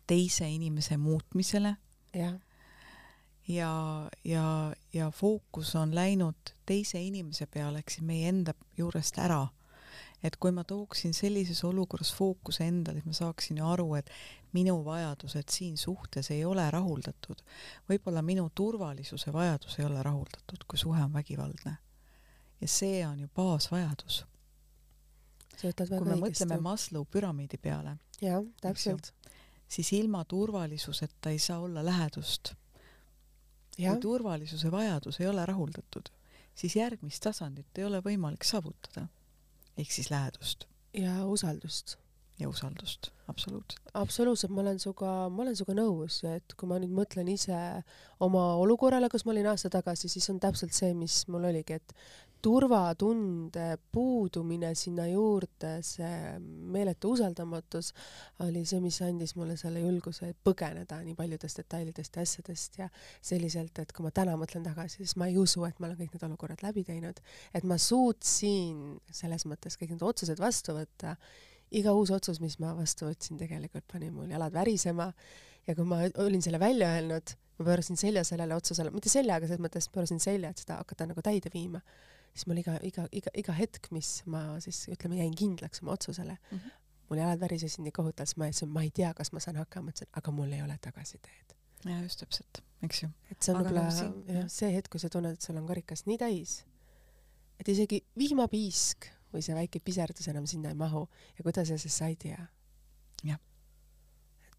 teise 0.06 0.48
inimese 0.48 0.96
muutmisele. 0.96 1.76
ja, 2.14 2.32
ja, 3.48 4.10
ja, 4.24 4.74
ja 4.92 5.10
fookus 5.10 5.76
on 5.76 5.94
läinud 5.94 6.54
teise 6.66 7.00
inimese 7.00 7.46
peale 7.46 7.78
ehk 7.78 7.90
siis 7.90 8.06
meie 8.06 8.28
enda 8.28 8.54
juurest 8.76 9.18
ära. 9.18 9.46
et 10.22 10.36
kui 10.36 10.52
ma 10.52 10.64
tooksin 10.64 11.14
sellises 11.14 11.64
olukorras 11.64 12.14
fookuse 12.14 12.64
endale, 12.64 13.00
siis 13.00 13.06
ma 13.06 13.12
saaksin 13.12 13.56
ju 13.58 13.66
aru, 13.66 13.94
et 13.94 14.10
minu 14.52 14.84
vajadused 14.84 15.48
siin 15.50 15.76
suhtes 15.76 16.30
ei 16.30 16.44
ole 16.44 16.70
rahuldatud. 16.70 17.42
võib-olla 17.88 18.22
minu 18.22 18.50
turvalisuse 18.54 19.32
vajadus 19.32 19.78
ei 19.78 19.84
ole 19.84 20.02
rahuldatud, 20.02 20.64
kui 20.68 20.78
suhe 20.78 21.02
on 21.02 21.12
vägivaldne. 21.12 21.76
ja 22.60 22.68
see 22.68 23.06
on 23.06 23.20
ju 23.20 23.28
baasvajadus 23.34 24.24
kui 25.60 26.06
me 26.06 26.16
mõtleme 26.20 26.58
Maslow 26.62 27.04
püramiidi 27.10 27.58
peale, 27.60 27.96
jah, 28.22 28.42
täpselt, 28.62 29.12
siis 29.68 29.92
ilma 29.96 30.24
turvalisuseta 30.28 31.30
ei 31.30 31.38
saa 31.38 31.60
olla 31.60 31.84
lähedust. 31.84 32.54
kui 33.76 34.00
turvalisuse 34.00 34.70
vajadus 34.70 35.20
ei 35.20 35.26
ole 35.26 35.46
rahuldatud, 35.46 36.10
siis 36.54 36.76
järgmist 36.76 37.22
tasandit 37.22 37.78
ei 37.78 37.84
ole 37.84 38.02
võimalik 38.04 38.44
saavutada. 38.44 39.08
ehk 39.76 39.90
siis 39.90 40.10
lähedust. 40.10 40.66
ja 40.94 41.24
usaldust. 41.26 41.96
ja 42.38 42.48
usaldust, 42.48 43.10
absoluutselt. 43.28 43.90
absoluutselt, 43.94 44.52
ma 44.52 44.60
olen 44.60 44.78
sinuga, 44.78 45.28
ma 45.28 45.42
olen 45.42 45.56
sinuga 45.56 45.78
nõus, 45.82 46.22
et 46.24 46.54
kui 46.56 46.68
ma 46.68 46.78
nüüd 46.78 46.92
mõtlen 46.92 47.28
ise 47.28 47.60
oma 48.20 48.54
olukorrale, 48.54 49.08
kus 49.08 49.24
ma 49.24 49.32
olin 49.32 49.46
aasta 49.52 49.70
tagasi, 49.70 50.08
siis 50.08 50.28
on 50.30 50.40
täpselt 50.40 50.72
see, 50.72 50.94
mis 50.94 51.22
mul 51.28 51.44
oligi, 51.44 51.80
et 51.80 51.94
turvatunde 52.42 53.76
puudumine 53.92 54.72
sinna 54.74 55.04
juurde, 55.06 55.76
see 55.86 56.38
meeletu 56.74 57.12
usaldamatus 57.14 57.92
oli 58.42 58.64
see, 58.66 58.80
mis 58.82 58.98
andis 59.06 59.36
mulle 59.38 59.54
selle 59.60 59.82
julguse 59.84 60.32
põgeneda 60.46 60.98
nii 61.06 61.14
paljudest 61.18 61.62
detailidest 61.62 62.18
ja 62.18 62.24
asjadest 62.26 62.78
ja 62.80 62.88
selliselt, 63.22 63.78
et 63.78 63.94
kui 63.94 64.06
ma 64.06 64.10
täna 64.14 64.34
mõtlen 64.40 64.66
tagasi, 64.66 65.02
siis 65.02 65.14
ma 65.20 65.30
ei 65.30 65.38
usu, 65.38 65.62
et 65.68 65.78
ma 65.78 65.88
olen 65.88 66.00
kõik 66.00 66.16
need 66.16 66.26
olukorrad 66.28 66.64
läbi 66.66 66.84
teinud, 66.88 67.22
et 67.54 67.68
ma 67.68 67.78
suutsin 67.78 68.98
selles 69.10 69.46
mõttes 69.46 69.78
kõik 69.78 69.94
need 69.94 70.06
otsused 70.10 70.42
vastu 70.42 70.76
võtta. 70.78 71.16
iga 71.72 71.92
uus 71.96 72.10
otsus, 72.12 72.40
mis 72.40 72.58
ma 72.60 72.74
vastu 72.76 73.06
võtsin, 73.06 73.38
tegelikult 73.40 73.86
pani 73.88 74.10
mul 74.12 74.28
jalad 74.28 74.52
värisema. 74.52 75.06
Ja 75.66 75.74
kui 75.74 75.86
ma 75.88 76.02
olin 76.20 76.42
selle 76.42 76.58
välja 76.60 76.90
öelnud, 76.92 77.32
ma 77.58 77.64
pöörasin 77.64 77.96
selja 77.96 78.24
sellele 78.28 78.54
otsusele, 78.54 78.90
mitte 78.90 79.08
seljaga, 79.08 79.46
selles 79.46 79.62
mõttes 79.62 79.88
pöörasin 79.88 80.20
selja, 80.20 80.50
et 80.50 80.58
seda 80.58 80.76
hakata 80.82 81.06
nagu 81.08 81.22
täide 81.24 81.48
viima 81.54 81.80
siis 82.32 82.46
mul 82.48 82.60
iga, 82.62 82.76
iga, 82.86 83.06
iga, 83.12 83.32
iga 83.38 83.54
hetk, 83.56 83.90
mis 83.94 84.20
ma 84.30 84.42
siis 84.64 84.84
ütleme, 84.92 85.18
jäin 85.20 85.34
kindlaks 85.36 85.82
oma 85.84 85.94
otsusele 85.96 86.36
mm, 86.38 86.58
-hmm. 86.58 86.76
mul 87.10 87.22
jalad 87.22 87.40
värisesid 87.40 87.84
nii 87.84 87.94
kohutavalt, 87.98 88.32
siis 88.32 88.40
ma 88.40 88.48
ütlesin, 88.50 88.72
ma 88.72 88.84
ei 88.86 88.90
tea, 88.90 89.12
kas 89.14 89.32
ma 89.32 89.40
saan 89.40 89.60
hakkama, 89.60 89.92
ütlesin, 89.92 90.10
aga 90.20 90.34
mul 90.34 90.52
ei 90.52 90.62
ole 90.62 90.78
tagasiteed. 90.80 91.56
ja 91.84 92.00
just 92.02 92.20
täpselt, 92.20 92.62
eks 92.82 93.02
ju. 93.02 93.10
et 93.30 93.42
see 93.42 93.54
on 93.54 93.60
võib-olla 93.60 93.86
no, 93.88 94.24
jah, 94.34 94.48
see 94.48 94.74
hetk, 94.74 94.90
kui 94.90 95.00
sa 95.00 95.10
tunned, 95.10 95.38
et 95.38 95.42
sul 95.42 95.56
on 95.56 95.66
karikas 95.66 96.06
nii 96.06 96.18
täis, 96.18 96.64
et 97.60 97.68
isegi 97.68 98.04
vihmapiisk 98.18 99.10
või 99.32 99.42
see 99.42 99.54
väike 99.56 99.80
piserdus 99.80 100.28
enam 100.28 100.46
sinna 100.46 100.72
ei 100.72 100.78
mahu 100.78 101.08
ja 101.38 101.42
kuidas 101.44 101.68
sa 101.68 101.78
siis 101.78 101.96
said 101.98 102.24
ja. 102.28 102.46
jah 103.24 103.40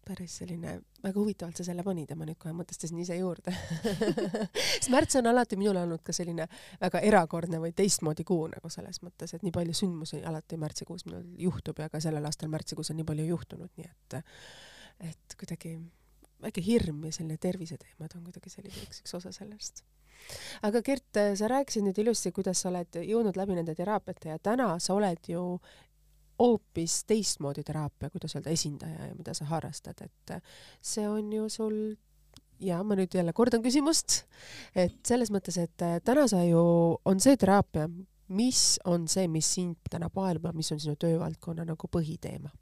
päris 0.06 0.36
selline, 0.40 0.76
väga 1.02 1.18
huvitavalt 1.20 1.58
sa 1.58 1.66
selle 1.66 1.84
panid 1.86 2.10
ja 2.12 2.16
ma 2.18 2.26
nüüd 2.28 2.38
kohe 2.40 2.52
mõtestasin 2.56 3.00
ise 3.02 3.16
juurde. 3.18 3.54
Sest 4.76 4.90
märts 4.92 5.18
on 5.20 5.30
alati 5.30 5.58
minul 5.60 5.80
olnud 5.80 6.04
ka 6.04 6.14
selline 6.16 6.46
väga 6.80 7.02
erakordne 7.08 7.60
või 7.62 7.72
teistmoodi 7.76 8.26
kuu 8.28 8.46
nagu 8.52 8.70
selles 8.72 9.00
mõttes, 9.04 9.34
et 9.34 9.44
nii 9.46 9.54
palju 9.54 9.76
sündmusi 9.80 10.22
alati 10.26 10.60
märtsikuus 10.60 11.06
minul 11.08 11.26
juhtub 11.40 11.80
ja 11.82 11.90
ka 11.92 12.02
sellel 12.04 12.24
aastal 12.28 12.52
märtsikuus 12.52 12.92
on 12.92 13.00
nii 13.00 13.08
palju 13.10 13.28
juhtunud, 13.32 13.72
nii 13.78 13.90
et 13.90 14.20
et 15.04 15.34
kuidagi 15.40 15.76
väike 16.44 16.62
hirm 16.64 17.04
ja 17.08 17.12
selline 17.12 17.40
terviseteemad 17.40 18.14
on 18.16 18.24
kuidagi 18.28 18.52
selline 18.52 18.86
üks, 18.86 19.02
üks 19.02 19.16
osa 19.18 19.32
sellest. 19.34 19.84
Aga 20.64 20.80
Gert, 20.84 21.18
sa 21.36 21.48
rääkisid 21.50 21.84
nüüd 21.84 21.98
ilusti, 22.00 22.32
kuidas 22.32 22.62
sa 22.62 22.70
oled 22.70 23.00
jõudnud 23.02 23.36
läbi 23.36 23.56
nende 23.58 23.74
teraapiate 23.76 24.30
ja 24.32 24.38
täna 24.40 24.70
sa 24.80 24.94
oled 24.96 25.28
ju 25.28 25.42
hoopis 26.38 27.04
teistmoodi 27.08 27.62
teraapia, 27.66 28.10
kuidas 28.10 28.34
öelda, 28.36 28.50
esindaja 28.50 29.10
ja 29.10 29.14
mida 29.14 29.34
sa 29.34 29.46
harrastad, 29.50 30.00
et 30.04 30.34
see 30.82 31.06
on 31.08 31.32
ju 31.32 31.48
sul 31.52 31.78
ja 32.60 32.80
ma 32.86 32.96
nüüd 32.98 33.14
jälle 33.14 33.32
kordan 33.36 33.62
küsimust, 33.64 34.24
et 34.74 34.98
selles 35.06 35.30
mõttes, 35.34 35.58
et 35.60 35.86
täna 36.04 36.26
sa 36.30 36.42
ju, 36.46 36.64
on 37.04 37.22
see 37.22 37.38
teraapia, 37.40 37.88
mis 38.34 38.78
on 38.88 39.08
see, 39.10 39.28
mis 39.28 39.48
sind 39.56 39.78
täna 39.90 40.10
paelub 40.12 40.48
ja 40.48 40.54
mis 40.56 40.72
on 40.72 40.80
sinu 40.80 40.96
töövaldkonna 41.00 41.66
nagu 41.68 41.90
põhiteema? 41.90 42.52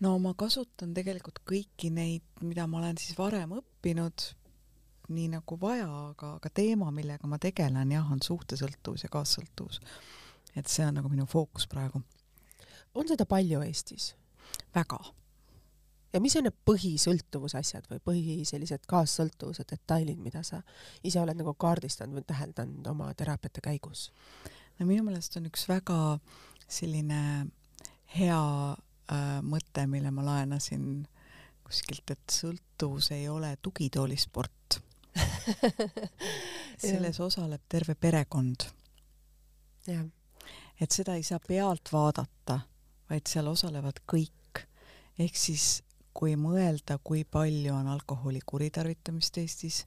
no 0.00 0.14
ma 0.18 0.32
kasutan 0.38 0.94
tegelikult 0.96 1.42
kõiki 1.48 1.90
neid, 1.92 2.24
mida 2.40 2.64
ma 2.66 2.78
olen 2.80 2.96
siis 3.00 3.18
varem 3.18 3.52
õppinud, 3.58 4.30
nii 5.12 5.26
nagu 5.34 5.58
vaja, 5.60 5.88
aga, 6.12 6.36
aga 6.38 6.52
teema, 6.54 6.88
millega 6.94 7.28
ma 7.28 7.38
tegelen 7.42 7.92
jah, 7.92 8.06
on 8.12 8.22
suhtesõltuvus 8.24 9.04
ja 9.04 9.12
kaassõltuvus. 9.12 9.80
et 10.56 10.66
see 10.66 10.86
on 10.86 10.96
nagu 10.98 11.10
minu 11.12 11.26
fookus 11.30 11.68
praegu 11.70 12.00
on 12.94 13.08
seda 13.08 13.26
palju 13.26 13.62
Eestis? 13.62 14.14
väga. 14.74 14.98
ja 16.12 16.20
mis 16.20 16.36
on 16.36 16.46
need 16.48 16.56
põhisõltuvuse 16.66 17.58
asjad 17.60 17.86
või 17.90 18.00
põhi 18.04 18.36
sellised 18.48 18.86
kaassõltuvuse 18.90 19.64
detailid, 19.70 20.18
mida 20.18 20.42
sa 20.46 20.62
ise 21.06 21.20
oled 21.20 21.38
nagu 21.38 21.54
kaardistanud 21.54 22.18
või 22.18 22.26
täheldanud 22.26 22.86
oma 22.90 23.12
teraapiate 23.14 23.62
käigus? 23.64 24.10
no 24.78 24.86
minu 24.86 25.06
meelest 25.06 25.36
on 25.38 25.46
üks 25.50 25.68
väga 25.70 26.18
selline 26.70 27.22
hea 28.16 28.42
äh, 28.74 29.38
mõte, 29.42 29.86
mille 29.86 30.10
ma 30.14 30.24
laenasin 30.26 31.06
kuskilt, 31.66 32.10
et 32.10 32.34
sõltuvus 32.34 33.12
ei 33.14 33.28
ole 33.28 33.54
tugitoolisport 33.62 34.80
selles 36.86 37.20
osaleb 37.20 37.62
terve 37.68 37.94
perekond. 37.94 38.66
et 40.80 40.90
seda 40.90 41.14
ei 41.14 41.22
saa 41.26 41.40
pealt 41.46 41.92
vaadata 41.92 42.60
vaid 43.10 43.26
seal 43.26 43.48
osalevad 43.50 44.02
kõik. 44.06 44.64
ehk 45.20 45.36
siis 45.36 45.82
kui 46.14 46.36
mõelda, 46.36 46.98
kui 47.04 47.24
palju 47.24 47.74
on 47.74 47.88
alkoholi 47.92 48.40
kuritarvitamist 48.46 49.38
Eestis 49.38 49.84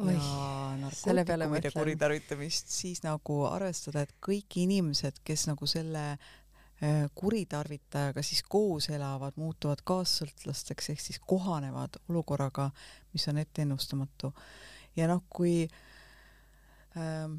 Oih, 0.00 0.16
ja 0.16 0.76
narkootikumide 0.80 1.70
kuritarvitamist, 1.74 2.70
siis 2.72 3.02
nagu 3.04 3.42
arvestada, 3.50 4.06
et 4.06 4.14
kõik 4.24 4.56
inimesed, 4.62 5.20
kes 5.24 5.44
nagu 5.50 5.68
selle 5.68 6.04
äh, 6.14 7.04
kuritarvitajaga 7.14 8.24
siis 8.24 8.40
koos 8.48 8.88
elavad, 8.88 9.36
muutuvad 9.40 9.82
kaassõltlasteks 9.84 10.92
ehk 10.94 11.04
siis 11.04 11.20
kohanevad 11.20 12.00
olukorraga, 12.08 12.70
mis 13.12 13.28
on 13.28 13.42
etteennustamatu. 13.42 14.32
ja 14.96 15.08
noh, 15.10 15.22
kui 15.28 15.68
ähm, 16.96 17.36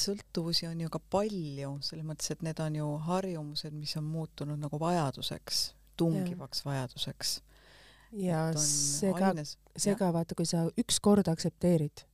sõltuvusi 0.00 0.68
on 0.68 0.80
ju 0.84 0.90
ka 0.92 1.00
palju, 1.12 1.76
selles 1.84 2.06
mõttes, 2.06 2.30
et 2.32 2.42
need 2.46 2.60
on 2.62 2.78
ju 2.78 2.88
harjumused, 3.06 3.74
mis 3.76 3.96
on 3.98 4.06
muutunud 4.08 4.60
nagu 4.60 4.80
vajaduseks, 4.80 5.62
tungivaks 6.00 6.62
ja. 6.62 6.68
vajaduseks. 6.70 7.32
ja 8.22 8.42
seega, 8.60 9.32
seega 9.76 10.12
vaata, 10.14 10.36
kui 10.38 10.48
sa 10.48 10.66
üks 10.78 11.00
kord 11.02 11.28
aktsepteerid, 11.32 12.04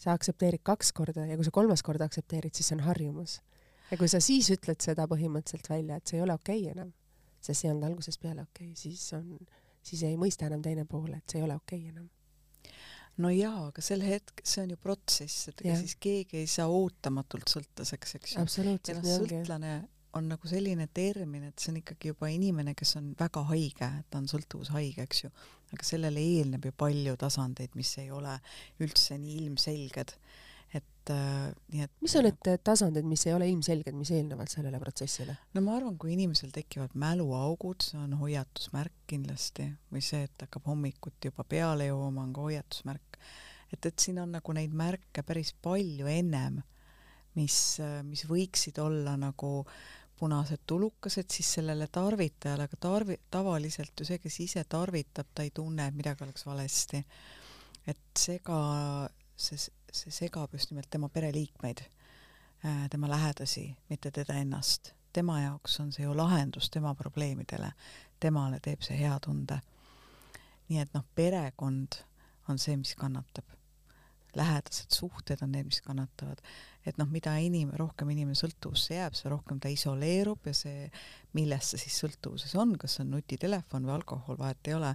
sa 0.00 0.14
aktsepteerid 0.16 0.64
kaks 0.66 0.92
korda 0.96 1.26
ja 1.28 1.38
kui 1.38 1.48
sa 1.48 1.54
kolmas 1.54 1.84
kord 1.86 2.02
aktsepteerid, 2.04 2.54
siis 2.54 2.70
see 2.70 2.78
on 2.78 2.86
harjumus. 2.88 3.40
ja 3.90 3.98
kui 3.98 4.08
sa 4.08 4.20
siis 4.24 4.50
ütled 4.54 4.80
seda 4.84 5.08
põhimõtteliselt 5.10 5.72
välja, 5.72 5.98
et 5.98 6.06
see 6.06 6.20
ei 6.20 6.24
ole 6.26 6.36
okei 6.38 6.62
okay 6.62 6.76
enam, 6.76 6.94
sest 7.40 7.62
see 7.62 7.68
ei 7.68 7.74
olnud 7.74 7.90
algusest 7.90 8.22
peale 8.22 8.46
okei 8.46 8.72
okay,, 8.72 8.78
siis 8.78 9.04
on, 9.18 9.36
siis 9.82 10.04
ei 10.08 10.16
mõista 10.20 10.46
enam 10.50 10.62
teine 10.62 10.86
pool, 10.86 11.12
et 11.16 11.26
see 11.26 11.42
ei 11.42 11.48
ole 11.48 11.58
okei 11.60 11.84
okay 11.84 11.94
enam 11.96 12.08
no 13.20 13.30
jaa, 13.34 13.68
aga 13.68 13.84
sel 13.84 14.02
hetk, 14.04 14.42
see 14.46 14.64
on 14.64 14.74
ju 14.74 14.80
protsess, 14.80 15.48
et 15.52 15.64
ega 15.64 15.78
siis 15.80 15.96
keegi 16.00 16.42
ei 16.42 16.50
saa 16.50 16.68
ootamatult 16.72 17.52
sõltlaseks, 17.52 18.18
eks 18.18 18.36
ju. 18.36 18.44
absoluutselt, 18.44 19.06
sõltlane 19.06 19.74
on 20.18 20.26
nagu 20.26 20.50
selline 20.50 20.88
termin, 20.94 21.46
et 21.50 21.62
see 21.62 21.70
on 21.70 21.80
ikkagi 21.80 22.10
juba 22.10 22.30
inimene, 22.34 22.74
kes 22.78 22.96
on 22.98 23.12
väga 23.18 23.44
haige, 23.52 23.90
ta 24.10 24.18
on 24.18 24.26
sõltuvushaige, 24.30 25.06
eks 25.06 25.24
ju. 25.24 25.32
aga 25.70 25.86
sellele 25.86 26.22
eelneb 26.34 26.66
ju 26.66 26.74
palju 26.74 27.14
tasandeid, 27.20 27.76
mis 27.78 27.92
ei 28.02 28.10
ole 28.14 28.34
üldse 28.82 29.18
nii 29.20 29.36
ilmselged 29.44 30.16
et 30.70 31.10
äh, 31.10 31.50
nii 31.72 31.84
et 31.84 31.92
mis 32.04 32.14
on 32.18 32.26
need 32.26 32.48
tasandid, 32.66 33.06
mis 33.08 33.24
ei 33.26 33.34
ole 33.34 33.48
ilmselged, 33.50 33.96
mis 33.96 34.12
eelnevad 34.14 34.50
sellele 34.52 34.78
protsessile? 34.82 35.36
no 35.56 35.62
ma 35.64 35.76
arvan, 35.78 35.96
kui 36.00 36.14
inimesel 36.14 36.52
tekivad 36.54 36.94
mäluaugud, 36.98 37.82
see 37.86 37.98
on 38.00 38.14
hoiatusmärk 38.20 38.94
kindlasti, 39.10 39.66
või 39.90 40.04
see, 40.04 40.22
et 40.28 40.46
hakkab 40.46 40.68
hommikuti 40.70 41.30
juba 41.32 41.46
peale 41.48 41.90
jõuama, 41.90 42.28
on 42.28 42.36
ka 42.36 42.46
hoiatusmärk. 42.46 43.09
Et, 43.72 43.86
et 43.86 43.98
siin 43.98 44.18
on 44.22 44.32
nagu 44.36 44.52
neid 44.56 44.74
märke 44.76 45.22
päris 45.26 45.52
palju 45.62 46.10
ennem, 46.10 46.60
mis, 47.38 47.56
mis 48.06 48.26
võiksid 48.28 48.78
olla 48.82 49.16
nagu 49.20 49.64
punased 50.20 50.66
tulukesed 50.68 51.30
siis 51.32 51.54
sellele 51.56 51.86
tarvitajale, 51.88 52.66
aga 52.68 52.76
tarvi-, 52.76 53.20
tavaliselt 53.32 53.96
ju 53.96 54.04
see, 54.04 54.18
kes 54.20 54.40
ise 54.44 54.64
tarvitab, 54.68 55.30
ta 55.34 55.46
ei 55.46 55.52
tunne, 55.54 55.86
et 55.88 55.96
midagi 55.96 56.26
oleks 56.26 56.44
valesti. 56.46 57.04
et 57.88 58.18
seega 58.18 58.58
see 59.40 59.70
see 59.92 60.10
segab 60.10 60.52
just 60.52 60.70
nimelt 60.70 60.90
tema 60.90 61.08
pereliikmeid, 61.08 61.78
äh, 62.64 62.88
tema 62.90 63.10
lähedasi, 63.10 63.76
mitte 63.88 64.10
teda 64.10 64.34
ennast. 64.34 64.92
tema 65.12 65.40
jaoks 65.40 65.80
on 65.80 65.92
see 65.92 66.04
ju 66.04 66.16
lahendus 66.16 66.70
tema 66.70 66.94
probleemidele, 66.94 67.72
temale 68.20 68.60
teeb 68.62 68.82
see 68.82 68.98
hea 68.98 69.18
tunde. 69.20 69.60
nii 70.68 70.78
et 70.78 70.94
noh, 70.94 71.04
perekond 71.14 71.98
on 72.50 72.60
see, 72.62 72.76
mis 72.80 72.94
kannatab. 72.98 73.56
lähedased 74.30 74.94
suhted 74.94 75.40
on 75.42 75.50
need, 75.50 75.66
mis 75.66 75.80
kannatavad. 75.82 76.38
et 76.86 76.98
noh, 76.98 77.08
mida 77.10 77.34
inim-, 77.42 77.72
rohkem 77.76 78.10
inimene 78.14 78.38
sõltuvusse 78.38 78.94
jääb, 78.94 79.16
seda 79.18 79.34
rohkem 79.34 79.58
ta 79.60 79.68
isoleerub 79.68 80.46
ja 80.46 80.54
see, 80.54 80.86
milles 81.34 81.72
ta 81.72 81.80
siis 81.80 81.98
sõltuvuses 81.98 82.54
on, 82.54 82.76
kas 82.78 82.94
see 82.96 83.04
on 83.04 83.10
nutitelefon 83.16 83.88
või 83.88 83.96
alkohol, 83.98 84.38
vahet 84.38 84.70
ei 84.70 84.78
ole, 84.78 84.94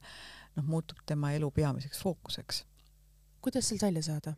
noh, 0.55 0.65
muutub 0.71 1.03
tema 1.05 1.33
elu 1.35 1.51
peamiseks 1.51 1.99
fookuseks. 2.01 2.63
kuidas 3.41 3.67
sealt 3.67 3.87
välja 3.89 4.03
saada? 4.07 4.35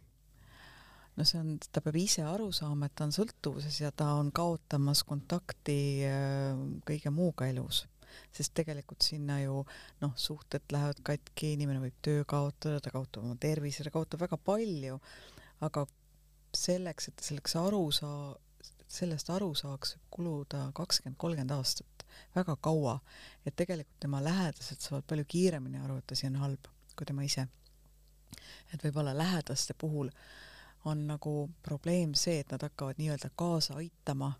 no 1.17 1.25
see 1.25 1.39
on, 1.41 1.55
ta 1.73 1.81
peab 1.81 1.97
ise 1.99 2.23
aru 2.25 2.51
saama, 2.53 2.87
et 2.87 2.95
ta 2.97 3.07
on 3.07 3.13
sõltuvuses 3.15 3.79
ja 3.81 3.91
ta 3.91 4.11
on 4.19 4.31
kaotamas 4.35 5.03
kontakti 5.07 5.79
äh, 6.05 6.57
kõige 6.87 7.13
muuga 7.13 7.49
elus. 7.49 7.85
Sest 8.35 8.53
tegelikult 8.57 9.05
sinna 9.05 9.39
ju 9.41 9.61
noh, 10.01 10.15
suhted 10.15 10.65
lähevad 10.73 11.01
katki, 11.05 11.53
inimene 11.57 11.81
võib 11.83 12.01
töö 12.05 12.25
kaotada, 12.27 12.81
ta 12.83 12.93
kaotab 12.93 13.25
oma 13.25 13.37
tervise, 13.41 13.85
ta 13.85 13.93
kaotab 13.93 14.25
väga 14.25 14.37
palju, 14.37 14.99
aga 15.67 15.85
selleks, 16.55 17.11
et 17.11 17.25
selleks 17.29 17.57
aru 17.59 17.83
saa-, 17.95 18.35
sellest 18.87 19.29
aru 19.33 19.51
saaks, 19.57 19.95
võib 19.97 20.09
kuluda 20.17 20.63
kakskümmend, 20.77 21.17
kolmkümmend 21.19 21.53
aastat, 21.57 22.05
väga 22.35 22.55
kaua. 22.61 22.99
et 23.45 23.55
tegelikult 23.55 23.99
tema 23.99 24.23
lähedased 24.23 24.81
saavad 24.81 25.05
palju 25.07 25.25
kiiremini 25.27 25.79
aru, 25.83 25.97
et 25.97 26.11
asi 26.11 26.27
on 26.27 26.41
halb, 26.43 26.67
kui 26.95 27.05
tema 27.05 27.23
ise. 27.23 27.47
et 28.73 28.83
võib-olla 28.83 29.17
lähedaste 29.17 29.73
puhul 29.73 30.11
on 30.85 31.07
nagu 31.07 31.49
probleem 31.63 32.13
see, 32.15 32.39
et 32.39 32.51
nad 32.51 32.63
hakkavad 32.63 32.99
nii-öelda 32.99 33.29
kaasa 33.35 33.75
aitama, 33.81 34.31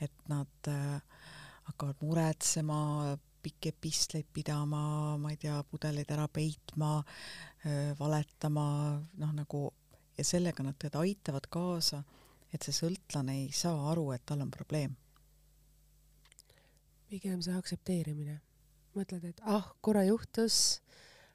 et 0.00 0.14
nad 0.28 0.68
äh, 0.68 1.02
hakkavad 1.68 2.02
muretsema, 2.04 2.80
pikki 3.44 3.74
epistleid 3.74 4.28
pidama, 4.32 5.16
ma 5.20 5.30
ei 5.32 5.38
tea, 5.40 5.56
pudeleid 5.68 6.10
ära 6.14 6.26
peitma, 6.32 6.96
valetama, 7.98 8.66
noh 9.20 9.32
nagu 9.36 9.66
ja 10.18 10.24
sellega 10.24 10.62
nad 10.62 10.76
teda 10.80 11.02
aitavad 11.04 11.46
kaasa, 11.50 12.02
et 12.54 12.62
see 12.62 12.74
sõltlane 12.76 13.34
ei 13.42 13.48
saa 13.54 13.90
aru, 13.90 14.10
et 14.14 14.22
tal 14.26 14.44
on 14.44 14.50
probleem. 14.54 14.96
pigem 17.08 17.42
see 17.42 17.54
aktsepteerimine. 17.54 18.40
mõtled, 18.94 19.24
et 19.26 19.40
ah, 19.42 19.72
korra 19.82 20.04
juhtus, 20.06 20.80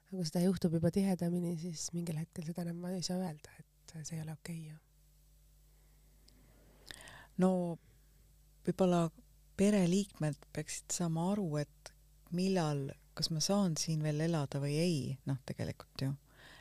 aga 0.08 0.16
kui 0.16 0.26
seda 0.28 0.40
juhtub 0.46 0.72
juba 0.72 0.90
tihedamini, 0.90 1.58
siis 1.60 1.92
mingil 1.92 2.16
hetkel 2.16 2.44
seda 2.44 2.62
enam 2.64 2.84
ei 2.88 3.02
saa 3.04 3.18
öelda, 3.20 3.50
et 3.58 3.92
see 4.06 4.16
ei 4.16 4.22
ole 4.22 4.32
okei 4.32 4.60
okay, 4.60 4.70
ju. 4.70 4.76
no 7.44 7.50
võib-olla 8.64 9.10
pereliikmed 9.60 10.48
peaksid 10.54 10.94
saama 10.94 11.30
aru, 11.34 11.48
et 11.60 11.92
millal, 12.36 12.86
kas 13.16 13.30
ma 13.34 13.42
saan 13.44 13.76
siin 13.80 14.02
veel 14.04 14.22
elada 14.24 14.60
või 14.62 14.76
ei, 14.80 15.00
noh, 15.28 15.40
tegelikult 15.46 16.06
ju. 16.06 16.12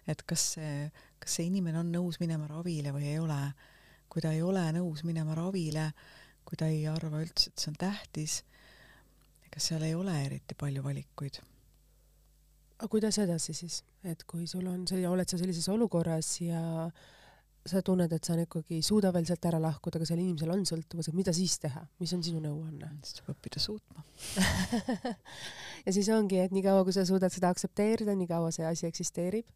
et 0.09 0.23
kas 0.27 0.45
see, 0.55 0.89
kas 1.21 1.35
see 1.37 1.47
inimene 1.47 1.79
on 1.79 1.91
nõus 1.93 2.17
minema 2.19 2.47
ravile 2.49 2.91
või 2.95 3.11
ei 3.11 3.19
ole. 3.21 3.41
kui 4.09 4.23
ta 4.25 4.31
ei 4.33 4.41
ole 4.41 4.63
nõus 4.73 5.03
minema 5.05 5.35
ravile, 5.37 5.91
kui 6.43 6.57
ta 6.57 6.65
ei 6.65 6.87
arva 6.89 7.21
üldse, 7.21 7.51
et 7.51 7.61
see 7.61 7.69
on 7.69 7.77
tähtis, 7.77 8.39
ega 9.45 9.61
seal 9.61 9.85
ei 9.85 9.93
ole 9.93 10.15
eriti 10.25 10.57
palju 10.57 10.83
valikuid. 10.83 11.39
aga 12.79 12.89
kuidas 12.89 13.21
edasi 13.21 13.53
siis, 13.53 13.83
et 14.03 14.25
kui 14.25 14.47
sul 14.47 14.67
on, 14.67 14.83
oled 15.11 15.29
sa 15.29 15.37
sellises 15.37 15.69
olukorras 15.69 16.39
ja 16.41 16.63
äh, 16.87 17.18
sa 17.67 17.81
tunned, 17.85 18.11
et 18.15 18.25
sa 18.25 18.35
ikkagi 18.39 18.77
ei 18.79 18.83
suuda 18.85 19.11
veel 19.15 19.25
sealt 19.27 19.45
ära 19.49 19.59
lahkuda, 19.61 19.99
aga 19.99 20.07
sellel 20.07 20.25
inimesel 20.25 20.51
on 20.53 20.65
sõltuvused, 20.67 21.15
mida 21.17 21.33
siis 21.35 21.57
teha, 21.61 21.83
mis 21.99 22.11
on 22.15 22.23
sinu 22.25 22.41
nõuanne? 22.43 22.91
siis 23.03 23.17
tuleb 23.19 23.33
õppida 23.35 23.61
suutma 23.63 24.03
ja 25.85 25.93
siis 25.95 26.09
ongi, 26.15 26.39
et 26.43 26.53
niikaua, 26.55 26.85
kui 26.87 26.95
sa 26.95 27.05
suudad 27.07 27.33
seda 27.33 27.51
aktsepteerida, 27.51 28.15
niikaua 28.17 28.51
see 28.55 28.67
asi 28.67 28.87
eksisteerib. 28.87 29.49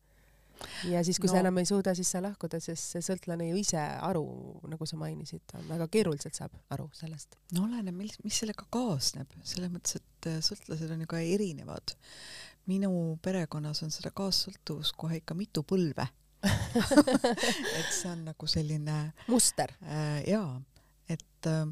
ja 0.91 1.03
siis, 1.05 1.19
kui 1.19 1.29
no. 1.29 1.33
sa 1.33 1.41
enam 1.41 1.61
ei 1.61 1.69
suuda, 1.69 1.95
siis 1.97 2.11
sa 2.13 2.21
lahkuda, 2.23 2.59
sest 2.63 2.97
see 2.97 3.05
sõltlane 3.05 3.47
ju 3.49 3.61
ise 3.61 3.79
aru, 3.79 4.25
nagu 4.69 4.87
sa 4.89 4.99
mainisid, 4.99 5.55
väga 5.69 5.87
keeruliselt 5.93 6.37
saab 6.37 6.57
aru 6.75 6.89
sellest. 6.97 7.39
no 7.55 7.67
oleneb, 7.69 7.95
mis, 7.97 8.17
mis 8.25 8.41
sellega 8.43 8.67
kaasneb, 8.73 9.31
selles 9.47 9.71
mõttes, 9.73 10.01
et 10.01 10.31
äh, 10.31 10.41
sõltlased 10.43 10.91
on 10.91 11.05
ju 11.05 11.13
ka 11.15 11.23
erinevad. 11.23 11.95
minu 12.67 12.91
perekonnas 13.23 13.83
on 13.83 13.91
seda 13.91 14.11
kaassõltuvust 14.15 14.95
kohe 14.95 15.17
ikka 15.19 15.35
mitu 15.35 15.63
põlve 15.67 16.05
et 17.79 17.89
see 17.93 18.09
on 18.11 18.25
nagu 18.27 18.49
selline 18.49 18.97
muster 19.31 19.71
äh,. 19.81 20.23
jaa, 20.27 20.57
et 21.11 21.49
äh, 21.49 21.65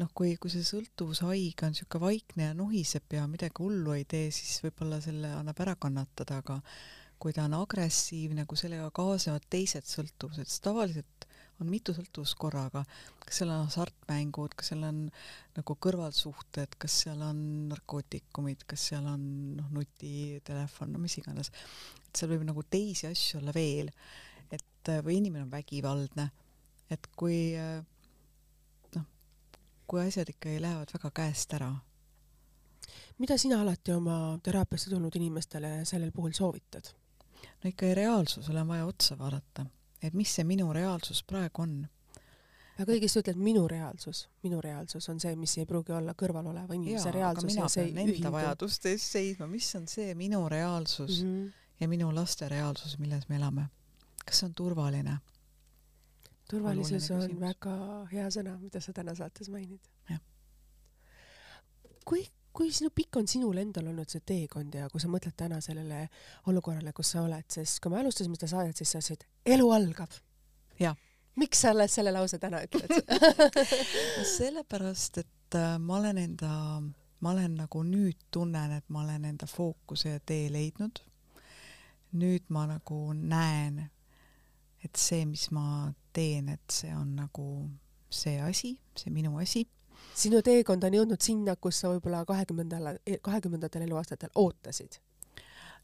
noh, 0.00 0.10
kui, 0.16 0.34
kui 0.40 0.52
see 0.52 0.64
sõltuvushaige 0.66 1.66
on 1.66 1.74
niisugune 1.74 2.04
vaikne 2.06 2.48
ja 2.50 2.56
nuhiseb 2.56 3.16
ja 3.16 3.26
midagi 3.30 3.62
hullu 3.62 3.96
ei 3.96 4.04
tee, 4.08 4.30
siis 4.34 4.60
võib-olla 4.64 5.00
selle 5.04 5.32
annab 5.38 5.60
ära 5.64 5.76
kannatada, 5.80 6.40
aga 6.42 6.60
kui 7.22 7.34
ta 7.36 7.46
on 7.46 7.54
agressiivne, 7.60 8.46
kui 8.50 8.58
sellega 8.58 8.88
kaasnevad 8.94 9.46
teised 9.52 9.86
sõltuvused, 9.86 10.48
siis 10.48 10.64
tavaliselt 10.64 11.28
on 11.62 11.70
mitu 11.70 11.94
sõltuvust 11.96 12.36
korraga, 12.40 12.82
kas 13.22 13.40
seal 13.40 13.52
on 13.54 13.66
hasartmängud, 13.66 14.56
kas 14.58 14.72
seal 14.72 14.82
on 14.86 15.04
nagu 15.56 15.76
kõrvalsuhted, 15.86 16.76
kas 16.82 16.98
seal 17.04 17.22
on 17.24 17.38
narkootikumid, 17.70 18.66
kas 18.68 18.88
seal 18.90 19.06
on 19.08 19.22
noh, 19.58 19.70
nutitelefon, 19.76 20.92
no 20.92 21.02
mis 21.02 21.16
iganes. 21.22 21.52
et 22.06 22.20
seal 22.20 22.32
võib 22.34 22.46
nagu 22.48 22.64
teisi 22.68 23.08
asju 23.08 23.40
olla 23.40 23.54
veel, 23.56 23.92
et 24.52 24.92
või 25.06 25.20
inimene 25.20 25.46
on 25.46 25.52
vägivaldne, 25.52 26.28
et 26.92 27.08
kui 27.16 27.38
noh, 28.96 29.06
kui 29.86 30.02
asjad 30.04 30.32
ikkagi 30.34 30.60
lähevad 30.62 30.92
väga 30.98 31.12
käest 31.22 31.54
ära. 31.58 31.72
mida 33.18 33.38
sina 33.38 33.60
alati 33.62 33.92
oma 33.92 34.38
teraapiasse 34.42 34.90
tulnud 34.90 35.14
inimestele 35.16 35.84
sellel 35.84 36.12
puhul 36.12 36.32
soovitad? 36.32 36.90
no 37.62 37.70
ikka 37.70 37.94
reaalsusele 37.94 38.60
on 38.60 38.68
vaja 38.68 38.86
otsa 38.86 39.18
vaadata 39.18 39.66
et 40.02 40.14
mis 40.14 40.34
see 40.34 40.44
minu 40.44 40.72
reaalsus 40.74 41.22
praegu 41.28 41.62
on. 41.62 41.74
väga 42.78 42.94
õigesti 42.94 43.20
ütled, 43.22 43.38
minu 43.38 43.66
reaalsus, 43.68 44.26
minu 44.42 44.60
reaalsus 44.64 45.08
on 45.12 45.20
see, 45.20 45.34
mis 45.36 45.56
ei 45.58 45.66
pruugi 45.68 45.92
olla 45.92 46.14
kõrvaloleva 46.18 46.74
inimese 46.74 47.10
Jaa, 47.10 47.16
reaalsus 47.18 47.56
ja 47.56 47.68
see 47.68 47.84
ei 47.90 47.92
ühildu. 48.06 48.32
vajaduste 48.32 48.94
eest 48.96 49.18
seisma, 49.18 49.46
mis 49.46 49.68
on 49.78 49.86
see 49.88 50.14
minu 50.18 50.48
reaalsus 50.48 51.22
mm 51.22 51.28
-hmm. 51.28 51.52
ja 51.80 51.88
minu 51.88 52.14
laste 52.14 52.48
reaalsus, 52.48 52.98
milles 52.98 53.28
me 53.28 53.36
elame. 53.36 53.68
kas 54.24 54.38
see 54.38 54.46
on 54.46 54.54
turvaline? 54.54 55.18
turvalisus 56.50 57.10
on 57.10 57.20
küsimus. 57.20 57.40
väga 57.40 58.06
hea 58.12 58.28
sõna, 58.28 58.58
mida 58.60 58.80
sa 58.80 58.92
täna 58.92 59.14
saates 59.14 59.48
mainid. 59.48 59.80
kui 62.04 62.26
kui 62.52 62.72
sinu 62.72 62.90
pikk 62.94 63.16
on 63.20 63.28
sinul 63.28 63.58
endal 63.62 63.88
olnud 63.92 64.10
see 64.12 64.22
teekond 64.26 64.74
ja 64.76 64.88
kui 64.92 65.00
sa 65.00 65.10
mõtled 65.10 65.34
täna 65.38 65.60
sellele 65.64 66.04
olukorrale, 66.50 66.92
kus 66.96 67.14
sa 67.14 67.24
oled, 67.24 67.46
sest 67.52 67.80
kui 67.82 67.92
me 67.92 68.00
alustasime 68.00 68.36
seda 68.38 68.50
saadet, 68.52 68.78
siis 68.78 68.92
sa 68.92 69.00
ütlesid, 69.00 69.24
elu 69.56 69.70
algab. 69.72 70.18
miks 71.36 71.62
sa 71.64 71.70
alles 71.72 71.94
selle 71.96 72.12
lause 72.12 72.38
täna 72.38 72.60
ütled 72.66 72.92
sellepärast, 74.36 75.22
et 75.22 75.56
äh, 75.56 75.78
ma 75.78 75.96
olen 75.96 76.20
enda, 76.20 76.52
ma 77.20 77.32
olen 77.32 77.56
nagu 77.62 77.84
nüüd 77.88 78.28
tunnen, 78.30 78.76
et 78.76 78.88
ma 78.88 79.04
olen 79.06 79.24
enda 79.32 79.48
fookuse 79.48 80.16
ja 80.16 80.20
tee 80.20 80.52
leidnud. 80.52 81.00
nüüd 82.12 82.44
ma 82.52 82.66
nagu 82.68 83.12
näen, 83.16 83.86
et 84.84 84.96
see, 85.00 85.24
mis 85.24 85.48
ma 85.50 85.92
teen, 86.12 86.50
et 86.52 86.68
see 86.70 86.92
on 86.92 87.14
nagu 87.16 87.46
see 88.12 88.36
asi, 88.44 88.76
see 88.98 89.10
minu 89.10 89.38
asi 89.40 89.64
sinu 90.14 90.42
teekond 90.44 90.84
on 90.84 90.98
jõudnud 90.98 91.24
sinna, 91.24 91.56
kus 91.56 91.80
sa 91.82 91.92
võib-olla 91.92 92.24
kahekümnendal, 92.28 92.98
kahekümnendatel 93.24 93.86
eluaastatel 93.88 94.32
ootasid? 94.34 95.00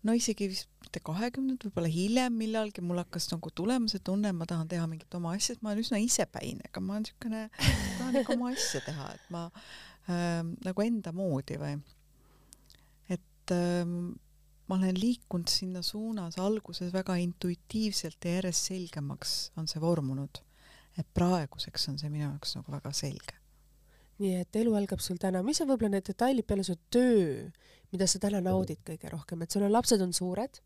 no 0.06 0.14
isegi 0.14 0.46
vist 0.50 0.68
mitte 0.84 1.00
kahekümnendad, 1.04 1.66
võib-olla 1.68 1.90
hiljem 1.92 2.36
millalgi 2.38 2.84
mul 2.84 3.00
hakkas 3.02 3.28
nagu 3.32 3.50
tulema 3.50 3.90
see 3.90 4.02
tunne, 4.04 4.30
ma 4.36 4.46
tahan 4.48 4.70
teha 4.70 4.86
mingit 4.90 5.14
oma 5.18 5.34
asja, 5.36 5.56
et 5.56 5.64
ma 5.64 5.72
olen 5.72 5.82
üsna 5.82 6.00
isepäine, 6.02 6.70
aga 6.70 6.82
ma 6.84 6.96
olen 6.96 7.06
niisugune, 7.08 7.42
tahan 7.98 8.20
ikka 8.22 8.36
oma 8.36 8.52
asja 8.54 8.82
teha, 8.86 9.08
et 9.18 9.32
ma 9.34 9.44
äh, 9.50 10.40
nagu 10.64 10.84
enda 10.86 11.12
moodi 11.16 11.58
või. 11.60 11.74
et 13.16 13.54
äh, 13.54 13.82
ma 14.68 14.78
olen 14.78 15.00
liikunud 15.00 15.50
sinna 15.50 15.82
suunas 15.82 16.38
alguses 16.40 16.92
väga 16.94 17.18
intuitiivselt 17.24 18.22
ja 18.24 18.38
järjest 18.38 18.70
selgemaks 18.70 19.34
on 19.58 19.68
see 19.70 19.82
vormunud. 19.82 20.44
et 20.98 21.10
praeguseks 21.14 21.90
on 21.90 21.98
see 21.98 22.10
minu 22.10 22.28
jaoks 22.28 22.56
nagu 22.58 22.72
väga 22.74 22.94
selge 22.96 23.37
nii 24.22 24.40
et 24.42 24.58
elu 24.60 24.74
algab 24.78 25.02
sul 25.04 25.18
täna, 25.20 25.42
mis 25.46 25.60
on 25.62 25.70
võib-olla 25.70 25.96
need 25.96 26.08
detailid 26.10 26.46
peale 26.48 26.64
su 26.66 26.74
töö, 26.90 27.46
mida 27.92 28.08
sa 28.10 28.20
täna 28.22 28.40
naudid 28.44 28.82
kõige 28.86 29.12
rohkem, 29.12 29.42
et 29.42 29.54
sul 29.54 29.66
on 29.66 29.72
lapsed 29.74 30.02
on 30.04 30.14
suured 30.16 30.60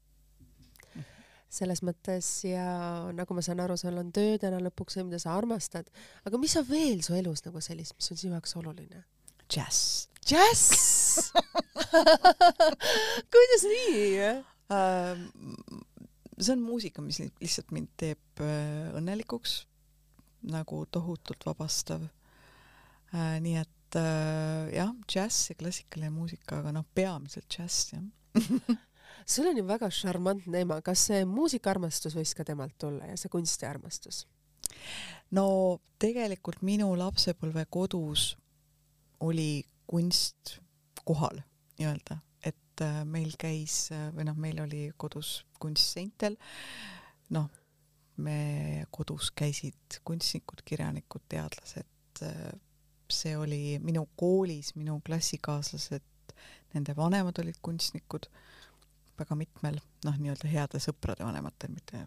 selles 1.52 1.82
mõttes 1.84 2.28
ja 2.48 2.64
nagu 3.12 3.34
ma 3.36 3.42
saan 3.44 3.60
aru, 3.60 3.76
sul 3.76 3.98
on 4.00 4.08
töö 4.14 4.38
täna 4.40 4.60
lõpuks 4.64 4.96
see, 4.96 5.04
mida 5.04 5.20
sa 5.20 5.34
armastad, 5.36 5.90
aga 6.24 6.40
mis 6.40 6.54
on 6.56 6.64
veel 6.68 7.02
su 7.04 7.16
elus 7.18 7.44
nagu 7.44 7.60
sellist, 7.60 7.96
mis 7.98 8.08
on 8.14 8.20
sinu 8.20 8.36
jaoks 8.38 8.56
oluline? 8.60 9.04
Jazz. 9.52 10.08
Jazz 10.24 11.28
kuidas 13.32 13.66
nii 13.68 14.06
uh,? 14.72 15.18
see 16.38 16.54
on 16.56 16.64
muusika, 16.64 17.04
mis 17.04 17.20
lihtsalt 17.20 17.70
mind 17.74 17.90
teeb 18.00 18.40
äh, 18.42 18.88
õnnelikuks, 18.96 19.60
nagu 20.50 20.82
tohutult 20.90 21.44
vabastav. 21.46 22.08
Nii 23.12 23.58
et 23.60 23.98
äh, 24.00 24.72
jah, 24.76 24.94
džäss 25.08 25.50
ja 25.50 25.58
klassikaline 25.58 26.12
muusika, 26.14 26.62
aga 26.62 26.72
noh, 26.72 26.86
peamiselt 26.94 27.48
džäss 27.52 27.92
jah. 27.94 28.04
Sul 29.28 29.46
on 29.46 29.56
ju 29.56 29.64
väga 29.68 29.90
šarmantne 29.92 30.64
ema, 30.64 30.80
kas 30.82 31.04
see 31.10 31.24
muusikaarmastus 31.28 32.16
võis 32.18 32.32
ka 32.34 32.46
temalt 32.48 32.74
tulla 32.80 33.12
ja 33.12 33.18
see 33.20 33.30
kunstiarmastus? 33.32 34.24
no 35.36 35.44
tegelikult 36.00 36.62
minu 36.66 36.88
lapsepõlve 36.98 37.66
kodus 37.70 38.32
oli 39.22 39.62
kunst 39.86 40.56
kohal 41.06 41.42
nii-öelda, 41.78 42.18
et 42.46 42.82
äh, 42.84 43.02
meil 43.08 43.34
käis 43.38 43.90
äh, 43.94 44.08
või 44.16 44.26
noh, 44.28 44.38
meil 44.38 44.60
oli 44.64 44.86
kodus 44.96 45.42
kunstseintel, 45.62 46.36
noh, 47.36 47.48
me 48.22 48.84
kodus 48.90 49.30
käisid 49.36 50.00
kunstnikud, 50.04 50.64
kirjanikud, 50.66 51.24
teadlased 51.32 52.24
äh,, 52.26 52.52
see 53.14 53.36
oli 53.36 53.78
minu 53.84 54.06
koolis, 54.16 54.74
minu 54.78 55.00
klassikaaslased, 55.06 56.34
nende 56.74 56.96
vanemad 56.96 57.38
olid 57.42 57.58
kunstnikud, 57.62 58.28
väga 59.18 59.36
mitmel, 59.38 59.78
noh, 60.06 60.18
nii-öelda 60.18 60.50
heade 60.50 60.80
sõprade 60.82 61.24
vanematel, 61.26 61.74
mitte 61.74 62.06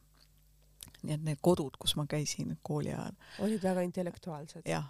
nii 1.05 1.15
et 1.15 1.25
need 1.25 1.41
kodud, 1.45 1.77
kus 1.81 1.95
ma 1.99 2.05
käisin 2.09 2.55
kooli 2.65 2.93
ajal. 2.93 3.17
olid 3.45 3.63
väga 3.63 3.83
intellektuaalsed. 3.85 4.65
jah, 4.69 4.87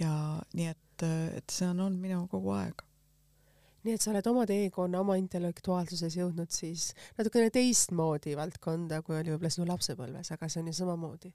ja 0.00 0.10
nii 0.54 0.68
et, 0.72 1.06
et 1.38 1.52
see 1.52 1.68
on 1.68 1.80
olnud 1.88 2.02
minuga 2.02 2.28
kogu 2.32 2.52
aeg. 2.56 2.84
nii 3.86 3.96
et 3.96 4.02
sa 4.02 4.12
oled 4.12 4.28
oma 4.30 4.46
teekonna, 4.48 5.00
oma 5.02 5.16
intellektuaalsuses 5.20 6.18
jõudnud 6.18 6.54
siis 6.54 6.90
natukene 7.18 7.50
teistmoodi 7.54 8.36
valdkonda, 8.38 9.02
kui 9.06 9.18
oli 9.18 9.34
võib-olla 9.34 9.52
sinu 9.52 9.68
lapsepõlves, 9.70 10.32
aga 10.34 10.50
see 10.50 10.62
on 10.62 10.70
ju 10.70 10.78
samamoodi. 10.80 11.32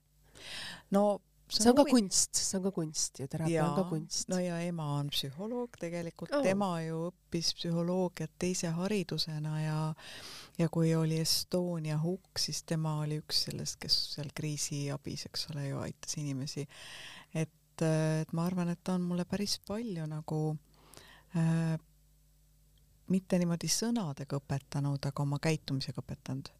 no 0.96 1.04
see 1.52 1.70
on 1.70 1.76
ka 1.76 1.84
kunst, 1.88 2.38
see 2.38 2.58
on 2.58 2.64
ka 2.66 2.72
kunst 2.74 3.20
ju, 3.20 3.28
teraapia 3.30 3.64
on 3.66 3.74
ka 3.76 3.84
kunst. 3.90 4.28
no 4.32 4.38
ja 4.42 4.58
ema 4.64 4.86
on 4.98 5.10
psühholoog 5.12 5.76
tegelikult 5.80 6.32
oh., 6.36 6.44
tema 6.44 6.70
ju 6.84 7.08
õppis 7.10 7.52
psühholoogiat 7.58 8.32
teise 8.40 8.72
haridusena 8.76 9.54
ja 9.60 9.78
ja 10.58 10.68
kui 10.72 10.94
oli 10.94 11.18
Estonia 11.20 11.98
hukk, 12.02 12.38
siis 12.38 12.62
tema 12.68 12.98
oli 13.02 13.18
üks 13.22 13.46
sellest, 13.48 13.78
kes 13.80 13.96
seal 14.16 14.32
kriisiabis, 14.36 15.26
eks 15.30 15.48
ole 15.52 15.68
ju, 15.68 15.78
aitas 15.80 16.18
inimesi. 16.20 16.66
et, 17.34 17.84
et 17.84 18.32
ma 18.36 18.46
arvan, 18.46 18.72
et 18.72 18.82
ta 18.84 18.96
on 18.98 19.06
mulle 19.08 19.24
päris 19.28 19.58
palju 19.66 20.06
nagu 20.10 20.42
äh, 21.36 21.78
mitte 23.12 23.38
niimoodi 23.40 23.70
sõnadega 23.70 24.38
õpetanud, 24.40 25.08
aga 25.08 25.24
oma 25.24 25.40
käitumisega 25.42 26.04
õpetanud. 26.04 26.52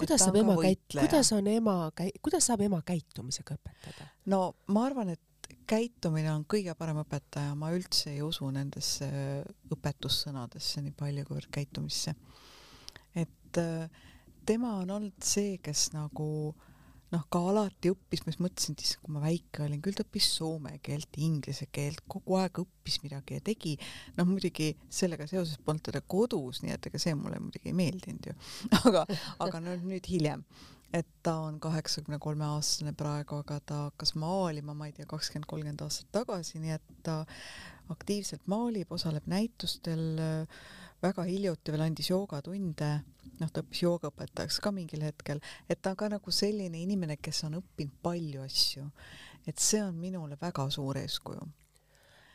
Kuidas 0.00 0.24
saab 0.24 0.38
ema 0.40 0.56
käit-, 0.60 0.96
kuidas 0.98 1.32
on 1.36 1.50
ema 1.50 1.74
käi-, 1.96 2.14
kuidas 2.22 2.48
saab 2.50 2.64
ema 2.66 2.80
käitumisega 2.86 3.56
õpetada? 3.58 4.08
no 4.32 4.42
ma 4.74 4.86
arvan, 4.88 5.12
et 5.16 5.50
käitumine 5.70 6.32
on 6.32 6.44
kõige 6.50 6.74
parem 6.78 7.02
õpetaja, 7.02 7.54
ma 7.58 7.70
üldse 7.74 8.10
ei 8.14 8.22
usu 8.26 8.48
nendesse 8.54 9.06
õpetussõnadesse 9.70 10.82
nii 10.82 10.96
palju, 10.98 11.26
kuivõrd 11.28 11.50
käitumisse. 11.54 12.14
et 13.14 13.60
äh, 13.62 14.02
tema 14.46 14.76
on 14.82 14.90
olnud 14.98 15.22
see, 15.26 15.58
kes 15.62 15.90
nagu 15.94 16.30
äh, 16.50 16.69
noh, 17.10 17.26
ka 17.32 17.40
alati 17.50 17.90
õppis, 17.92 18.22
ma 18.24 18.32
just 18.32 18.42
mõtlesin, 18.44 18.76
et 18.76 18.84
issand, 18.84 19.02
kui 19.04 19.14
ma 19.14 19.22
väike 19.24 19.64
olin, 19.64 19.82
küll 19.82 19.96
ta 19.98 20.04
õppis 20.06 20.28
soome 20.36 20.76
keelt, 20.86 21.18
inglise 21.18 21.66
keelt, 21.74 22.02
kogu 22.10 22.38
aeg 22.40 22.62
õppis 22.62 23.00
midagi 23.04 23.38
ja 23.38 23.44
tegi. 23.44 23.76
noh, 24.18 24.28
muidugi 24.28 24.72
sellega 24.88 25.26
seoses 25.30 25.58
polnud 25.64 25.84
teda 25.90 26.02
kodus, 26.06 26.62
nii 26.64 26.74
et 26.76 26.90
ega 26.90 27.00
see 27.02 27.16
mulle 27.18 27.40
muidugi 27.42 27.72
ei 27.72 27.78
meeldinud 27.80 28.30
ju. 28.30 28.36
aga, 28.84 29.06
aga 29.46 29.62
no 29.64 29.76
nüüd 29.82 30.06
hiljem, 30.10 30.44
et 30.96 31.08
ta 31.26 31.36
on 31.46 31.58
kaheksakümne 31.62 32.20
kolme 32.22 32.46
aastane 32.48 32.94
praegu, 32.98 33.40
aga 33.44 33.60
ta 33.62 33.82
hakkas 33.88 34.14
maalima, 34.18 34.74
ma 34.74 34.90
ei 34.90 34.94
tea, 34.96 35.08
kakskümmend, 35.10 35.50
kolmkümmend 35.50 35.86
aastat 35.86 36.10
tagasi, 36.14 36.62
nii 36.62 36.76
et 36.78 36.94
ta 37.06 37.22
aktiivselt 37.90 38.46
maalib, 38.50 38.90
osaleb 38.94 39.26
näitustel 39.30 40.04
äh, 40.22 40.62
väga 41.02 41.24
hiljuti 41.28 41.72
veel 41.72 41.86
andis 41.86 42.10
joogatunde, 42.10 42.90
noh, 43.40 43.50
ta 43.52 43.62
õppis 43.64 43.84
joogaõpetajaks 43.84 44.60
ka 44.60 44.72
mingil 44.74 45.04
hetkel, 45.06 45.40
et 45.68 45.80
ta 45.82 45.94
on 45.94 46.00
ka 46.00 46.10
nagu 46.12 46.34
selline 46.34 46.82
inimene, 46.82 47.16
kes 47.16 47.44
on 47.48 47.60
õppinud 47.62 47.96
palju 48.02 48.44
asju. 48.44 48.90
et 49.46 49.58
see 49.58 49.80
on 49.82 49.94
minule 49.96 50.36
väga 50.40 50.66
suur 50.70 50.98
eeskuju 51.00 51.46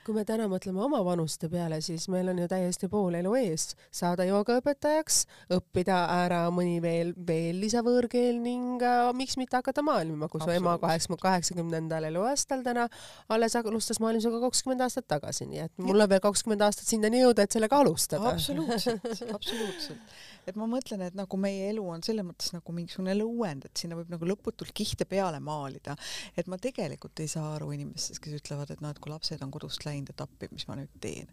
kui 0.06 0.16
me 0.16 0.24
täna 0.28 0.45
mõtleme 0.51 0.82
oma 0.86 0.99
vanuste 1.06 1.49
peale, 1.49 1.80
siis 1.82 2.06
meil 2.14 2.30
on 2.30 2.39
ju 2.43 2.47
täiesti 2.49 2.89
pool 2.91 3.18
elu 3.18 3.32
ees, 3.39 3.72
saada 3.93 4.28
joogaõpetajaks, 4.28 5.22
õppida 5.58 5.97
ära 6.14 6.43
mõni 6.53 6.78
veel, 6.84 7.16
veel 7.28 7.58
lisavõõrkeel 7.64 8.38
ning 8.43 8.86
äh, 8.86 9.10
miks 9.18 9.39
mitte 9.41 9.58
hakata 9.58 9.84
maailma, 9.86 10.30
kui 10.30 10.43
su 10.43 10.53
ema 10.53 10.78
kaheksakümne, 10.82 11.22
kaheksakümnendal 11.26 12.10
eluaastal 12.12 12.62
täna 12.66 12.88
alles 13.34 13.58
alustas 13.58 14.01
maailmasuga 14.03 14.43
kakskümmend 14.45 14.86
aastat 14.86 15.10
tagasi, 15.10 15.49
nii 15.49 15.66
et 15.66 15.84
mul 15.84 16.06
on 16.06 16.12
veel 16.12 16.24
kakskümmend 16.24 16.66
aastat 16.68 16.89
sinnani 16.89 17.24
jõuda, 17.24 17.47
et 17.47 17.58
sellega 17.58 17.82
alustada. 17.82 18.36
absoluutselt, 18.36 19.12
absoluutselt 19.34 20.16
et 20.50 20.58
ma 20.60 20.68
mõtlen, 20.70 21.04
et 21.06 21.16
nagu 21.18 21.39
meie 21.41 21.70
elu 21.72 21.84
on 21.96 22.04
selles 22.06 22.26
mõttes 22.26 22.54
nagu 22.56 22.76
mingisugune 22.76 23.16
lõuend, 23.18 23.68
et 23.68 23.84
sinna 23.84 23.98
võib 24.00 24.12
nagu 24.14 24.28
lõputult 24.30 24.74
kihte 24.76 25.08
peale 25.10 25.39
maalida. 25.43 25.96
et 26.38 26.48
ma 26.52 26.60
tegelikult 26.62 27.20
ei 27.24 27.32
saa 27.32 27.56
aru 27.56 27.72
inimestest, 27.76 28.22
kes 28.24 28.38
ütlevad, 28.41 28.72
et 28.72 28.84
noh, 28.84 28.93
et 28.93 29.00
kui 29.02 29.14
lapsed 29.14 29.41
on 29.41 29.54
kodust 29.54 29.86
läinud, 29.88 30.12
et 30.14 30.26
appi, 30.26 30.50
mis 30.52 30.68
ma 30.70 30.78
nüüd 30.80 30.93
teen. 31.02 31.32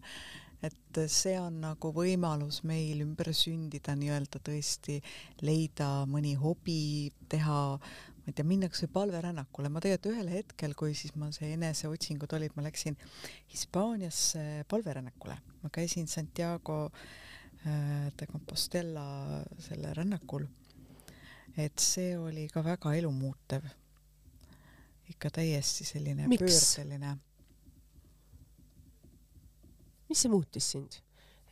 et 0.63 1.03
see 1.11 1.35
on 1.41 1.59
nagu 1.65 1.91
võimalus 1.95 2.63
meil 2.69 3.03
ümber 3.03 3.33
sündida 3.35 3.97
nii-öelda 3.99 4.39
tõesti, 4.47 5.01
leida 5.43 6.05
mõni 6.07 6.37
hobi, 6.39 7.11
teha 7.29 7.63
ma 8.23 8.31
ei 8.31 8.37
tea, 8.39 8.47
minna 8.47 8.69
kasvõi 8.71 8.93
palverännakule, 8.95 9.67
ma 9.67 9.83
tegelikult 9.83 10.13
ühel 10.13 10.29
hetkel, 10.31 10.77
kui 10.79 10.95
siis 10.95 11.17
mul 11.19 11.33
see 11.35 11.51
eneseotsingud 11.57 12.31
olid, 12.39 12.55
ma 12.55 12.63
läksin 12.69 12.95
Hispaaniasse 13.51 14.63
palverännakule, 14.71 15.35
ma 15.65 15.73
käisin 15.75 16.07
Santiago 16.07 16.85
Äh, 16.93 17.22
de 17.65 18.27
Compostela 18.27 19.05
selle 19.59 19.93
rännakul. 19.95 20.47
et 21.57 21.79
see 21.79 22.17
oli 22.17 22.49
ka 22.49 22.63
väga 22.65 22.95
elumuutev. 22.97 23.63
ikka 25.13 25.31
täiesti 25.31 25.85
selline 25.85 26.27
Miks? 26.29 26.43
pöördeline. 26.43 27.17
mis 30.09 30.23
see 30.23 30.31
muutis 30.33 30.71
sind? 30.75 30.99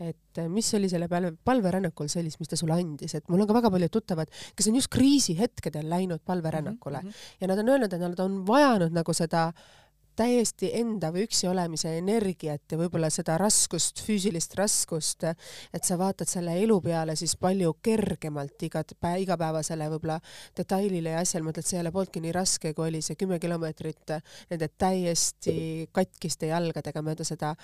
et 0.01 0.39
äh, 0.39 0.49
mis 0.49 0.75
oli 0.75 0.89
selle 0.89 1.09
palve, 1.09 1.35
palverännakul 1.45 2.09
sellist, 2.09 2.41
mis 2.41 2.49
ta 2.49 2.57
sulle 2.57 2.75
andis, 2.75 3.15
et 3.15 3.29
mul 3.29 3.45
on 3.45 3.47
ka 3.51 3.55
väga 3.59 3.71
paljud 3.71 3.93
tuttavad, 3.93 4.33
kes 4.57 4.71
on 4.71 4.79
just 4.81 4.89
kriisihetkedel 4.93 5.91
läinud 5.93 6.25
palverännakule 6.25 7.03
mm 7.03 7.09
-hmm. 7.09 7.37
ja 7.41 7.49
nad 7.49 7.59
on 7.59 7.69
öelnud, 7.69 7.93
et 7.93 8.01
nad 8.01 8.21
on 8.21 8.47
vajanud 8.47 8.97
nagu 8.97 9.15
seda 9.15 9.49
äh, 9.49 9.80
täiesti 10.21 10.71
enda 10.77 11.11
või 11.15 11.25
üksi 11.25 11.49
olemise 11.49 11.93
energiat 11.97 12.73
ja 12.73 12.79
võib-olla 12.81 13.09
seda 13.13 13.39
raskust, 13.41 14.03
füüsilist 14.05 14.55
raskust, 14.59 15.25
et 15.73 15.87
sa 15.87 15.97
vaatad 16.01 16.29
selle 16.29 16.57
elu 16.61 16.77
peale 16.85 17.17
siis 17.17 17.37
palju 17.41 17.73
kergemalt 17.83 18.61
igat 18.69 18.95
päev, 19.01 19.23
igapäevasele 19.25 19.89
võib-olla 19.95 20.19
detailile 20.57 21.15
ja 21.15 21.25
asjale, 21.25 21.47
mõtled, 21.49 21.67
see 21.67 21.79
ei 21.79 21.85
ole 21.85 21.95
polnudki 21.95 22.23
nii 22.25 22.37
raske, 22.37 22.75
kui 22.77 22.89
oli 22.91 23.03
see 23.05 23.19
kümme 23.21 23.41
kilomeetrit 23.41 24.17
nende 24.53 24.71
täiesti 24.81 25.57
katkiste 25.97 26.51
jalgadega 26.53 27.05
mööda 27.05 27.25
seda, 27.27 27.55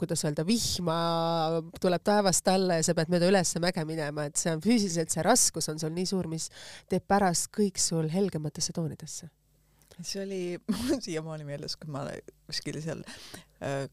kuidas 0.00 0.24
öelda, 0.26 0.44
vihma 0.48 0.96
tuleb 1.80 2.04
taevast 2.04 2.48
alla 2.52 2.80
ja 2.80 2.86
sa 2.86 2.96
pead 2.98 3.12
mööda 3.12 3.30
üles 3.32 3.56
mäge 3.62 3.86
minema, 3.88 4.28
et 4.28 4.40
see 4.40 4.52
on 4.52 4.64
füüsiliselt, 4.64 5.12
see 5.14 5.24
raskus 5.24 5.72
on 5.72 5.80
sul 5.80 5.94
nii 5.96 6.08
suur, 6.12 6.28
mis 6.28 6.50
teeb 6.92 7.06
pärast 7.08 7.52
kõik 7.54 7.80
sul 7.80 8.10
helgematesse 8.12 8.76
toonidesse 8.76 9.32
see 10.00 10.22
oli 10.22 10.42
mul 10.72 11.00
siiamaani 11.04 11.46
meeles, 11.48 11.76
kui 11.76 11.90
ma 11.92 12.06
kuskil 12.46 12.80
seal 12.84 13.04
äh, 13.62 13.86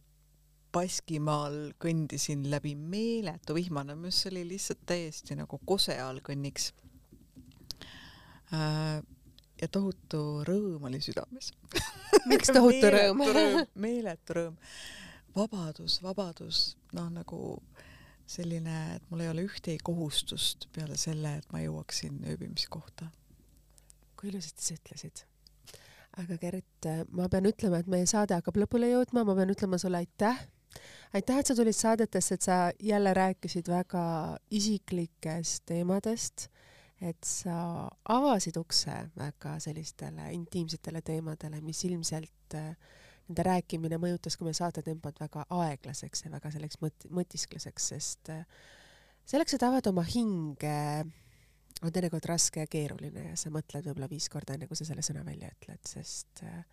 Baskimaal 0.69 1.71
kõndisin 1.81 2.43
läbi 2.51 2.75
meeletu 2.77 3.55
vihmane, 3.57 3.95
see 4.13 4.29
oli 4.29 4.45
lihtsalt 4.51 4.83
täiesti 4.89 5.37
nagu 5.39 5.59
kose 5.65 5.97
all 6.01 6.21
kõnniks 6.25 6.71
äh,. 8.53 9.01
ja 9.59 9.67
tohutu 9.67 10.43
rõõm 10.47 10.85
oli 10.87 11.01
südames 11.03 11.51
miks 12.29 12.51
tohutu 12.55 12.91
rõõm, 12.93 13.23
meeletu 13.75 14.37
rõõm. 14.37 14.59
vabadus, 15.35 15.99
vabadus, 16.03 16.61
noh 16.93 17.09
nagu 17.13 17.41
selline, 18.29 18.77
et 18.97 19.09
mul 19.09 19.25
ei 19.25 19.31
ole 19.31 19.47
ühtegi 19.47 19.81
kohustust 19.83 20.69
peale 20.75 20.97
selle, 21.01 21.39
et 21.39 21.49
ma 21.53 21.63
jõuaksin 21.63 22.21
ööbimiskohta. 22.29 23.09
kui 24.19 24.29
ilusasti 24.29 24.65
sa 24.65 24.77
ütlesid 24.77 25.25
aga 26.19 26.37
Gert, 26.41 26.87
ma 27.15 27.27
pean 27.31 27.47
ütlema, 27.49 27.79
et 27.79 27.89
meie 27.91 28.07
saade 28.09 28.35
hakkab 28.37 28.59
lõpule 28.63 28.89
jõudma, 28.91 29.25
ma 29.27 29.35
pean 29.37 29.53
ütlema 29.53 29.79
sulle 29.81 30.01
aitäh. 30.03 30.39
aitäh, 31.15 31.39
et 31.39 31.49
sa 31.49 31.55
tulid 31.57 31.77
saadetesse, 31.77 32.35
et 32.35 32.45
sa 32.45 32.57
jälle 32.83 33.13
rääkisid 33.15 33.69
väga 33.71 34.03
isiklikest 34.51 35.65
teemadest, 35.69 36.49
et 37.01 37.23
sa 37.23 37.87
avasid 38.11 38.57
ukse 38.59 38.95
väga 39.17 39.55
sellistele 39.63 40.31
intiimsetele 40.35 41.01
teemadele, 41.01 41.61
mis 41.63 41.83
ilmselt 41.87 42.57
äh, 42.59 42.75
nende 43.29 43.45
rääkimine 43.45 43.99
mõjutas 44.01 44.35
ka 44.35 44.45
meie 44.45 44.57
saate 44.57 44.83
tempot 44.83 45.19
väga 45.21 45.45
aeglaseks 45.53 46.25
ja 46.25 46.33
väga 46.33 46.51
selleks 46.51 46.81
mõt-, 46.83 47.07
mõtiskluseks, 47.13 47.89
sest 47.93 48.33
äh, 48.33 48.43
selleks, 49.29 49.55
et 49.55 49.63
avada 49.63 49.93
oma 49.93 50.03
hinge 50.03 50.75
on 51.83 51.93
teinekord 51.95 52.25
raske 52.27 52.63
ja 52.63 52.69
keeruline 52.69 53.29
ja 53.29 53.39
sa 53.39 53.51
mõtled 53.53 53.85
võib-olla 53.87 54.09
viis 54.11 54.27
korda, 54.31 54.55
enne 54.55 54.67
kui 54.67 54.77
sa 54.79 54.87
selle 54.87 55.03
sõna 55.05 55.23
välja 55.27 55.51
ütled, 55.53 55.81
sest 55.87 56.43
äh, 56.47 56.63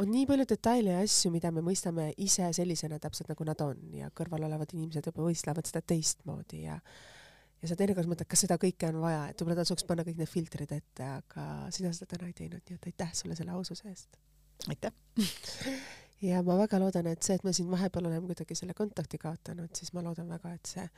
on 0.00 0.12
nii 0.12 0.26
palju 0.28 0.46
detaile 0.48 0.96
ja 0.96 1.00
asju, 1.04 1.32
mida 1.34 1.50
me 1.54 1.64
mõistame 1.64 2.10
ise 2.22 2.46
sellisena 2.56 3.00
täpselt 3.02 3.32
nagu 3.32 3.46
nad 3.48 3.64
on 3.64 3.82
ja 3.98 4.10
kõrval 4.14 4.46
olevad 4.48 4.72
inimesed 4.76 5.08
võib-olla 5.08 5.32
mõistlevad 5.32 5.68
seda 5.68 5.82
teistmoodi 5.94 6.64
ja 6.66 6.78
ja 7.62 7.70
sa 7.70 7.78
teinekord 7.78 8.10
mõtled, 8.10 8.26
kas 8.30 8.42
seda 8.42 8.58
kõike 8.62 8.88
on 8.90 9.00
vaja, 9.04 9.26
et 9.30 9.38
võib-olla 9.38 9.62
tasuks 9.62 9.86
panna 9.86 10.06
kõik 10.06 10.18
need 10.18 10.30
filtrid 10.30 10.72
ette, 10.74 11.08
aga 11.20 11.48
sina 11.74 11.92
seda 11.94 12.16
täna 12.16 12.30
ei 12.30 12.38
teinud, 12.38 12.62
nii 12.66 12.78
et 12.78 12.88
aitäh 12.90 13.12
sulle 13.14 13.38
selle 13.38 13.54
aususe 13.54 13.86
eest. 13.90 14.18
aitäh 14.72 14.94
ja 16.28 16.42
ma 16.46 16.56
väga 16.58 16.80
loodan, 16.82 17.10
et 17.12 17.22
see, 17.22 17.36
et 17.38 17.46
me 17.46 17.54
siin 17.54 17.70
vahepeal 17.70 18.08
oleme 18.10 18.26
kuidagi 18.32 18.56
selle 18.58 18.74
kontakti 18.78 19.20
kaotanud, 19.22 19.70
siis 19.78 19.92
ma 19.94 20.02
loodan 20.06 20.30
väga, 20.30 20.56
et 20.58 20.74
see 20.74 20.88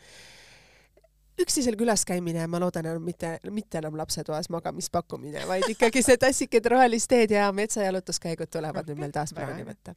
üksteisel 1.40 1.76
külas 1.76 2.04
käimine, 2.04 2.46
ma 2.46 2.60
loodan, 2.62 2.86
on 2.94 3.02
mitte, 3.02 3.38
mitte 3.50 3.78
enam 3.78 3.96
lapsetoas 3.98 4.50
magamispakkumine, 4.54 5.44
vaid 5.48 5.68
ikkagi 5.74 6.02
see 6.04 6.18
tassikene 6.20 6.74
rohelist 6.74 7.10
teed 7.10 7.34
ja 7.34 7.50
metsajalutuskäigud 7.52 8.50
tulevad 8.52 8.90
nüüd 8.90 9.00
meil 9.02 9.14
taas 9.14 9.34
plaani 9.34 9.66
võtta. 9.66 9.96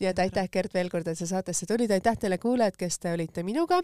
Nii 0.00 0.10
et 0.10 0.22
aitäh, 0.24 0.48
Gert, 0.52 0.74
veel 0.74 0.90
kord, 0.92 1.08
et 1.08 1.18
sa 1.18 1.28
saatesse 1.28 1.66
tulid, 1.68 1.90
aitäh 1.94 2.18
teile 2.20 2.38
kuulajad, 2.42 2.76
kes 2.78 2.98
te 3.02 3.12
olite 3.14 3.44
minuga. 3.46 3.80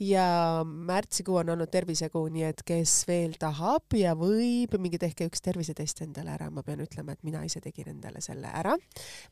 Ja 0.00 0.26
märtsikuu 0.66 1.38
on 1.42 1.52
olnud 1.54 1.70
tervisekuu, 1.72 2.26
nii 2.32 2.46
et 2.50 2.62
kes 2.66 3.02
veel 3.08 3.36
tahab 3.40 3.96
ja 3.98 4.14
võib, 4.18 4.76
minge 4.82 5.00
tehke 5.02 5.26
üks 5.30 5.42
tervisetest 5.44 6.04
endale 6.06 6.34
ära, 6.34 6.50
ma 6.50 6.64
pean 6.66 6.82
ütlema, 6.84 7.16
et 7.16 7.22
mina 7.26 7.42
ise 7.46 7.62
tegin 7.64 7.92
endale 7.94 8.22
selle 8.24 8.50
ära. 8.52 8.76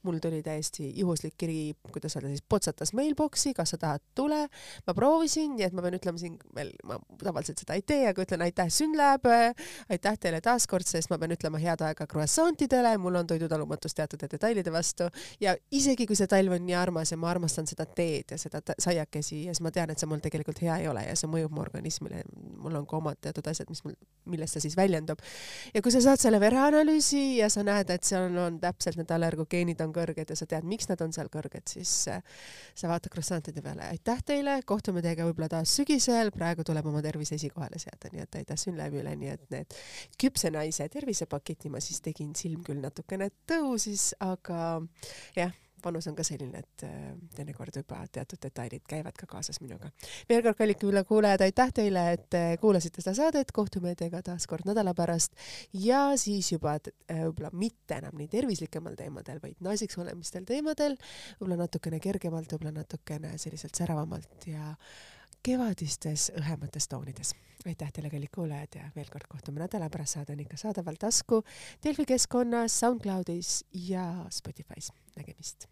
mul 0.03 0.19
tuli 0.21 0.43
täiesti 0.43 0.91
juhuslik 0.97 1.35
kiri, 1.39 1.75
kuidas 1.93 2.17
öelda 2.17 2.33
siis, 2.33 2.45
potsatas 2.49 2.93
mailbox'i, 2.97 3.53
kas 3.57 3.75
sa 3.75 3.79
tahad, 3.81 4.03
tule. 4.15 4.47
ma 4.87 4.95
proovisin, 4.97 5.55
nii 5.57 5.67
et 5.67 5.77
ma 5.77 5.85
pean 5.85 5.97
ütlema 5.99 6.21
siin 6.21 6.37
veel, 6.57 6.73
ma 6.85 6.99
tavaliselt 7.21 7.63
seda 7.63 7.77
ei 7.79 7.83
tee, 7.87 8.07
aga 8.11 8.25
ütlen 8.25 8.45
aitäh 8.47 8.71
Synlab, 8.73 9.27
aitäh 9.91 10.19
teile 10.21 10.41
taaskord, 10.45 10.87
sest 10.89 11.11
ma 11.11 11.19
pean 11.21 11.35
ütlema 11.37 11.61
head 11.63 11.83
aega 11.85 12.07
croissantidele, 12.11 12.97
mul 13.03 13.21
on 13.21 13.29
toidutalumatus 13.31 13.97
teatud 13.97 14.23
detailide 14.31 14.73
vastu. 14.73 15.09
Ja 15.41 15.57
isegi 15.91 16.07
kui 16.07 16.19
see 16.19 16.29
talv 16.31 16.55
on 16.55 16.63
nii 16.67 16.77
armas 16.79 17.11
ja 17.11 17.19
ma 17.19 17.31
armastan 17.33 17.67
seda 17.67 17.85
teed 17.87 18.35
ja 18.35 18.39
seda 18.39 18.61
saiakesi 18.71 19.45
ja 19.47 19.55
siis 19.55 19.63
ma 19.65 19.73
tean, 19.75 19.91
et 19.91 19.99
see 19.99 20.09
mul 20.11 20.23
tegelikult 20.23 20.61
hea 20.63 20.77
ei 20.83 20.89
ole 20.91 21.03
ja 21.07 21.17
see 21.19 21.31
mõjub 21.31 21.55
mu 21.55 21.63
organismile. 21.65 22.23
mul 22.61 22.77
on 22.79 22.87
ka 22.87 22.99
omad 22.99 23.19
teatud 23.25 23.47
asjad, 23.51 23.71
mis 23.73 23.83
mul, 23.85 23.95
millest 24.31 24.57
see 24.57 24.67
siis 24.67 24.77
väljendub. 24.79 25.23
ja 25.75 25.83
kui 25.83 25.93
sa 25.95 26.03
saad 26.05 26.23
selle 26.23 26.41
vereanalüüsi 26.43 27.23
ja 27.41 27.49
sa 27.53 27.65
näed, 27.67 27.91
et 27.91 28.07
seal 28.07 28.29
on, 28.29 28.39
on 28.45 28.59
täpselt 28.63 29.01
need 29.01 29.11
allergogeenid 29.17 29.81
on 29.85 29.95
kõrged 29.97 30.31
ja 30.31 30.37
sa 30.39 30.47
tead, 30.51 30.67
miks 30.69 30.89
nad 30.91 31.01
on 31.05 31.15
seal 31.17 31.31
kõrged, 31.33 31.67
siis 31.71 31.95
äh, 32.13 32.21
sa 32.75 32.91
vaatad 32.93 33.13
croissantide 33.13 33.63
peale. 33.65 33.89
aitäh 33.91 34.23
teile, 34.27 34.61
kohtume 34.67 35.03
teiega 35.03 35.27
võib-olla 35.27 35.51
taas 35.57 35.75
sügisel, 35.81 36.31
praegu 36.37 36.67
tuleb 36.67 36.87
oma 36.87 37.03
tervis 37.03 37.33
esikohale 37.39 37.81
seada, 37.83 38.13
nii 38.13 38.27
et 38.27 38.41
aitäh 38.43 38.61
Synlabile, 38.61 39.17
nii 39.17 39.33
et 39.35 39.49
need 39.55 39.81
küpse 40.21 40.53
naise 40.55 40.87
tervisepaketi 40.93 41.73
ma 41.73 41.83
siis 41.83 42.03
tegin, 42.05 42.35
silm 42.37 42.63
küll 42.67 42.83
natukene 42.83 43.31
tõusis, 43.49 44.13
aga 44.21 44.81
jah 45.37 45.57
vanus 45.85 46.09
on 46.11 46.17
ka 46.19 46.25
selline, 46.27 46.63
et 46.65 46.85
äh, 46.87 47.13
teinekord 47.37 47.77
juba 47.77 48.03
teatud 48.13 48.41
detailid 48.43 48.85
käivad 48.89 49.17
ka 49.19 49.29
kaasas 49.31 49.61
minuga. 49.61 49.91
veel 50.29 50.43
kord, 50.43 50.59
kallid 50.59 50.87
kuulajad, 51.09 51.45
aitäh 51.47 51.73
teile, 51.81 52.05
et 52.17 52.39
kuulasite 52.61 53.03
seda 53.05 53.15
saadet, 53.19 53.53
kohtume 53.53 53.95
teiega 53.99 54.23
taas 54.27 54.47
kord 54.51 54.67
nädala 54.69 54.95
pärast 54.95 55.37
ja 55.73 56.11
siis 56.21 56.53
juba 56.53 56.77
äh, 56.79 57.23
võib-olla 57.27 57.51
mitte 57.53 58.01
enam 58.01 58.17
nii 58.19 58.29
tervislikemal 58.31 58.97
teemadel, 58.99 59.41
vaid 59.43 59.61
naiseks 59.65 59.99
olemistel 60.01 60.47
teemadel, 60.49 60.97
võib-olla 61.39 61.65
natukene 61.65 62.01
kergemalt, 62.03 62.53
võib-olla 62.53 62.75
natukene 62.81 63.37
selliselt 63.41 63.79
säravamalt 63.79 64.49
ja 64.51 64.75
kevadistes 65.43 66.31
õhemates 66.39 66.89
toonides. 66.89 67.35
aitäh 67.67 67.93
teile, 67.93 68.11
kallid 68.11 68.33
kuulajad 68.35 68.77
ja 68.77 68.91
veel 68.97 69.11
kord 69.13 69.29
kohtume 69.29 69.61
nädala 69.61 69.91
pärast, 69.91 70.17
saade 70.17 70.33
on 70.33 70.41
ikka 70.41 70.57
saadaval 70.57 70.97
tasku 71.01 71.43
Delfi 71.85 72.07
keskkonnas, 72.09 72.81
SoundCloudis 72.81 73.65
ja 73.73 74.27
Spotify's. 74.31 74.93
nägemist. 75.17 75.69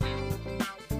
thank 0.00 0.90
you 0.90 0.91